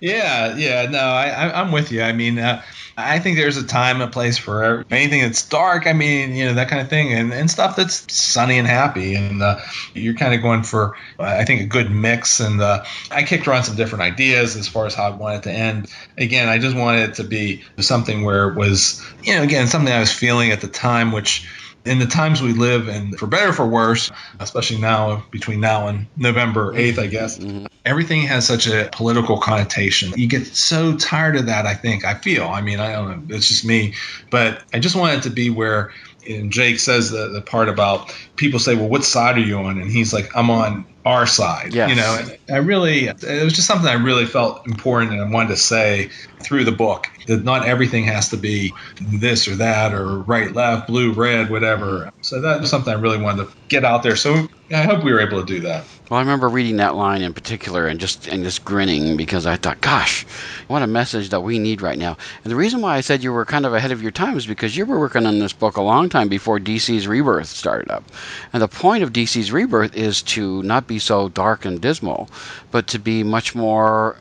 yeah, 0.00 0.56
yeah, 0.56 0.86
no, 0.90 1.00
I, 1.00 1.60
I'm 1.60 1.72
with 1.72 1.92
you. 1.92 2.02
I 2.02 2.12
mean, 2.12 2.38
uh, 2.38 2.62
I 2.98 3.18
think 3.18 3.36
there's 3.36 3.58
a 3.58 3.66
time 3.66 4.00
and 4.00 4.10
place 4.10 4.38
for 4.38 4.84
anything 4.90 5.20
that's 5.20 5.46
dark. 5.46 5.86
I 5.86 5.92
mean, 5.92 6.34
you 6.34 6.46
know, 6.46 6.54
that 6.54 6.68
kind 6.68 6.80
of 6.80 6.88
thing, 6.88 7.12
and, 7.12 7.32
and 7.32 7.50
stuff 7.50 7.76
that's 7.76 8.10
sunny 8.12 8.56
and 8.58 8.66
happy. 8.66 9.14
And 9.14 9.42
uh, 9.42 9.58
you're 9.92 10.14
kind 10.14 10.32
of 10.32 10.40
going 10.40 10.62
for, 10.62 10.96
I 11.18 11.44
think, 11.44 11.60
a 11.60 11.66
good 11.66 11.90
mix. 11.90 12.40
And 12.40 12.60
uh, 12.60 12.84
I 13.10 13.24
kicked 13.24 13.46
around 13.46 13.64
some 13.64 13.76
different 13.76 14.02
ideas 14.02 14.56
as 14.56 14.66
far 14.66 14.86
as 14.86 14.94
how 14.94 15.08
I 15.08 15.10
wanted 15.10 15.42
to 15.42 15.52
end. 15.52 15.92
Again, 16.16 16.48
I 16.48 16.58
just 16.58 16.74
wanted 16.74 17.10
it 17.10 17.14
to 17.16 17.24
be 17.24 17.64
something 17.78 18.24
where 18.24 18.48
it 18.48 18.54
was, 18.54 19.04
you 19.22 19.34
know, 19.34 19.42
again, 19.42 19.66
something 19.66 19.92
I 19.92 20.00
was 20.00 20.12
feeling 20.12 20.50
at 20.50 20.62
the 20.62 20.68
time, 20.68 21.12
which 21.12 21.46
in 21.86 21.98
the 21.98 22.06
times 22.06 22.42
we 22.42 22.52
live 22.52 22.88
in, 22.88 23.16
for 23.16 23.26
better 23.26 23.52
for 23.52 23.66
worse, 23.66 24.10
especially 24.40 24.78
now 24.78 25.24
between 25.30 25.60
now 25.60 25.88
and 25.88 26.06
November 26.16 26.72
8th, 26.72 26.98
I 26.98 27.06
guess, 27.06 27.38
mm-hmm. 27.38 27.66
everything 27.84 28.22
has 28.22 28.46
such 28.46 28.66
a 28.66 28.88
political 28.92 29.38
connotation. 29.38 30.12
You 30.16 30.26
get 30.26 30.46
so 30.46 30.96
tired 30.96 31.36
of 31.36 31.46
that, 31.46 31.66
I 31.66 31.74
think. 31.74 32.04
I 32.04 32.14
feel. 32.14 32.44
I 32.44 32.60
mean, 32.60 32.80
I 32.80 32.92
don't 32.92 33.28
know. 33.28 33.36
It's 33.36 33.48
just 33.48 33.64
me. 33.64 33.94
But 34.30 34.62
I 34.72 34.78
just 34.78 34.96
want 34.96 35.18
it 35.18 35.22
to 35.24 35.30
be 35.30 35.50
where 35.50 35.92
and 36.28 36.50
Jake 36.50 36.80
says 36.80 37.10
the, 37.10 37.28
the 37.28 37.40
part 37.40 37.68
about 37.68 38.12
people 38.36 38.58
say, 38.58 38.74
well, 38.74 38.88
what 38.88 39.04
side 39.04 39.36
are 39.36 39.40
you 39.40 39.58
on? 39.58 39.80
And 39.80 39.90
he's 39.90 40.12
like, 40.12 40.34
I'm 40.34 40.50
on 40.50 40.84
our 41.06 41.24
side. 41.24 41.72
Yes. 41.72 41.88
You 41.88 41.96
know, 41.96 42.36
I 42.52 42.58
really, 42.58 43.06
it 43.06 43.44
was 43.44 43.52
just 43.52 43.68
something 43.68 43.88
I 43.88 43.94
really 43.94 44.26
felt 44.26 44.66
important 44.66 45.12
and 45.12 45.20
I 45.22 45.30
wanted 45.30 45.50
to 45.50 45.56
say 45.56 46.10
through 46.40 46.64
the 46.64 46.72
book 46.72 47.06
that 47.28 47.44
not 47.44 47.64
everything 47.64 48.04
has 48.04 48.30
to 48.30 48.36
be 48.36 48.74
this 49.00 49.46
or 49.46 49.54
that 49.56 49.94
or 49.94 50.18
right, 50.18 50.52
left, 50.52 50.88
blue, 50.88 51.12
red, 51.12 51.48
whatever. 51.48 52.12
So 52.22 52.40
that 52.40 52.60
was 52.60 52.70
something 52.70 52.92
I 52.92 52.98
really 52.98 53.22
wanted 53.22 53.46
to 53.46 53.56
get 53.68 53.84
out 53.84 54.02
there. 54.02 54.16
So 54.16 54.48
I 54.70 54.82
hope 54.82 55.04
we 55.04 55.12
were 55.12 55.20
able 55.20 55.38
to 55.40 55.46
do 55.46 55.60
that. 55.60 55.84
Well, 56.08 56.18
I 56.18 56.22
remember 56.22 56.48
reading 56.48 56.76
that 56.76 56.94
line 56.94 57.22
in 57.22 57.34
particular 57.34 57.88
and 57.88 57.98
just 57.98 58.28
and 58.28 58.44
just 58.44 58.64
grinning 58.64 59.16
because 59.16 59.44
I 59.44 59.56
thought, 59.56 59.80
gosh, 59.80 60.24
what 60.68 60.82
a 60.82 60.86
message 60.86 61.30
that 61.30 61.40
we 61.40 61.58
need 61.58 61.82
right 61.82 61.98
now. 61.98 62.16
And 62.44 62.52
the 62.52 62.56
reason 62.56 62.80
why 62.80 62.94
I 62.96 63.00
said 63.00 63.24
you 63.24 63.32
were 63.32 63.44
kind 63.44 63.66
of 63.66 63.74
ahead 63.74 63.90
of 63.90 64.02
your 64.02 64.12
time 64.12 64.36
is 64.36 64.46
because 64.46 64.76
you 64.76 64.86
were 64.86 65.00
working 65.00 65.26
on 65.26 65.40
this 65.40 65.52
book 65.52 65.76
a 65.76 65.82
long 65.82 66.08
time 66.08 66.28
before 66.28 66.60
DC's 66.60 67.08
Rebirth 67.08 67.48
started 67.48 67.90
up. 67.90 68.04
And 68.52 68.62
the 68.62 68.68
point 68.68 69.02
of 69.02 69.12
DC's 69.12 69.50
Rebirth 69.50 69.96
is 69.96 70.22
to 70.22 70.62
not 70.62 70.86
be 70.86 71.00
so 71.00 71.28
dark 71.28 71.64
and 71.64 71.80
dismal, 71.80 72.30
but 72.70 72.86
to 72.86 73.00
be 73.00 73.24
much 73.24 73.56
more 73.56 74.16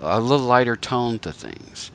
a 0.00 0.20
little 0.20 0.44
lighter 0.44 0.74
tone 0.74 1.20
to 1.20 1.32
things. 1.32 1.92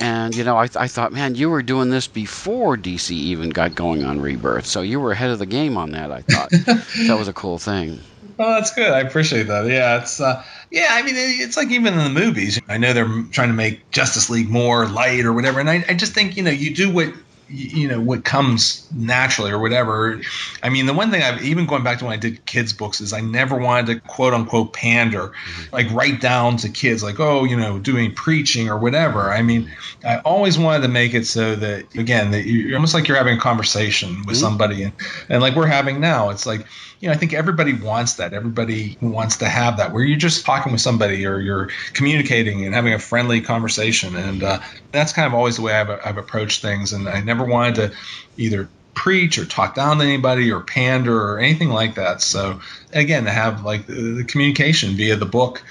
And 0.00 0.34
you 0.34 0.42
know, 0.42 0.56
I, 0.56 0.68
I 0.74 0.88
thought, 0.88 1.12
man, 1.12 1.36
you 1.36 1.48
were 1.48 1.62
doing 1.62 1.90
this 1.90 2.08
before 2.08 2.76
DC 2.76 3.12
even 3.12 3.50
got 3.50 3.76
going 3.76 4.02
on 4.02 4.20
Rebirth, 4.20 4.66
so 4.66 4.82
you 4.82 4.98
were 4.98 5.12
ahead 5.12 5.30
of 5.30 5.38
the 5.38 5.46
game 5.46 5.76
on 5.76 5.92
that. 5.92 6.10
I 6.10 6.22
thought 6.22 6.50
that 7.06 7.16
was 7.16 7.28
a 7.28 7.32
cool 7.32 7.58
thing. 7.58 8.00
Oh, 8.38 8.54
that's 8.54 8.74
good. 8.74 8.90
I 8.90 9.00
appreciate 9.00 9.44
that. 9.44 9.66
Yeah, 9.66 10.00
it's 10.00 10.20
uh, 10.20 10.42
yeah. 10.70 10.88
I 10.90 11.02
mean, 11.02 11.14
it's 11.16 11.56
like 11.56 11.70
even 11.70 11.94
in 11.94 12.04
the 12.12 12.20
movies. 12.20 12.60
I 12.68 12.78
know 12.78 12.92
they're 12.92 13.22
trying 13.30 13.48
to 13.48 13.54
make 13.54 13.90
Justice 13.90 14.28
League 14.30 14.48
more 14.48 14.86
light 14.86 15.24
or 15.24 15.32
whatever, 15.32 15.60
and 15.60 15.70
I, 15.70 15.84
I 15.88 15.94
just 15.94 16.14
think 16.14 16.36
you 16.36 16.42
know 16.42 16.50
you 16.50 16.74
do 16.74 16.90
what 16.90 17.12
you 17.48 17.88
know 17.88 18.00
what 18.00 18.24
comes 18.24 18.88
naturally 18.92 19.50
or 19.50 19.58
whatever. 19.58 20.20
I 20.62 20.70
mean, 20.70 20.86
the 20.86 20.94
one 20.94 21.10
thing 21.10 21.22
I've 21.22 21.44
even 21.44 21.66
going 21.66 21.84
back 21.84 21.98
to 21.98 22.04
when 22.04 22.14
I 22.14 22.16
did 22.16 22.44
kids 22.46 22.72
books 22.72 23.00
is 23.00 23.12
I 23.12 23.20
never 23.20 23.56
wanted 23.56 23.86
to 23.86 24.00
quote 24.08 24.34
unquote 24.34 24.72
pander, 24.72 25.28
mm-hmm. 25.28 25.74
like 25.74 25.90
write 25.92 26.20
down 26.20 26.56
to 26.58 26.68
kids 26.68 27.02
like 27.02 27.20
oh 27.20 27.44
you 27.44 27.56
know 27.56 27.78
doing 27.78 28.14
preaching 28.14 28.68
or 28.68 28.78
whatever. 28.78 29.30
I 29.30 29.42
mean, 29.42 29.70
I 30.04 30.18
always 30.18 30.58
wanted 30.58 30.82
to 30.82 30.88
make 30.88 31.14
it 31.14 31.26
so 31.26 31.54
that 31.56 31.94
again 31.94 32.30
that 32.32 32.46
you're 32.46 32.74
almost 32.76 32.94
like 32.94 33.08
you're 33.08 33.16
having 33.16 33.36
a 33.38 33.40
conversation 33.40 34.16
with 34.18 34.26
mm-hmm. 34.26 34.34
somebody 34.34 34.82
and 34.82 34.92
and 35.28 35.42
like 35.42 35.54
we're 35.54 35.66
having 35.66 36.00
now. 36.00 36.30
It's 36.30 36.46
like 36.46 36.66
you 37.04 37.10
know, 37.10 37.14
I 37.14 37.18
think 37.18 37.34
everybody 37.34 37.74
wants 37.74 38.14
that. 38.14 38.32
Everybody 38.32 38.96
wants 39.02 39.36
to 39.36 39.46
have 39.46 39.76
that 39.76 39.92
where 39.92 40.02
you're 40.02 40.16
just 40.16 40.46
talking 40.46 40.72
with 40.72 40.80
somebody 40.80 41.26
or 41.26 41.38
you're 41.38 41.68
communicating 41.92 42.64
and 42.64 42.74
having 42.74 42.94
a 42.94 42.98
friendly 42.98 43.42
conversation. 43.42 44.16
And 44.16 44.42
uh, 44.42 44.60
that's 44.90 45.12
kind 45.12 45.26
of 45.26 45.34
always 45.34 45.56
the 45.56 45.62
way 45.62 45.74
I've, 45.74 45.90
I've 45.90 46.16
approached 46.16 46.62
things. 46.62 46.94
And 46.94 47.06
I 47.06 47.20
never 47.20 47.44
wanted 47.44 47.74
to 47.74 47.92
either 48.38 48.70
preach 48.94 49.36
or 49.36 49.44
talk 49.44 49.74
down 49.74 49.98
to 49.98 50.04
anybody 50.04 50.50
or 50.50 50.60
pander 50.60 51.14
or 51.14 51.40
anything 51.40 51.68
like 51.68 51.96
that. 51.96 52.22
So 52.22 52.60
again, 52.90 53.24
to 53.24 53.30
have 53.30 53.66
like 53.66 53.86
the, 53.86 54.14
the 54.14 54.24
communication 54.24 54.94
via 54.94 55.16
the 55.16 55.26
book 55.26 55.62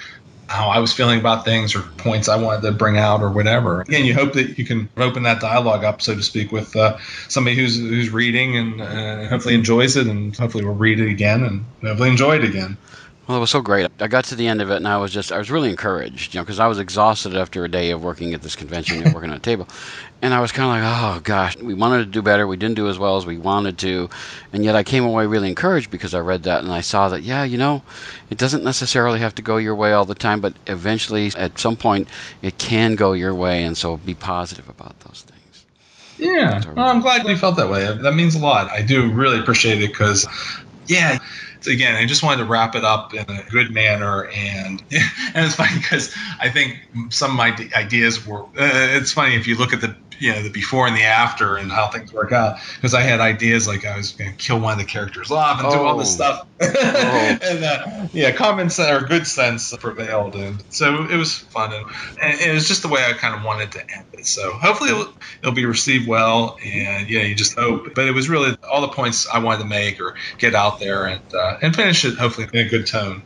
how 0.48 0.68
I 0.68 0.78
was 0.78 0.92
feeling 0.92 1.18
about 1.20 1.44
things 1.44 1.74
or 1.74 1.80
points 1.80 2.28
I 2.28 2.36
wanted 2.36 2.62
to 2.62 2.72
bring 2.72 2.98
out 2.98 3.22
or 3.22 3.30
whatever. 3.30 3.80
Again, 3.80 4.04
you 4.04 4.14
hope 4.14 4.34
that 4.34 4.58
you 4.58 4.64
can 4.64 4.88
open 4.96 5.24
that 5.24 5.40
dialogue 5.40 5.84
up, 5.84 6.02
so 6.02 6.14
to 6.14 6.22
speak, 6.22 6.52
with 6.52 6.76
uh, 6.76 6.98
somebody 7.28 7.56
who's 7.56 7.78
who's 7.78 8.10
reading 8.10 8.56
and 8.56 8.80
uh, 8.80 9.28
hopefully 9.28 9.54
enjoys 9.54 9.96
it, 9.96 10.06
and 10.06 10.36
hopefully 10.36 10.64
will 10.64 10.74
read 10.74 11.00
it 11.00 11.10
again 11.10 11.44
and 11.44 11.64
hopefully 11.82 12.10
enjoy 12.10 12.36
it 12.36 12.44
again. 12.44 12.76
Well, 13.26 13.38
it 13.38 13.40
was 13.40 13.50
so 13.50 13.62
great. 13.62 13.90
I 14.00 14.06
got 14.06 14.24
to 14.26 14.34
the 14.34 14.46
end 14.46 14.60
of 14.60 14.70
it, 14.70 14.76
and 14.76 14.86
I 14.86 14.98
was 14.98 15.10
just, 15.10 15.32
I 15.32 15.38
was 15.38 15.50
really 15.50 15.70
encouraged, 15.70 16.34
you 16.34 16.40
know, 16.40 16.44
because 16.44 16.60
I 16.60 16.66
was 16.66 16.78
exhausted 16.78 17.34
after 17.34 17.64
a 17.64 17.70
day 17.70 17.90
of 17.90 18.02
working 18.02 18.34
at 18.34 18.42
this 18.42 18.54
convention 18.54 19.02
and 19.02 19.14
working 19.14 19.30
on 19.30 19.36
a 19.36 19.40
table. 19.40 19.66
And 20.20 20.34
I 20.34 20.40
was 20.40 20.52
kind 20.52 20.66
of 20.66 20.82
like, 20.82 21.16
oh, 21.16 21.20
gosh, 21.20 21.56
we 21.56 21.72
wanted 21.72 21.98
to 22.00 22.10
do 22.10 22.20
better. 22.20 22.46
We 22.46 22.58
didn't 22.58 22.76
do 22.76 22.88
as 22.88 22.98
well 22.98 23.16
as 23.16 23.24
we 23.24 23.38
wanted 23.38 23.78
to. 23.78 24.10
And 24.52 24.62
yet 24.62 24.76
I 24.76 24.82
came 24.82 25.04
away 25.04 25.26
really 25.26 25.48
encouraged 25.48 25.90
because 25.90 26.12
I 26.12 26.20
read 26.20 26.42
that 26.42 26.62
and 26.64 26.70
I 26.70 26.82
saw 26.82 27.08
that, 27.08 27.22
yeah, 27.22 27.44
you 27.44 27.56
know, 27.56 27.82
it 28.28 28.36
doesn't 28.36 28.62
necessarily 28.62 29.20
have 29.20 29.34
to 29.36 29.42
go 29.42 29.56
your 29.56 29.74
way 29.74 29.94
all 29.94 30.04
the 30.04 30.14
time, 30.14 30.42
but 30.42 30.52
eventually, 30.66 31.32
at 31.34 31.58
some 31.58 31.76
point, 31.76 32.08
it 32.42 32.58
can 32.58 32.94
go 32.94 33.14
your 33.14 33.34
way. 33.34 33.64
And 33.64 33.76
so 33.76 33.96
be 33.96 34.14
positive 34.14 34.68
about 34.68 35.00
those 35.00 35.22
things. 35.22 35.64
Yeah, 36.18 36.62
well, 36.74 36.90
I'm 36.90 37.00
glad 37.00 37.24
we 37.24 37.36
felt 37.36 37.56
that 37.56 37.70
way. 37.70 37.84
That 38.02 38.14
means 38.14 38.34
a 38.34 38.38
lot. 38.38 38.70
I 38.70 38.82
do 38.82 39.10
really 39.10 39.38
appreciate 39.40 39.82
it 39.82 39.88
because, 39.88 40.28
yeah, 40.86 41.18
again, 41.66 41.96
I 41.96 42.06
just 42.06 42.22
wanted 42.22 42.38
to 42.38 42.44
wrap 42.44 42.74
it 42.74 42.84
up 42.84 43.14
in 43.14 43.24
a 43.28 43.44
good 43.50 43.70
manner, 43.70 44.26
and 44.26 44.82
and 44.90 45.46
it's 45.46 45.54
funny 45.54 45.76
because 45.76 46.14
I 46.40 46.50
think 46.50 46.80
some 47.10 47.32
of 47.32 47.36
my 47.36 47.56
ideas 47.74 48.26
were. 48.26 48.42
Uh, 48.42 48.96
it's 48.96 49.12
funny 49.12 49.34
if 49.36 49.46
you 49.46 49.56
look 49.56 49.72
at 49.72 49.80
the 49.80 49.96
you 50.18 50.32
know 50.32 50.42
the 50.42 50.50
before 50.50 50.86
and 50.86 50.96
the 50.96 51.02
after 51.02 51.56
and 51.56 51.70
how 51.70 51.88
things 51.88 52.12
work 52.12 52.32
out 52.32 52.58
because 52.76 52.94
I 52.94 53.02
had 53.02 53.20
ideas 53.20 53.66
like 53.66 53.84
I 53.84 53.96
was 53.96 54.12
going 54.12 54.30
to 54.30 54.36
kill 54.36 54.60
one 54.60 54.72
of 54.72 54.78
the 54.78 54.84
characters 54.84 55.30
off 55.30 55.58
and 55.58 55.68
oh. 55.68 55.70
do 55.70 55.80
all 55.80 55.96
this 55.98 56.12
oh. 56.12 56.14
stuff, 56.14 56.46
oh. 56.60 57.38
and 57.42 57.64
uh, 57.64 58.08
yeah, 58.12 58.32
common 58.32 58.70
sense 58.70 58.90
or 58.90 59.06
good 59.06 59.26
sense 59.26 59.74
prevailed, 59.76 60.36
and 60.36 60.62
so 60.70 61.04
it 61.04 61.16
was 61.16 61.38
fun, 61.38 61.72
and, 61.72 61.86
and, 62.22 62.40
it 62.40 62.54
was 62.54 62.68
just 62.68 62.82
the 62.82 62.88
way 62.88 63.04
I 63.04 63.12
kind 63.12 63.34
of 63.34 63.44
wanted 63.44 63.72
to 63.72 63.80
end 63.80 64.06
it. 64.12 64.26
So 64.26 64.52
hopefully 64.52 64.90
it'll, 64.90 65.12
it'll 65.40 65.54
be 65.54 65.66
received 65.66 66.08
well, 66.08 66.58
and 66.64 67.08
yeah, 67.08 67.22
you 67.22 67.34
just 67.34 67.54
hope. 67.54 67.94
But 67.94 68.06
it 68.06 68.12
was 68.12 68.28
really 68.28 68.56
all 68.68 68.80
the 68.80 68.88
points 68.88 69.28
I 69.28 69.38
wanted 69.38 69.62
to 69.62 69.68
make 69.68 70.00
or 70.00 70.14
get 70.38 70.54
out 70.54 70.80
there 70.80 71.06
and 71.06 71.34
uh, 71.34 71.53
and 71.62 71.74
finish 71.74 72.04
it 72.04 72.16
hopefully 72.16 72.48
in 72.52 72.66
a 72.66 72.68
good 72.68 72.86
tone. 72.86 73.22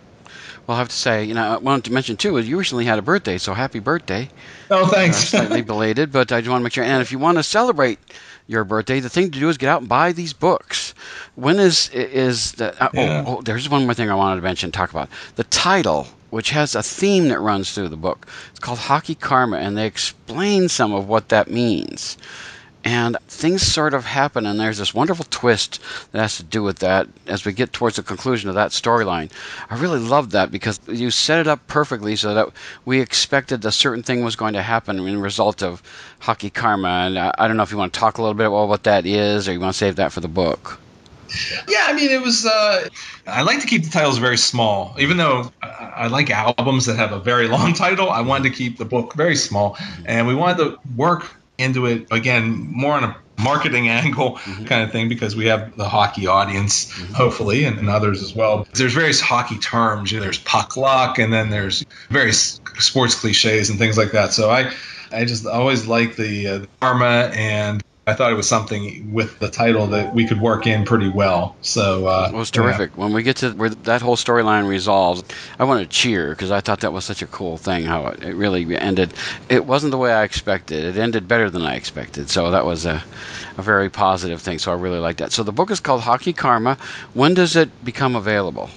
Well, 0.66 0.76
I 0.76 0.80
have 0.80 0.90
to 0.90 0.94
say, 0.94 1.24
you 1.24 1.32
know, 1.32 1.54
I 1.54 1.56
wanted 1.56 1.86
to 1.86 1.92
mention 1.92 2.18
too 2.18 2.36
is 2.36 2.46
you 2.46 2.58
recently 2.58 2.84
had 2.84 2.98
a 2.98 3.02
birthday, 3.02 3.38
so 3.38 3.54
happy 3.54 3.78
birthday. 3.78 4.28
Oh, 4.70 4.86
thanks. 4.86 5.32
Uh, 5.32 5.38
slightly 5.38 5.62
belated, 5.62 6.12
but 6.12 6.30
I 6.30 6.40
just 6.40 6.50
want 6.50 6.60
to 6.60 6.64
make 6.64 6.74
sure. 6.74 6.84
And 6.84 7.00
if 7.00 7.10
you 7.10 7.18
want 7.18 7.38
to 7.38 7.42
celebrate 7.42 7.98
your 8.48 8.64
birthday, 8.64 9.00
the 9.00 9.08
thing 9.08 9.30
to 9.30 9.40
do 9.40 9.48
is 9.48 9.56
get 9.56 9.70
out 9.70 9.80
and 9.80 9.88
buy 9.88 10.12
these 10.12 10.34
books. 10.34 10.92
When 11.36 11.58
is 11.58 11.88
is 11.90 12.52
the? 12.52 12.74
Uh, 12.82 12.90
oh, 12.94 13.00
yeah. 13.00 13.24
oh, 13.26 13.36
oh, 13.38 13.42
there's 13.42 13.70
one 13.70 13.84
more 13.84 13.94
thing 13.94 14.10
I 14.10 14.14
wanted 14.14 14.36
to 14.36 14.42
mention. 14.42 14.70
Talk 14.70 14.90
about 14.90 15.08
the 15.36 15.44
title, 15.44 16.06
which 16.28 16.50
has 16.50 16.74
a 16.74 16.82
theme 16.82 17.28
that 17.28 17.40
runs 17.40 17.72
through 17.72 17.88
the 17.88 17.96
book. 17.96 18.26
It's 18.50 18.60
called 18.60 18.78
Hockey 18.78 19.14
Karma, 19.14 19.56
and 19.56 19.74
they 19.74 19.86
explain 19.86 20.68
some 20.68 20.92
of 20.92 21.08
what 21.08 21.30
that 21.30 21.50
means 21.50 22.18
and 22.88 23.18
things 23.28 23.60
sort 23.60 23.92
of 23.92 24.06
happen 24.06 24.46
and 24.46 24.58
there's 24.58 24.78
this 24.78 24.94
wonderful 24.94 25.26
twist 25.28 25.78
that 26.12 26.22
has 26.22 26.38
to 26.38 26.42
do 26.42 26.62
with 26.62 26.78
that 26.78 27.06
as 27.26 27.44
we 27.44 27.52
get 27.52 27.70
towards 27.70 27.96
the 27.96 28.02
conclusion 28.02 28.48
of 28.48 28.54
that 28.54 28.70
storyline 28.70 29.30
i 29.68 29.78
really 29.78 29.98
loved 29.98 30.30
that 30.30 30.50
because 30.50 30.80
you 30.88 31.10
set 31.10 31.38
it 31.38 31.46
up 31.46 31.66
perfectly 31.66 32.16
so 32.16 32.32
that 32.32 32.48
we 32.86 33.00
expected 33.00 33.62
a 33.66 33.70
certain 33.70 34.02
thing 34.02 34.24
was 34.24 34.36
going 34.36 34.54
to 34.54 34.62
happen 34.62 34.98
in 34.98 35.20
result 35.20 35.62
of 35.62 35.82
hockey 36.18 36.48
karma 36.48 36.88
and 36.88 37.18
i, 37.18 37.46
don't 37.46 37.58
know 37.58 37.62
if 37.62 37.70
you 37.70 37.76
want 37.76 37.92
to 37.92 38.00
talk 38.00 38.16
a 38.16 38.22
little 38.22 38.32
bit 38.32 38.46
about 38.46 38.68
what 38.68 38.84
that 38.84 39.04
is 39.04 39.46
or 39.46 39.52
you 39.52 39.60
want 39.60 39.74
to 39.74 39.78
save 39.78 39.96
that 39.96 40.10
for 40.10 40.20
the 40.20 40.28
book 40.28 40.80
yeah, 41.68 41.84
I 41.86 41.92
mean, 41.92 42.10
it 42.10 42.22
was. 42.22 42.46
Uh, 42.46 42.88
I 43.26 43.42
like 43.42 43.60
to 43.60 43.66
keep 43.66 43.84
the 43.84 43.90
titles 43.90 44.16
very 44.16 44.38
small, 44.38 44.96
even 44.98 45.18
though 45.18 45.52
I, 45.62 45.66
I, 45.66 46.06
like 46.06 46.30
albums 46.30 46.86
that 46.86 46.96
have 46.96 47.12
a 47.12 47.18
very 47.18 47.48
long 47.56 47.74
title. 47.74 48.08
I 48.08 48.22
wanted 48.22 48.44
to 48.44 48.56
keep 48.56 48.78
the 48.78 48.86
book 48.86 49.12
very 49.12 49.36
small, 49.36 49.76
and 50.06 50.26
we 50.26 50.34
wanted 50.34 50.56
to 50.64 50.78
work 50.96 51.26
into 51.58 51.86
it 51.86 52.06
again 52.10 52.50
more 52.72 52.94
on 52.94 53.04
a 53.04 53.16
marketing 53.38 53.88
angle 53.88 54.36
mm-hmm. 54.36 54.64
kind 54.64 54.82
of 54.82 54.92
thing 54.92 55.08
because 55.08 55.36
we 55.36 55.46
have 55.46 55.76
the 55.76 55.88
hockey 55.88 56.26
audience 56.26 56.86
mm-hmm. 56.92 57.12
hopefully 57.14 57.64
and, 57.64 57.78
and, 57.78 57.88
others 57.88 58.22
as 58.22 58.34
well 58.34 58.66
there's 58.74 58.94
various 58.94 59.20
hockey 59.20 59.58
terms 59.58 60.10
you 60.10 60.18
know, 60.18 60.24
there's 60.24 60.38
puck 60.38 60.76
luck 60.76 61.18
and 61.18 61.32
then 61.32 61.50
there's 61.50 61.84
various 62.10 62.60
sports 62.78 63.14
cliches 63.20 63.70
and 63.70 63.78
things 63.78 63.98
like 63.98 64.12
that 64.12 64.32
so 64.32 64.50
i 64.50 64.72
i 65.12 65.24
just 65.24 65.46
always 65.46 65.86
like 65.86 66.16
the, 66.16 66.46
uh, 66.46 66.58
the 66.58 66.68
karma 66.80 67.30
and 67.34 67.82
I 68.08 68.14
thought 68.14 68.32
it 68.32 68.36
was 68.36 68.48
something 68.48 69.12
with 69.12 69.38
the 69.38 69.50
title 69.50 69.86
that 69.88 70.14
we 70.14 70.26
could 70.26 70.40
work 70.40 70.66
in 70.66 70.86
pretty 70.86 71.10
well. 71.10 71.54
So 71.60 72.06
uh, 72.06 72.30
it 72.32 72.34
was 72.34 72.50
terrific. 72.50 72.92
Yeah. 72.94 73.02
When 73.04 73.12
we 73.12 73.22
get 73.22 73.36
to 73.38 73.50
where 73.50 73.68
that 73.68 74.00
whole 74.00 74.16
storyline 74.16 74.66
resolves, 74.66 75.22
I 75.58 75.64
want 75.64 75.82
to 75.82 75.86
cheer 75.86 76.30
because 76.30 76.50
I 76.50 76.60
thought 76.62 76.80
that 76.80 76.92
was 76.94 77.04
such 77.04 77.20
a 77.20 77.26
cool 77.26 77.58
thing. 77.58 77.84
How 77.84 78.06
it, 78.06 78.22
it, 78.22 78.34
really 78.34 78.78
ended. 78.78 79.12
It 79.50 79.66
wasn't 79.66 79.90
the 79.90 79.98
way 79.98 80.10
I 80.10 80.22
expected. 80.22 80.84
It 80.84 80.98
ended 80.98 81.28
better 81.28 81.50
than 81.50 81.60
I 81.60 81.74
expected. 81.74 82.30
So 82.30 82.50
that 82.50 82.64
was 82.64 82.86
a, 82.86 83.04
a 83.58 83.62
very 83.62 83.90
positive 83.90 84.40
thing. 84.40 84.58
So 84.58 84.72
I 84.72 84.76
really 84.76 85.00
like 85.00 85.18
that. 85.18 85.32
So 85.32 85.42
the 85.42 85.52
book 85.52 85.70
is 85.70 85.78
called 85.78 86.00
Hockey 86.00 86.32
Karma. 86.32 86.78
When 87.12 87.34
does 87.34 87.56
it 87.56 87.84
become 87.84 88.16
available? 88.16 88.70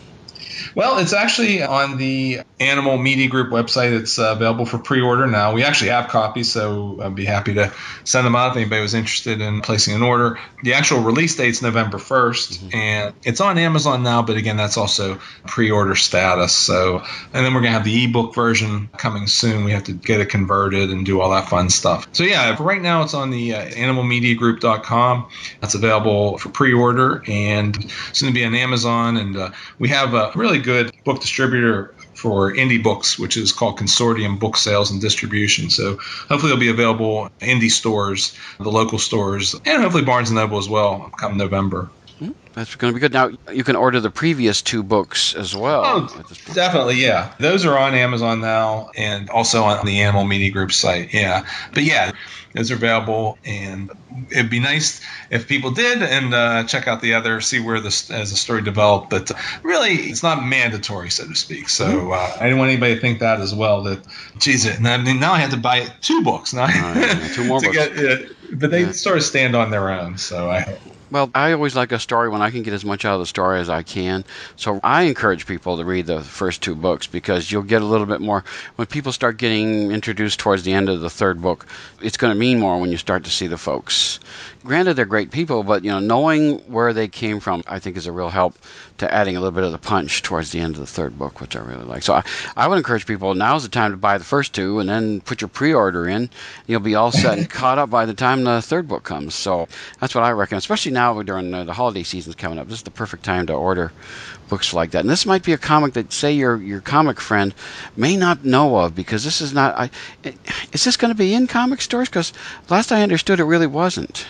Well, 0.76 1.00
it's 1.00 1.14
actually 1.14 1.64
on 1.64 1.98
the 1.98 2.42
Animal 2.60 2.98
Media 2.98 3.28
Group 3.28 3.50
website. 3.50 3.92
It's 4.00 4.20
uh, 4.20 4.34
available 4.36 4.66
for 4.66 4.78
pre-order 4.78 5.28
now. 5.28 5.54
We 5.54 5.64
actually 5.64 5.90
have 5.90 6.10
copies, 6.10 6.52
so 6.52 7.00
I'd 7.02 7.16
be 7.16 7.26
happy 7.26 7.56
to 7.56 7.74
send 8.04 8.26
them 8.26 8.36
out 8.36 8.52
if 8.52 8.58
anybody 8.58 8.82
was 8.82 8.94
interested 8.94 9.42
in 9.42 9.62
placing 9.62 9.96
an 9.96 10.04
order. 10.04 10.40
The 10.64 10.76
actual 10.76 11.02
release 11.02 11.36
date's 11.36 11.62
November 11.62 11.98
1st, 11.98 12.58
mm-hmm. 12.58 12.76
and 12.76 13.14
it's 13.24 13.42
on 13.42 13.58
Amazon 13.58 14.04
now. 14.04 14.22
But 14.22 14.38
again, 14.38 14.58
that's 14.58 14.78
also 14.78 15.20
pre-order 15.46 15.96
status. 15.96 16.54
So, 16.54 17.00
and 17.34 17.46
then 17.46 17.54
we're 17.54 17.62
gonna 17.62 17.72
have 17.72 17.84
the 17.84 18.06
ebook 18.06 18.34
version 18.34 18.90
coming 18.98 19.28
soon. 19.28 19.66
We 19.66 19.72
have 19.72 19.86
to 19.86 19.94
get 19.94 20.22
it 20.22 20.30
converted 20.30 20.90
and 20.90 21.06
do 21.06 21.20
all 21.20 21.32
that 21.32 21.50
fun 21.50 21.70
stuff. 21.70 22.08
So 22.14 22.24
yeah, 22.24 22.56
for 22.56 22.64
right 22.64 22.82
now, 22.82 23.04
it's 23.04 23.14
on 23.14 23.32
the 23.32 23.56
uh, 23.56 23.66
AnimalMediaGroup.com. 23.66 25.30
That's 25.60 25.76
available 25.76 26.38
for 26.38 26.50
pre-order, 26.50 27.24
and 27.28 27.76
it's 27.76 28.22
going 28.22 28.34
to 28.34 28.40
be 28.40 28.46
on 28.46 28.56
Amazon. 28.56 29.18
And 29.18 29.36
uh, 29.36 29.52
we 29.80 29.90
have 29.90 30.14
a 30.14 30.32
really 30.36 30.61
good 30.62 30.92
book 31.04 31.20
distributor 31.22 31.94
for 32.14 32.54
indie 32.54 32.82
books, 32.82 33.18
which 33.18 33.36
is 33.38 33.52
called 33.52 33.80
Consortium 33.80 34.40
Book 34.40 34.56
Sales 34.56 34.92
and 34.92 35.02
Distribution. 35.02 35.70
So 35.70 35.98
hopefully 35.98 36.52
it'll 36.52 36.60
be 36.60 36.70
available 36.70 37.30
indie 37.40 37.72
stores, 37.72 38.36
the 38.60 38.72
local 38.72 39.00
stores, 39.00 39.56
and 39.66 39.82
hopefully 39.82 40.04
Barnes 40.04 40.30
and 40.30 40.38
Noble 40.38 40.58
as 40.58 40.70
well 40.70 41.12
come 41.18 41.38
November. 41.38 41.90
That's 42.54 42.76
going 42.76 42.94
to 42.94 42.96
be 42.96 43.00
good. 43.00 43.14
Now 43.14 43.32
you 43.52 43.64
can 43.64 43.76
order 43.76 44.00
the 44.00 44.10
previous 44.10 44.62
two 44.62 44.84
books 44.84 45.34
as 45.36 45.56
well. 45.56 45.84
Oh, 45.86 46.24
definitely, 46.54 46.96
yeah. 46.96 47.34
Those 47.40 47.66
are 47.66 47.78
on 47.78 47.94
Amazon 47.94 48.42
now, 48.42 48.92
and 48.96 49.30
also 49.30 49.64
on 49.64 49.86
the 49.86 50.02
Animal 50.02 50.26
Media 50.26 50.52
Group 50.52 50.74
site. 50.74 51.14
Yeah, 51.14 51.46
but 51.74 51.84
yeah, 51.84 52.12
those 52.54 52.70
are 52.70 52.76
available, 52.76 53.38
and 53.46 53.90
it'd 54.30 54.50
be 54.50 54.60
nice 54.60 55.00
if 55.30 55.48
people 55.48 55.72
did 55.72 56.04
and 56.04 56.34
uh, 56.34 56.64
check 56.66 56.88
out 56.88 57.02
the 57.02 57.14
other, 57.14 57.40
see 57.40 57.62
where 57.62 57.80
this 57.80 58.12
as 58.12 58.32
the 58.32 58.38
story 58.38 58.62
developed. 58.62 59.10
But 59.10 59.32
really, 59.64 59.94
it's 59.94 60.24
not 60.24 60.46
mandatory, 60.46 61.10
so 61.10 61.28
to 61.28 61.36
speak. 61.36 61.70
So 61.70 61.86
mm-hmm. 61.86 62.12
uh, 62.12 62.38
I 62.40 62.44
didn't 62.44 62.60
want 62.60 62.72
anybody 62.72 62.96
to 62.96 63.02
think 63.02 63.20
that 63.20 63.40
as 63.40 63.56
well. 63.56 63.84
That 63.84 64.06
geez, 64.38 64.80
now, 64.82 64.98
now 64.98 65.32
I 65.32 65.40
have 65.40 65.52
to 65.52 65.58
buy 65.58 65.88
two 66.02 66.24
books 66.24 66.54
now. 66.54 66.68
Oh, 66.70 66.94
yeah, 67.00 67.28
two 67.34 67.46
more 67.46 67.62
books. 67.62 67.78
Get, 67.78 68.32
but 68.52 68.72
they 68.72 68.84
yeah. 68.84 68.92
sort 68.92 69.16
of 69.16 69.24
stand 69.24 69.56
on 69.56 69.72
their 69.72 69.90
own. 69.90 70.18
So 70.18 70.50
I 70.50 70.78
well, 71.12 71.30
I 71.36 71.52
always 71.52 71.76
like 71.76 71.92
a 71.92 72.00
story 72.00 72.30
when 72.30 72.42
I 72.42 72.52
can 72.52 72.64
get 72.64 72.74
as 72.74 72.86
much 72.86 73.04
out 73.04 73.16
of 73.16 73.20
the 73.20 73.26
story 73.26 73.60
as 73.60 73.70
I 73.70 73.84
can. 73.84 74.24
So 74.56 74.80
I 74.82 75.04
encourage 75.04 75.46
people 75.46 75.78
to 75.78 75.86
read 75.86 76.08
the 76.08 76.22
first 76.22 76.62
two 76.62 76.74
books 76.74 77.06
because 77.06 77.52
you'll 77.52 77.64
get 77.64 77.82
a 77.82 77.86
little 77.86 78.06
bit 78.06 78.22
more. 78.22 78.46
When 78.78 78.88
people 78.88 79.12
start 79.12 79.38
getting 79.38 79.92
introduced 79.92 80.40
towards 80.40 80.64
the 80.64 80.74
end 80.74 80.88
of 80.88 81.02
the 81.02 81.10
third 81.10 81.42
book, 81.42 81.68
it's 82.02 82.18
going 82.18 82.34
to 82.34 82.40
mean 82.40 82.60
more 82.60 82.80
when 82.80 82.92
you 82.92 82.98
start 82.98 83.26
to 83.26 83.30
see 83.30 83.48
the 83.48 83.58
folks. 83.58 84.20
Granted, 84.64 84.94
they're 84.94 85.06
great 85.06 85.32
people, 85.32 85.64
but 85.64 85.84
you 85.84 85.92
know, 85.92 86.00
knowing 86.00 86.60
where 86.72 86.94
they 86.94 87.08
came 87.08 87.40
from, 87.40 87.64
I 87.68 87.80
think, 87.80 87.98
is 87.98 88.08
a 88.08 88.12
real 88.12 88.30
help 88.30 88.58
to 89.00 89.12
adding 89.12 89.36
a 89.36 89.40
little 89.40 89.56
bit 89.56 89.64
of 89.64 89.72
the 89.72 89.80
punch 89.80 90.22
towards 90.22 90.52
the 90.52 90.60
end 90.60 90.76
of 90.76 90.80
the 90.80 90.88
third 90.88 91.18
book, 91.18 91.42
which 91.42 91.56
I 91.56 91.60
really 91.60 91.84
like. 91.84 92.04
So 92.04 92.14
I, 92.14 92.24
I 92.56 92.68
would 92.68 92.78
encourage 92.78 93.08
people 93.08 93.34
now's 93.34 93.64
the 93.64 93.70
time 93.70 93.92
to 93.92 93.98
buy 93.98 94.20
the 94.20 94.24
first 94.24 94.54
two 94.54 94.80
and 94.80 94.88
then 94.88 95.22
put 95.22 95.42
your 95.42 95.48
pre-order 95.48 96.08
in. 96.08 96.30
You'll 96.68 96.82
be 96.82 96.94
all 96.94 97.12
set 97.12 97.40
and 97.40 97.50
caught 97.60 97.80
up 97.80 97.90
by 97.90 98.06
the 98.06 98.14
time 98.14 98.44
the 98.44 98.62
third 98.62 98.88
book 98.88 99.04
comes. 99.04 99.34
So 99.34 99.68
that's 100.00 100.14
what 100.14 100.24
I 100.24 100.32
recommend, 100.32 100.60
especially 100.60 100.92
now 100.92 101.01
during 101.26 101.54
uh, 101.54 101.64
the 101.64 101.74
holiday 101.74 102.04
season's 102.04 102.36
coming 102.36 102.60
up. 102.60 102.68
This 102.68 102.78
is 102.78 102.84
the 102.84 102.92
perfect 102.92 103.24
time 103.24 103.48
to 103.48 103.54
order 103.54 103.92
books 104.50 104.74
like 104.74 104.92
that. 104.92 105.00
And 105.00 105.10
this 105.10 105.26
might 105.26 105.44
be 105.44 105.54
a 105.54 105.58
comic 105.58 105.94
that, 105.94 106.14
say, 106.14 106.32
your 106.34 106.58
your 106.62 106.82
comic 106.82 107.20
friend 107.20 107.54
may 107.96 108.16
not 108.18 108.46
know 108.46 108.78
of 108.78 108.96
because 108.96 109.24
this 109.24 109.42
is 109.42 109.54
not. 109.54 109.76
I, 109.78 109.90
is 110.72 110.84
this 110.84 110.98
going 110.98 111.12
to 111.12 111.18
be 111.18 111.34
in 111.34 111.48
comic 111.48 111.82
stores? 111.82 112.10
Because 112.10 112.34
last 112.70 112.92
I 112.92 113.02
understood, 113.02 113.40
it 113.40 113.46
really 113.46 113.68
wasn't. 113.68 114.26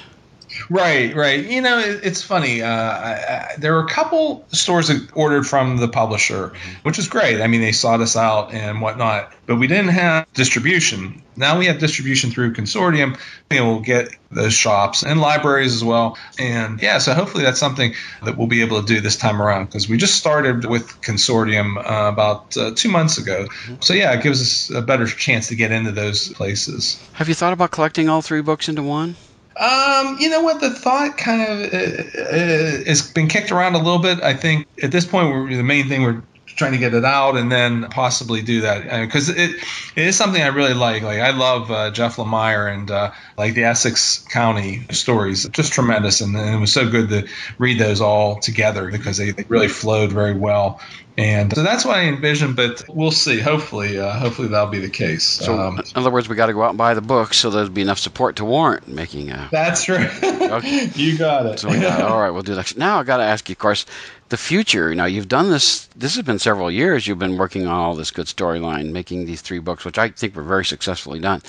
Right, 0.69 1.15
right. 1.15 1.45
You 1.45 1.61
know, 1.61 1.79
it, 1.79 2.01
it's 2.03 2.21
funny. 2.21 2.61
Uh, 2.61 2.69
I, 2.69 3.11
I, 3.11 3.55
there 3.57 3.73
were 3.73 3.85
a 3.85 3.89
couple 3.89 4.45
stores 4.49 4.87
that 4.89 5.09
ordered 5.13 5.47
from 5.47 5.77
the 5.77 5.87
publisher, 5.87 6.53
which 6.83 6.99
is 6.99 7.07
great. 7.07 7.41
I 7.41 7.47
mean, 7.47 7.61
they 7.61 7.71
sought 7.71 8.01
us 8.01 8.15
out 8.15 8.53
and 8.53 8.81
whatnot, 8.81 9.31
but 9.45 9.57
we 9.57 9.67
didn't 9.67 9.89
have 9.89 10.31
distribution. 10.33 11.23
Now 11.35 11.57
we 11.57 11.67
have 11.67 11.79
distribution 11.79 12.31
through 12.31 12.53
Consortium, 12.53 13.19
and 13.49 13.67
we'll 13.67 13.79
get 13.79 14.09
those 14.29 14.53
shops 14.53 15.03
and 15.03 15.19
libraries 15.19 15.73
as 15.73 15.83
well. 15.83 16.17
And 16.37 16.81
yeah, 16.81 16.97
so 16.97 17.13
hopefully 17.13 17.43
that's 17.43 17.59
something 17.59 17.93
that 18.23 18.37
we'll 18.37 18.47
be 18.47 18.61
able 18.61 18.81
to 18.81 18.85
do 18.85 19.01
this 19.01 19.15
time 19.15 19.41
around 19.41 19.65
because 19.65 19.87
we 19.87 19.97
just 19.97 20.15
started 20.15 20.65
with 20.65 21.01
Consortium 21.01 21.77
uh, 21.77 22.09
about 22.09 22.55
uh, 22.57 22.71
two 22.75 22.89
months 22.89 23.17
ago. 23.17 23.47
So 23.79 23.93
yeah, 23.93 24.13
it 24.13 24.21
gives 24.21 24.41
us 24.41 24.69
a 24.69 24.81
better 24.81 25.07
chance 25.07 25.47
to 25.47 25.55
get 25.55 25.71
into 25.71 25.91
those 25.91 26.29
places. 26.29 27.01
Have 27.13 27.29
you 27.29 27.35
thought 27.35 27.53
about 27.53 27.71
collecting 27.71 28.09
all 28.09 28.21
three 28.21 28.41
books 28.41 28.69
into 28.69 28.83
one? 28.83 29.15
Um, 29.57 30.17
you 30.19 30.29
know 30.29 30.41
what? 30.41 30.61
The 30.61 30.69
thought 30.69 31.17
kind 31.17 31.41
of 31.41 31.73
uh, 31.73 31.77
uh, 31.77 32.83
has 32.85 33.11
been 33.11 33.27
kicked 33.27 33.51
around 33.51 33.75
a 33.75 33.79
little 33.79 33.99
bit. 33.99 34.21
I 34.21 34.33
think 34.33 34.67
at 34.81 34.91
this 34.91 35.05
point, 35.05 35.29
we're, 35.29 35.55
the 35.55 35.63
main 35.63 35.89
thing 35.89 36.03
we're 36.03 36.23
trying 36.55 36.73
to 36.73 36.77
get 36.77 36.93
it 36.93 37.05
out 37.05 37.37
and 37.37 37.51
then 37.51 37.89
possibly 37.89 38.41
do 38.41 38.61
that 38.61 39.01
because 39.01 39.29
it, 39.29 39.51
it 39.95 40.07
is 40.07 40.15
something 40.15 40.41
I 40.41 40.47
really 40.47 40.73
like. 40.73 41.03
Like 41.03 41.19
I 41.19 41.31
love 41.31 41.71
uh, 41.71 41.91
Jeff 41.91 42.17
Lemire 42.17 42.73
and 42.73 42.89
uh, 42.89 43.11
like 43.37 43.53
the 43.53 43.63
Essex 43.63 44.19
County 44.29 44.85
stories, 44.91 45.47
just 45.49 45.73
tremendous, 45.73 46.21
and, 46.21 46.35
and, 46.35 46.55
it 46.55 46.59
was 46.59 46.71
so 46.71 46.89
good 46.89 47.09
to 47.09 47.27
read 47.57 47.79
those 47.79 48.01
all 48.01 48.39
together 48.39 48.91
because 48.91 49.17
they, 49.17 49.31
they 49.31 49.45
really 49.47 49.67
flowed 49.67 50.11
very 50.11 50.33
well. 50.33 50.79
And 51.17 51.53
so 51.53 51.63
that's 51.63 51.85
what 51.85 51.97
I 51.97 52.03
envision, 52.05 52.55
but 52.55 52.83
we'll 52.87 53.11
see. 53.11 53.39
Hopefully, 53.39 53.99
uh, 53.99 54.11
hopefully 54.11 54.47
that'll 54.47 54.71
be 54.71 54.79
the 54.79 54.89
case. 54.89 55.23
So, 55.23 55.59
um, 55.59 55.79
in 55.79 55.85
other 55.95 56.09
words, 56.11 56.29
we 56.29 56.35
got 56.35 56.47
to 56.47 56.53
go 56.53 56.63
out 56.63 56.69
and 56.69 56.77
buy 56.77 56.93
the 56.93 57.01
book 57.01 57.33
so 57.33 57.49
there'll 57.49 57.69
be 57.69 57.81
enough 57.81 57.99
support 57.99 58.37
to 58.37 58.45
warrant 58.45 58.87
making 58.87 59.29
a. 59.29 59.49
That's 59.51 59.89
right. 59.89 60.09
okay. 60.23 60.89
You 60.95 61.17
got 61.17 61.45
it. 61.45 61.59
So 61.59 61.69
we 61.69 61.79
got, 61.79 62.01
all 62.01 62.19
right, 62.19 62.31
we'll 62.31 62.43
do 62.43 62.55
that. 62.55 62.77
Now 62.77 62.99
I 62.99 63.03
got 63.03 63.17
to 63.17 63.23
ask 63.23 63.47
you, 63.49 63.53
of 63.53 63.59
course, 63.59 63.85
the 64.31 64.37
future. 64.37 64.95
Know, 64.95 65.05
you've 65.05 65.27
done 65.27 65.51
this. 65.51 65.87
This 65.95 66.15
has 66.15 66.23
been 66.23 66.39
several 66.39 66.71
years. 66.71 67.05
You've 67.05 67.19
been 67.19 67.37
working 67.37 67.67
on 67.67 67.75
all 67.75 67.95
this 67.95 68.11
good 68.11 68.27
storyline, 68.27 68.91
making 68.91 69.25
these 69.25 69.41
three 69.41 69.59
books, 69.59 69.83
which 69.85 69.97
I 69.97 70.09
think 70.09 70.35
were 70.35 70.41
very 70.43 70.63
successfully 70.65 71.19
done. 71.19 71.41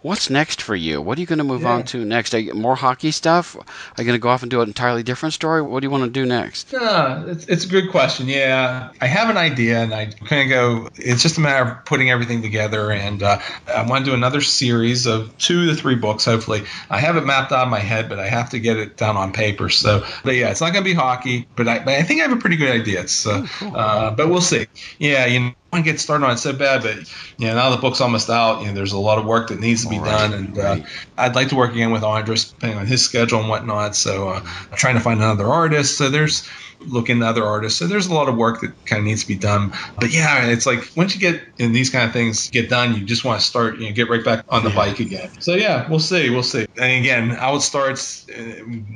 What's 0.00 0.30
next 0.30 0.62
for 0.62 0.74
you? 0.74 1.02
What 1.02 1.18
are 1.18 1.20
you 1.20 1.26
going 1.26 1.38
to 1.38 1.44
move 1.44 1.62
yeah. 1.62 1.72
on 1.72 1.84
to 1.84 2.02
next? 2.04 2.32
Are 2.34 2.38
you, 2.38 2.54
more 2.54 2.74
hockey 2.74 3.10
stuff? 3.10 3.56
Are 3.56 3.62
you 3.98 4.04
going 4.04 4.18
to 4.18 4.22
go 4.22 4.30
off 4.30 4.42
and 4.42 4.50
do 4.50 4.62
an 4.62 4.68
entirely 4.68 5.02
different 5.02 5.34
story? 5.34 5.60
What 5.60 5.80
do 5.80 5.86
you 5.86 5.90
want 5.90 6.04
to 6.04 6.10
do 6.10 6.24
next? 6.24 6.72
Yeah, 6.72 7.26
it's, 7.26 7.44
it's 7.46 7.64
a 7.66 7.68
good 7.68 7.90
question. 7.90 8.26
Yeah, 8.26 8.90
I 9.00 9.06
have 9.06 9.28
an 9.28 9.36
idea, 9.36 9.82
and 9.82 9.92
I 9.92 10.06
kind 10.06 10.42
of 10.42 10.48
go. 10.48 10.88
It's 10.96 11.22
just 11.22 11.36
a 11.36 11.42
matter 11.42 11.70
of 11.70 11.84
putting 11.84 12.10
everything 12.10 12.40
together, 12.40 12.90
and 12.90 13.22
uh, 13.22 13.38
I 13.68 13.86
want 13.86 14.06
to 14.06 14.10
do 14.10 14.14
another 14.14 14.40
series 14.40 15.06
of 15.06 15.36
two 15.36 15.66
to 15.66 15.74
three 15.74 15.96
books. 15.96 16.24
Hopefully, 16.24 16.64
I 16.88 17.00
have 17.00 17.18
it 17.18 17.26
mapped 17.26 17.52
out 17.52 17.64
in 17.64 17.70
my 17.70 17.80
head, 17.80 18.08
but 18.08 18.18
I 18.18 18.28
have 18.28 18.50
to 18.50 18.58
get 18.58 18.78
it 18.78 18.96
down 18.96 19.18
on 19.18 19.34
paper. 19.34 19.68
So, 19.68 20.06
but 20.24 20.36
yeah, 20.36 20.50
it's 20.50 20.62
not 20.62 20.72
going 20.72 20.84
to 20.84 20.90
be 20.90 20.94
hockey, 20.94 21.46
but 21.54 21.68
I, 21.68 21.80
but 21.80 21.92
I 21.92 22.02
think 22.02 22.22
I 22.22 22.29
have 22.30 22.38
a 22.38 22.40
pretty 22.40 22.56
good 22.56 22.70
idea. 22.70 23.02
It's, 23.02 23.26
uh, 23.26 23.42
oh, 23.44 23.48
cool. 23.58 23.76
uh, 23.76 24.10
but 24.12 24.28
we'll 24.28 24.40
see. 24.40 24.66
Yeah, 24.98 25.26
you 25.26 25.40
know, 25.40 25.54
I 25.72 25.82
get 25.82 26.00
started 26.00 26.24
on 26.24 26.32
it 26.32 26.38
so 26.38 26.52
bad, 26.52 26.82
but 26.82 26.96
you 27.38 27.46
know, 27.46 27.54
now 27.54 27.70
the 27.70 27.76
book's 27.76 28.00
almost 28.00 28.30
out. 28.30 28.60
You 28.60 28.68
know, 28.68 28.72
there's 28.74 28.92
a 28.92 28.98
lot 28.98 29.18
of 29.18 29.26
work 29.26 29.48
that 29.48 29.60
needs 29.60 29.84
to 29.84 29.90
be 29.90 29.98
right, 29.98 30.30
done, 30.30 30.32
and 30.32 30.58
uh. 30.58 30.76
I'd 31.16 31.34
like 31.34 31.48
to 31.48 31.56
work 31.56 31.72
again 31.72 31.92
with 31.92 32.02
Andres, 32.02 32.50
depending 32.50 32.78
on 32.78 32.86
his 32.86 33.04
schedule 33.04 33.40
and 33.40 33.48
whatnot. 33.48 33.94
So, 33.94 34.30
uh, 34.30 34.40
I'm 34.70 34.76
trying 34.76 34.94
to 34.94 35.00
find 35.00 35.20
another 35.20 35.46
artist. 35.46 35.98
So 35.98 36.08
there's 36.08 36.48
look 36.86 37.10
into 37.10 37.26
other 37.26 37.44
artists. 37.44 37.78
So 37.78 37.86
there's 37.86 38.06
a 38.06 38.14
lot 38.14 38.28
of 38.28 38.36
work 38.36 38.60
that 38.60 38.84
kind 38.86 39.00
of 39.00 39.06
needs 39.06 39.22
to 39.22 39.28
be 39.28 39.36
done. 39.36 39.72
But 39.98 40.12
yeah, 40.12 40.46
it's 40.46 40.66
like 40.66 40.90
once 40.96 41.14
you 41.14 41.20
get 41.20 41.40
in 41.58 41.72
these 41.72 41.90
kind 41.90 42.04
of 42.04 42.12
things 42.12 42.50
get 42.50 42.68
done, 42.68 42.94
you 42.94 43.04
just 43.04 43.24
want 43.24 43.40
to 43.40 43.46
start, 43.46 43.78
you 43.78 43.88
know, 43.88 43.94
get 43.94 44.08
right 44.08 44.24
back 44.24 44.44
on 44.48 44.64
the 44.64 44.70
yeah. 44.70 44.76
bike 44.76 45.00
again. 45.00 45.30
So 45.40 45.54
yeah, 45.54 45.88
we'll 45.88 46.00
see, 46.00 46.30
we'll 46.30 46.42
see. 46.42 46.66
And 46.76 47.04
again, 47.04 47.30
how 47.30 47.56
it 47.56 47.60
starts 47.60 48.28
uh, 48.28 48.40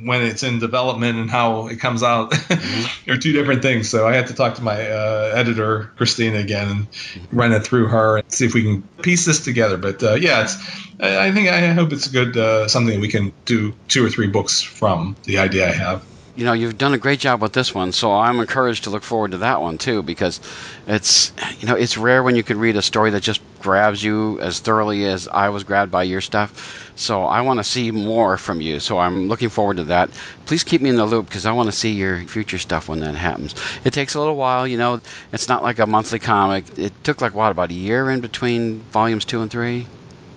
when 0.03 0.23
it's 0.23 0.43
in 0.43 0.59
development 0.59 1.17
and 1.17 1.29
how 1.29 1.67
it 1.67 1.79
comes 1.79 2.03
out 2.03 2.31
mm-hmm. 2.31 3.11
are 3.11 3.17
two 3.17 3.33
different 3.33 3.61
things. 3.61 3.89
So 3.89 4.07
I 4.07 4.15
have 4.15 4.27
to 4.27 4.33
talk 4.33 4.55
to 4.55 4.61
my 4.61 4.89
uh, 4.89 5.33
editor 5.35 5.91
Christina 5.95 6.39
again 6.39 6.69
and 6.69 6.87
run 7.31 7.51
it 7.51 7.63
through 7.63 7.87
her 7.87 8.17
and 8.17 8.31
see 8.31 8.45
if 8.45 8.53
we 8.53 8.63
can 8.63 8.81
piece 9.01 9.25
this 9.25 9.43
together. 9.43 9.77
But 9.77 10.03
uh, 10.03 10.15
yeah, 10.15 10.43
it's. 10.43 10.55
I 10.97 11.33
think 11.33 11.49
I 11.49 11.73
hope 11.73 11.91
it's 11.91 12.07
a 12.07 12.09
good 12.09 12.37
uh, 12.37 12.69
something 12.69 13.01
we 13.01 13.09
can 13.09 13.33
do 13.43 13.73
two 13.89 14.05
or 14.05 14.09
three 14.09 14.27
books 14.27 14.61
from 14.61 15.17
the 15.23 15.39
idea 15.39 15.67
I 15.67 15.73
have 15.73 16.05
you 16.35 16.43
know, 16.43 16.53
you've 16.53 16.77
done 16.77 16.93
a 16.93 16.97
great 16.97 17.19
job 17.19 17.41
with 17.41 17.53
this 17.53 17.73
one, 17.73 17.91
so 17.93 18.13
I'm 18.13 18.39
encouraged 18.39 18.83
to 18.83 18.89
look 18.89 19.03
forward 19.03 19.31
to 19.31 19.37
that 19.37 19.61
one 19.61 19.77
too 19.77 20.03
because 20.03 20.41
it's, 20.85 21.31
you 21.59 21.67
know, 21.67 21.75
it's 21.75 21.97
rare 21.97 22.23
when 22.23 22.35
you 22.35 22.43
could 22.43 22.57
read 22.57 22.75
a 22.75 22.81
story 22.81 23.09
that 23.11 23.23
just 23.23 23.41
grabs 23.61 24.03
you 24.03 24.39
as 24.41 24.59
thoroughly 24.59 25.05
as 25.05 25.27
I 25.29 25.49
was 25.49 25.63
grabbed 25.63 25.91
by 25.91 26.03
your 26.03 26.21
stuff. 26.21 26.91
So 26.97 27.23
I 27.23 27.41
want 27.41 27.59
to 27.59 27.63
see 27.63 27.89
more 27.91 28.37
from 28.37 28.59
you. 28.59 28.79
So 28.79 28.99
I'm 28.99 29.27
looking 29.27 29.49
forward 29.49 29.77
to 29.77 29.85
that. 29.85 30.09
Please 30.45 30.63
keep 30.63 30.81
me 30.81 30.89
in 30.89 30.97
the 30.97 31.05
loop 31.05 31.27
because 31.27 31.45
I 31.45 31.53
want 31.53 31.67
to 31.67 31.75
see 31.75 31.91
your 31.91 32.23
future 32.25 32.59
stuff 32.59 32.89
when 32.89 32.99
that 32.99 33.15
happens. 33.15 33.55
It 33.85 33.93
takes 33.93 34.13
a 34.13 34.19
little 34.19 34.35
while, 34.35 34.67
you 34.67 34.77
know. 34.77 34.99
It's 35.31 35.47
not 35.47 35.63
like 35.63 35.79
a 35.79 35.87
monthly 35.87 36.19
comic. 36.19 36.65
It 36.77 36.93
took 37.03 37.21
like 37.21 37.33
what 37.33 37.51
about 37.51 37.71
a 37.71 37.73
year 37.73 38.09
in 38.11 38.19
between 38.19 38.81
volumes 38.91 39.25
two 39.25 39.41
and 39.41 39.49
three? 39.49 39.87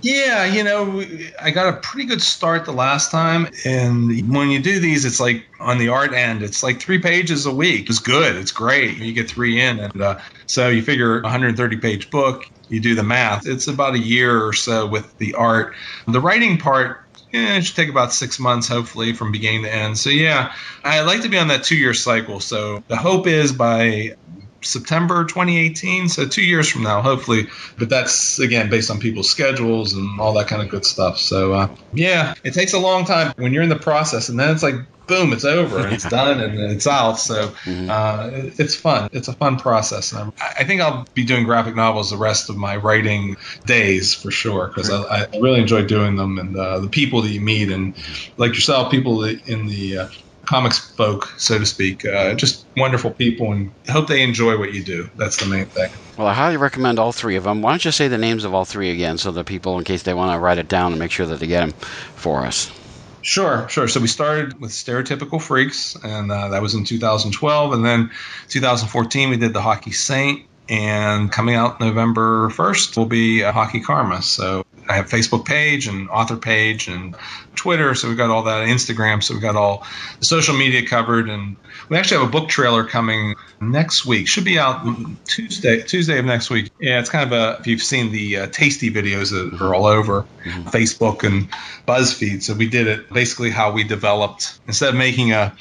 Yeah, 0.01 0.45
you 0.45 0.63
know, 0.63 1.03
I 1.43 1.51
got 1.51 1.75
a 1.75 1.81
pretty 1.81 2.07
good 2.07 2.23
start 2.23 2.65
the 2.65 2.73
last 2.73 3.11
time. 3.11 3.49
And 3.65 4.33
when 4.33 4.51
you 4.51 4.61
do 4.61 4.79
these, 4.79 5.05
it's 5.05 5.19
like 5.19 5.45
on 5.59 5.79
the 5.79 5.89
art 5.89 6.13
end, 6.13 6.43
it's 6.43 6.63
like 6.63 6.81
three 6.81 7.01
pages 7.01 7.47
a 7.47 7.55
week. 7.55 7.91
It's 7.91 7.99
good. 7.99 8.37
It's 8.37 8.53
great. 8.53 8.99
You 8.99 9.13
get 9.13 9.29
three 9.29 9.61
in. 9.61 9.81
And 9.81 10.01
uh, 10.01 10.21
so 10.47 10.69
you 10.69 10.83
figure 10.83 11.21
130 11.23 11.77
page 11.79 12.11
book, 12.11 12.45
you 12.69 12.81
do 12.81 12.95
the 12.95 13.03
math. 13.03 13.47
It's 13.47 13.67
about 13.67 13.95
a 13.95 13.99
year 13.99 14.45
or 14.45 14.53
so 14.53 14.87
with 14.87 15.17
the 15.19 15.35
art. 15.35 15.75
The 16.07 16.21
writing 16.21 16.59
part, 16.59 17.01
yeah, 17.33 17.57
it 17.57 17.63
should 17.63 17.77
take 17.77 17.89
about 17.89 18.13
six 18.13 18.39
months, 18.39 18.69
hopefully, 18.69 19.15
from 19.15 19.33
beginning 19.33 19.65
to 19.65 19.75
end. 19.75 19.99
So, 19.99 20.11
yeah, 20.11 20.53
I 20.85 21.01
like 21.03 21.23
to 21.23 21.29
be 21.29 21.39
on 21.39 21.49
that 21.49 21.65
two 21.65 21.77
year 21.77 21.93
cycle. 21.93 22.41
So, 22.41 22.85
the 22.87 22.97
hope 22.97 23.27
is 23.27 23.53
by 23.53 24.15
September 24.61 25.25
2018, 25.25 26.09
so 26.09 26.27
two 26.27 26.43
years 26.43 26.69
from 26.69 26.83
now, 26.83 27.03
hopefully. 27.03 27.49
But 27.79 27.89
that's 27.89 28.39
again 28.39 28.71
based 28.71 28.91
on 28.91 29.01
people's 29.01 29.31
schedules 29.31 29.95
and 29.95 30.21
all 30.21 30.35
that 30.35 30.49
kind 30.49 30.63
of 30.63 30.69
good 30.69 30.85
stuff. 30.85 31.19
So 31.19 31.53
uh, 31.53 31.77
yeah, 31.93 32.35
it 32.45 32.55
takes 32.55 32.73
a 32.73 32.79
long 32.79 33.05
time 33.05 33.33
when 33.37 33.53
you're 33.53 33.63
in 33.63 33.69
the 33.69 33.77
process, 33.77 34.29
and 34.29 34.39
then 34.39 34.51
it's 34.51 34.63
like 34.63 34.77
boom, 35.09 35.33
it's 35.33 35.45
over 35.45 35.79
and 35.79 35.93
it's 35.93 36.05
done 36.09 36.41
and 36.41 36.61
it's 36.61 36.87
out. 36.87 37.15
So 37.15 37.49
mm-hmm. 37.49 37.91
uh, 37.91 38.31
it's 38.59 38.77
fun. 38.77 39.09
It's 39.13 39.27
a 39.27 39.33
fun 39.33 39.59
process. 39.59 40.13
And 40.13 40.33
I 40.39 40.63
think 40.63 40.81
I'll 40.81 41.07
be 41.15 41.25
doing 41.25 41.45
graphic 41.45 41.75
novels 41.75 42.11
the 42.11 42.17
rest 42.17 42.51
of 42.51 42.57
my 42.57 42.77
writing 42.77 43.37
days 43.67 44.15
for 44.15 44.31
sure 44.31 44.69
because 44.69 44.91
I, 44.91 45.25
I, 45.25 45.39
really 45.39 45.61
enjoy 45.61 45.87
doing 45.87 46.15
them 46.15 46.39
and 46.39 46.57
uh, 46.57 46.79
the 46.79 46.89
people 46.89 47.23
that 47.23 47.31
you 47.31 47.41
meet 47.41 47.73
and 47.73 47.95
like 48.37 48.55
yourself, 48.55 48.93
people 48.93 49.25
in 49.25 49.67
the 49.67 49.99
uh, 49.99 50.09
comics 50.49 50.79
folk, 50.79 51.27
so 51.37 51.59
to 51.59 51.67
speak. 51.67 52.07
Uh, 52.07 52.35
just 52.35 52.65
wonderful 52.77 53.11
people, 53.11 53.53
and 53.53 53.71
hope 53.91 54.09
they 54.09 54.23
enjoy 54.23 54.59
what 54.59 54.73
you 54.73 54.83
do. 54.83 55.11
That's 55.17 55.37
the 55.37 55.47
main 55.47 55.67
thing. 55.67 55.91
Well, 56.17 56.27
I 56.27 56.33
highly 56.33 56.57
recommend 56.57 56.99
all 56.99 57.13
three 57.13 57.37
of 57.37 57.45
them. 57.45 57.61
Why 57.61 57.73
don't 57.73 57.85
you 57.85 57.91
say 57.91 58.09
the 58.09 58.17
names 58.17 58.45
of 58.45 58.55
all 58.55 58.65
three 58.65 58.91
again, 58.91 59.19
so 59.19 59.31
that 59.33 59.45
people, 59.45 59.79
in 59.79 59.85
case 59.85 60.05
they 60.05 60.15
want 60.15 60.33
to 60.33 60.39
write 60.39 60.57
it 60.57 60.69
down, 60.69 60.93
and 60.93 60.99
make 60.99 61.11
sure 61.11 61.27
that 61.27 61.39
they 61.39 61.47
get 61.47 61.61
them 61.61 61.73
for 62.17 62.47
us. 62.47 62.73
Sure, 63.21 63.69
sure. 63.69 63.89
So 63.89 64.01
we 64.01 64.07
started 64.07 64.59
with 64.59 64.71
Stereotypical 64.71 65.41
Freaks, 65.41 65.97
and 66.03 66.33
uh, 66.33 66.49
that 66.49 66.63
was 66.63 66.75
in 66.75 66.85
2012. 66.85 67.73
And 67.75 67.85
then 67.85 68.11
2014, 68.49 69.29
we 69.29 69.37
did 69.37 69.53
The 69.53 69.61
Hockey 69.61 69.93
Saint. 69.93 70.47
And 70.71 71.33
coming 71.33 71.55
out 71.55 71.81
November 71.81 72.51
1st 72.51 72.97
will 72.97 73.07
be 73.07 73.41
a 73.41 73.53
Hockey 73.53 73.81
Karma. 73.81 74.21
So 74.23 74.65
I 74.89 74.97
have 74.97 75.07
Facebook 75.07 75.45
page 75.45 75.87
and 75.87 76.09
author 76.09 76.37
page 76.37 76.89
and 76.89 77.15
Twitter. 77.55 77.95
So 77.95 78.09
we've 78.09 78.17
got 78.17 78.31
all 78.31 78.45
that. 78.45 78.67
Instagram. 78.69 79.23
So 79.23 79.35
we've 79.35 79.43
got 79.43 79.57
all 79.57 79.87
the 80.19 80.25
social 80.25 80.57
media 80.57 80.87
covered. 80.87 81.29
And 81.29 81.57
we 81.89 81.97
actually 81.97 82.21
have 82.21 82.29
a 82.29 82.31
book 82.31 82.49
trailer 82.49 82.85
coming 82.85 83.35
next 83.61 84.07
week. 84.07 84.29
Should 84.29 84.45
be 84.45 84.59
out 84.59 84.87
Tuesday, 85.25 85.83
Tuesday 85.83 86.19
of 86.19 86.25
next 86.25 86.51
week. 86.51 86.71
Yeah, 86.81 87.01
it's 87.01 87.11
kind 87.11 87.33
of 87.33 87.39
a, 87.39 87.61
if 87.61 87.67
you've 87.67 87.83
seen 87.83 88.13
the 88.13 88.37
uh, 88.37 88.47
tasty 88.47 88.91
videos 88.91 89.31
that 89.31 89.61
are 89.63 89.75
all 89.75 89.87
over 89.87 90.27
mm-hmm. 90.45 90.69
Facebook 90.69 91.25
and 91.25 91.51
BuzzFeed. 91.87 92.43
So 92.43 92.55
we 92.55 92.69
did 92.69 92.87
it 92.87 93.13
basically 93.13 93.51
how 93.51 93.73
we 93.73 93.85
developed, 93.85 94.59
instead 94.67 94.91
of 94.91 94.95
making 94.95 95.33
a, 95.33 95.55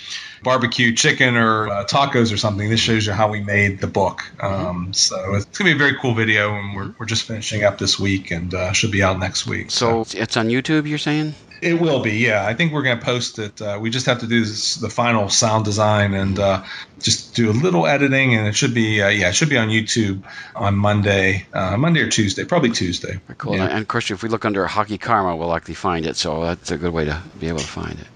barbecue 0.48 0.94
chicken 0.94 1.36
or 1.36 1.68
uh, 1.68 1.84
tacos 1.84 2.34
or 2.34 2.38
something. 2.38 2.70
This 2.70 2.80
shows 2.80 3.06
you 3.06 3.12
how 3.12 3.30
we 3.30 3.42
made 3.42 3.82
the 3.82 3.88
book. 3.88 4.24
Um, 4.42 4.94
so 4.94 5.36
it's 5.36 5.58
going 5.58 5.58
to 5.58 5.64
be 5.66 5.72
a 5.74 5.78
very 5.78 6.00
cool 6.00 6.14
video, 6.14 6.56
and 6.56 6.74
we're, 6.74 6.96
we're 6.98 7.06
just 7.06 7.24
finishing 7.24 7.66
up 7.66 7.78
this 7.78 8.00
week 8.00 8.32
and 8.32 8.54
uh, 8.54 8.72
should 8.72 8.92
be 8.92 9.04
out 9.04 9.20
next 9.20 9.46
week. 9.46 9.72
So, 9.72 10.06
so 10.06 10.18
it's 10.18 10.38
on 10.38 10.48
YouTube, 10.48 10.88
you're 10.88 11.00
saying? 11.00 11.36
It 11.62 11.82
will 11.82 12.02
be, 12.02 12.14
yeah. 12.14 12.46
I 12.46 12.54
think 12.54 12.72
we're 12.72 12.84
going 12.84 13.00
to 13.00 13.04
post 13.04 13.40
it. 13.40 13.62
Uh, 13.62 13.78
we 13.82 13.90
just 13.90 14.06
have 14.06 14.20
to 14.20 14.28
do 14.28 14.46
this, 14.46 14.76
the 14.76 14.90
final 14.90 15.28
sound 15.28 15.66
design 15.66 16.14
and 16.14 16.40
uh, 16.40 16.64
just 17.02 17.36
do 17.36 17.50
a 17.50 17.56
little 17.66 17.86
editing, 17.86 18.36
and 18.36 18.48
it 18.48 18.56
should 18.56 18.74
be, 18.74 19.02
uh, 19.02 19.10
yeah, 19.10 19.30
it 19.30 19.36
should 19.36 19.50
be 19.50 19.58
on 19.58 19.68
YouTube 19.68 20.24
on 20.56 20.76
Monday, 20.76 21.46
uh, 21.54 21.76
Monday 21.76 22.02
or 22.02 22.10
Tuesday, 22.10 22.46
probably 22.46 22.72
Tuesday. 22.72 23.20
Cool. 23.38 23.56
Yeah. 23.56 23.66
And 23.66 23.80
of 23.80 23.88
course, 23.90 24.12
if 24.12 24.24
we 24.24 24.30
look 24.30 24.46
under 24.46 24.66
Hockey 24.66 24.98
Karma, 24.98 25.36
we'll 25.36 25.50
likely 25.50 25.74
find 25.74 26.06
it. 26.06 26.16
So 26.16 26.44
that's 26.44 26.72
a 26.72 26.78
good 26.78 26.94
way 26.94 27.04
to 27.06 27.22
be 27.38 27.50
able 27.50 27.60
to 27.60 27.68
find 27.68 28.00
it. 28.00 28.08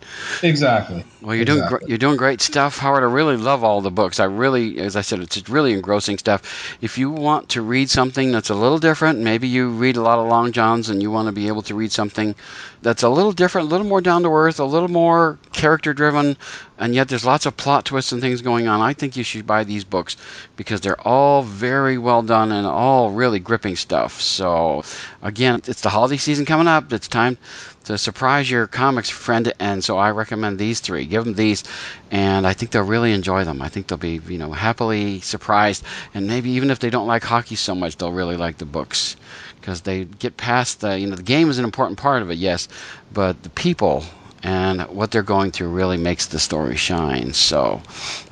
Exactly. 0.44 1.04
Well, 1.22 1.36
you're 1.36 1.44
exactly. 1.44 1.68
doing 1.68 1.80
gr- 1.80 1.88
you're 1.88 1.98
doing 1.98 2.18
great 2.18 2.42
stuff, 2.42 2.78
Howard. 2.78 3.04
I 3.04 3.08
really 3.08 3.38
love 3.38 3.64
all 3.64 3.82
the 3.82 3.92
books. 3.92 4.20
I 4.20 4.26
really, 4.26 4.80
as 4.80 4.96
I 4.96 5.02
said, 5.02 5.20
it's 5.20 5.50
really 5.50 5.74
engrossing 5.74 6.18
stuff. 6.18 6.78
If 6.82 6.98
you 6.98 7.10
want 7.10 7.50
to 7.50 7.62
read 7.62 7.90
something 7.90 8.32
that's 8.32 8.50
a 8.50 8.56
little 8.56 8.80
different, 8.80 9.20
maybe 9.20 9.48
you 9.48 9.70
read 9.70 9.98
a 9.98 10.02
lot 10.02 10.20
of 10.20 10.28
Long 10.28 10.52
Johns 10.52 10.90
and 10.90 11.02
you 11.02 11.12
want 11.12 11.28
to 11.28 11.32
be 11.32 11.48
able 11.48 11.62
to 11.64 11.76
read 11.76 11.92
something 11.92 12.36
that's 12.82 13.04
a 13.04 13.10
little 13.10 13.32
different, 13.32 13.68
a 13.68 13.70
little 13.70 13.86
more 13.86 14.02
down 14.02 14.24
to 14.24 14.30
earth, 14.30 14.60
a 14.60 14.66
little 14.66 14.90
more 14.90 15.38
character 15.54 15.94
driven, 15.94 16.38
and 16.82 16.96
yet 16.96 17.08
there's 17.08 17.24
lots 17.24 17.46
of 17.46 17.56
plot 17.56 17.86
twists 17.86 18.12
and 18.12 18.22
things 18.22 18.42
going 18.42 18.68
on. 18.68 18.82
I 18.82 18.94
think 18.94 19.16
you 19.16 19.24
should 19.24 19.46
buy 19.46 19.64
these 19.64 19.84
books 19.84 20.18
because 20.56 20.82
they're 20.82 21.00
all 21.08 21.44
very 21.44 22.00
well 22.00 22.24
done 22.24 22.52
and 22.52 22.66
all 22.66 23.12
really 23.12 23.40
gripping 23.40 23.76
stuff. 23.76 24.20
So, 24.20 24.84
again, 25.22 25.62
it's 25.68 25.82
the 25.82 25.90
holiday 25.90 26.18
season 26.18 26.44
coming 26.44 26.68
up. 26.68 26.92
It's 26.92 27.08
time 27.08 27.38
to 27.84 28.00
surprise 28.00 28.50
your 28.50 28.66
comics 28.66 29.12
friend, 29.12 29.54
and 29.60 29.84
so 29.84 30.00
I 30.00 30.10
recommend 30.10 30.58
these 30.58 30.80
three. 30.80 31.06
Give 31.06 31.24
them 31.24 31.36
these, 31.36 31.64
and 32.10 32.48
I 32.48 32.54
think 32.54 32.72
they'll 32.72 32.82
really 32.82 33.14
enjoy 33.14 33.44
them. 33.44 33.62
I 33.62 33.70
think 33.70 33.86
they'll 33.86 34.00
be, 34.00 34.20
you 34.28 34.40
know, 34.40 34.52
happily 34.52 35.20
surprised, 35.20 35.84
and 36.16 36.28
maybe 36.28 36.50
even 36.50 36.72
if 36.72 36.80
they 36.80 36.90
don't 36.90 37.08
like 37.08 37.24
hockey 37.24 37.56
so 37.56 37.76
much, 37.76 37.98
they'll 37.98 38.12
really 38.12 38.38
like 38.38 38.58
the 38.58 38.66
books 38.66 39.18
because 39.60 39.82
they 39.82 40.06
get 40.06 40.36
past 40.38 40.82
the, 40.82 41.00
you 41.00 41.06
know, 41.06 41.16
the 41.16 41.22
game 41.22 41.52
is 41.52 41.60
an 41.60 41.66
important 41.66 42.00
part 42.00 42.24
of 42.24 42.32
it, 42.32 42.40
yes, 42.40 42.68
but 43.14 43.44
the 43.44 43.50
people 43.50 44.04
and 44.44 44.82
what 44.84 45.12
they're 45.12 45.24
going 45.24 45.52
through 45.52 45.70
really 45.70 45.98
makes 45.98 46.26
the 46.26 46.40
story 46.40 46.76
shine. 46.76 47.34
So 47.34 47.82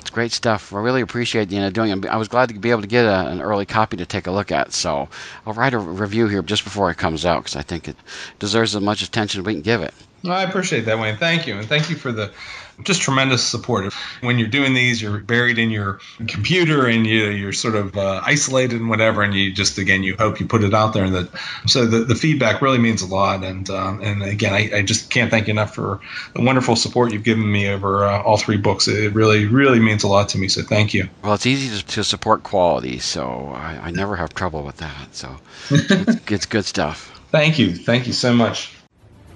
it's 0.00 0.10
great 0.10 0.32
stuff. 0.32 0.72
I 0.72 0.78
really 0.78 1.00
appreciate 1.00 1.50
you 1.50 1.60
know 1.60 1.70
doing 1.70 1.90
it. 1.90 2.06
I 2.06 2.16
was 2.16 2.28
glad 2.28 2.48
to 2.48 2.58
be 2.58 2.70
able 2.70 2.82
to 2.82 2.88
get 2.88 3.04
a, 3.04 3.28
an 3.28 3.40
early 3.40 3.66
copy 3.66 3.96
to 3.98 4.06
take 4.06 4.26
a 4.26 4.32
look 4.32 4.50
at. 4.52 4.72
So 4.72 5.08
I'll 5.46 5.54
write 5.54 5.74
a 5.74 5.78
review 5.78 6.26
here 6.28 6.42
just 6.42 6.64
before 6.64 6.90
it 6.90 6.96
comes 6.98 7.24
out 7.24 7.44
because 7.44 7.56
I 7.56 7.62
think 7.62 7.88
it 7.88 7.96
deserves 8.38 8.74
as 8.74 8.82
much 8.82 9.02
attention 9.02 9.40
as 9.40 9.46
we 9.46 9.54
can 9.54 9.62
give 9.62 9.82
it. 9.82 9.94
I 10.24 10.42
appreciate 10.42 10.84
that, 10.86 10.98
Wayne. 10.98 11.16
Thank 11.16 11.46
you, 11.46 11.56
and 11.56 11.66
thank 11.66 11.90
you 11.90 11.96
for 11.96 12.12
the 12.12 12.32
just 12.84 13.02
tremendous 13.02 13.42
support. 13.42 13.92
When 14.20 14.38
you're 14.38 14.48
doing 14.48 14.74
these, 14.74 15.00
you're 15.00 15.18
buried 15.18 15.58
in 15.58 15.70
your 15.70 16.00
computer 16.26 16.86
and 16.86 17.06
you, 17.06 17.26
you're 17.26 17.52
sort 17.52 17.74
of 17.74 17.96
uh, 17.96 18.20
isolated 18.24 18.80
and 18.80 18.88
whatever, 18.88 19.22
and 19.22 19.34
you 19.34 19.52
just 19.52 19.78
again 19.78 20.02
you 20.02 20.16
hope 20.16 20.40
you 20.40 20.46
put 20.46 20.62
it 20.62 20.74
out 20.74 20.92
there, 20.92 21.04
and 21.04 21.14
that 21.14 21.28
so 21.66 21.86
the, 21.86 22.00
the 22.04 22.14
feedback 22.14 22.62
really 22.62 22.78
means 22.78 23.02
a 23.02 23.06
lot. 23.06 23.44
And 23.44 23.68
um, 23.70 24.00
and 24.02 24.22
again, 24.22 24.52
I, 24.52 24.78
I, 24.78 24.82
just 24.82 25.10
can't 25.10 25.30
thank 25.30 25.46
you 25.46 25.52
enough 25.52 25.74
for 25.74 26.00
the 26.34 26.42
wonderful 26.42 26.76
support 26.76 27.12
you've 27.12 27.24
given 27.24 27.50
me 27.50 27.68
over 27.68 28.04
uh, 28.04 28.22
all 28.22 28.36
three 28.36 28.56
books. 28.56 28.88
It 28.88 29.14
really 29.14 29.46
really 29.46 29.80
means 29.80 30.04
a 30.04 30.08
lot 30.08 30.30
to 30.30 30.38
me. 30.38 30.48
So 30.48 30.62
thank 30.62 30.94
you. 30.94 31.08
Well, 31.22 31.34
it's 31.34 31.46
easy 31.46 31.78
to, 31.78 31.86
to 31.86 32.04
support 32.04 32.42
quality, 32.42 32.98
so 32.98 33.52
I, 33.54 33.78
I, 33.84 33.90
never 33.90 34.16
have 34.16 34.34
trouble 34.34 34.62
with 34.62 34.78
that. 34.78 35.14
So 35.14 35.36
it's, 35.70 36.30
it's 36.30 36.46
good 36.46 36.64
stuff. 36.64 37.16
Thank 37.30 37.60
you, 37.60 37.76
thank 37.76 38.08
you 38.08 38.12
so 38.12 38.34
much. 38.34 38.74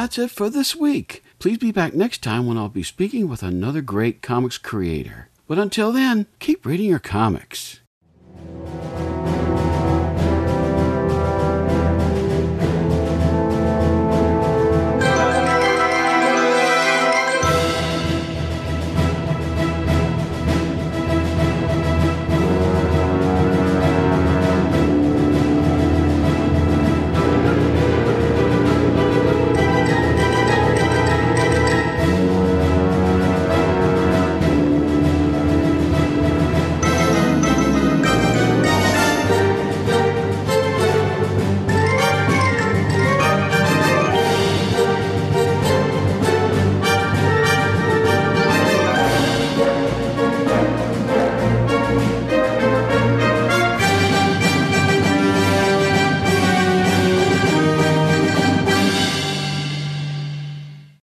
That's 0.00 0.16
it 0.16 0.30
for 0.30 0.48
this 0.48 0.74
week. 0.74 1.22
Please 1.38 1.58
be 1.58 1.72
back 1.72 1.92
next 1.92 2.22
time 2.22 2.46
when 2.46 2.56
I'll 2.56 2.70
be 2.70 2.82
speaking 2.82 3.28
with 3.28 3.42
another 3.42 3.82
great 3.82 4.22
comics 4.22 4.56
creator. 4.56 5.28
But 5.46 5.58
until 5.58 5.92
then, 5.92 6.26
keep 6.38 6.64
reading 6.64 6.88
your 6.88 6.98
comics. 6.98 7.80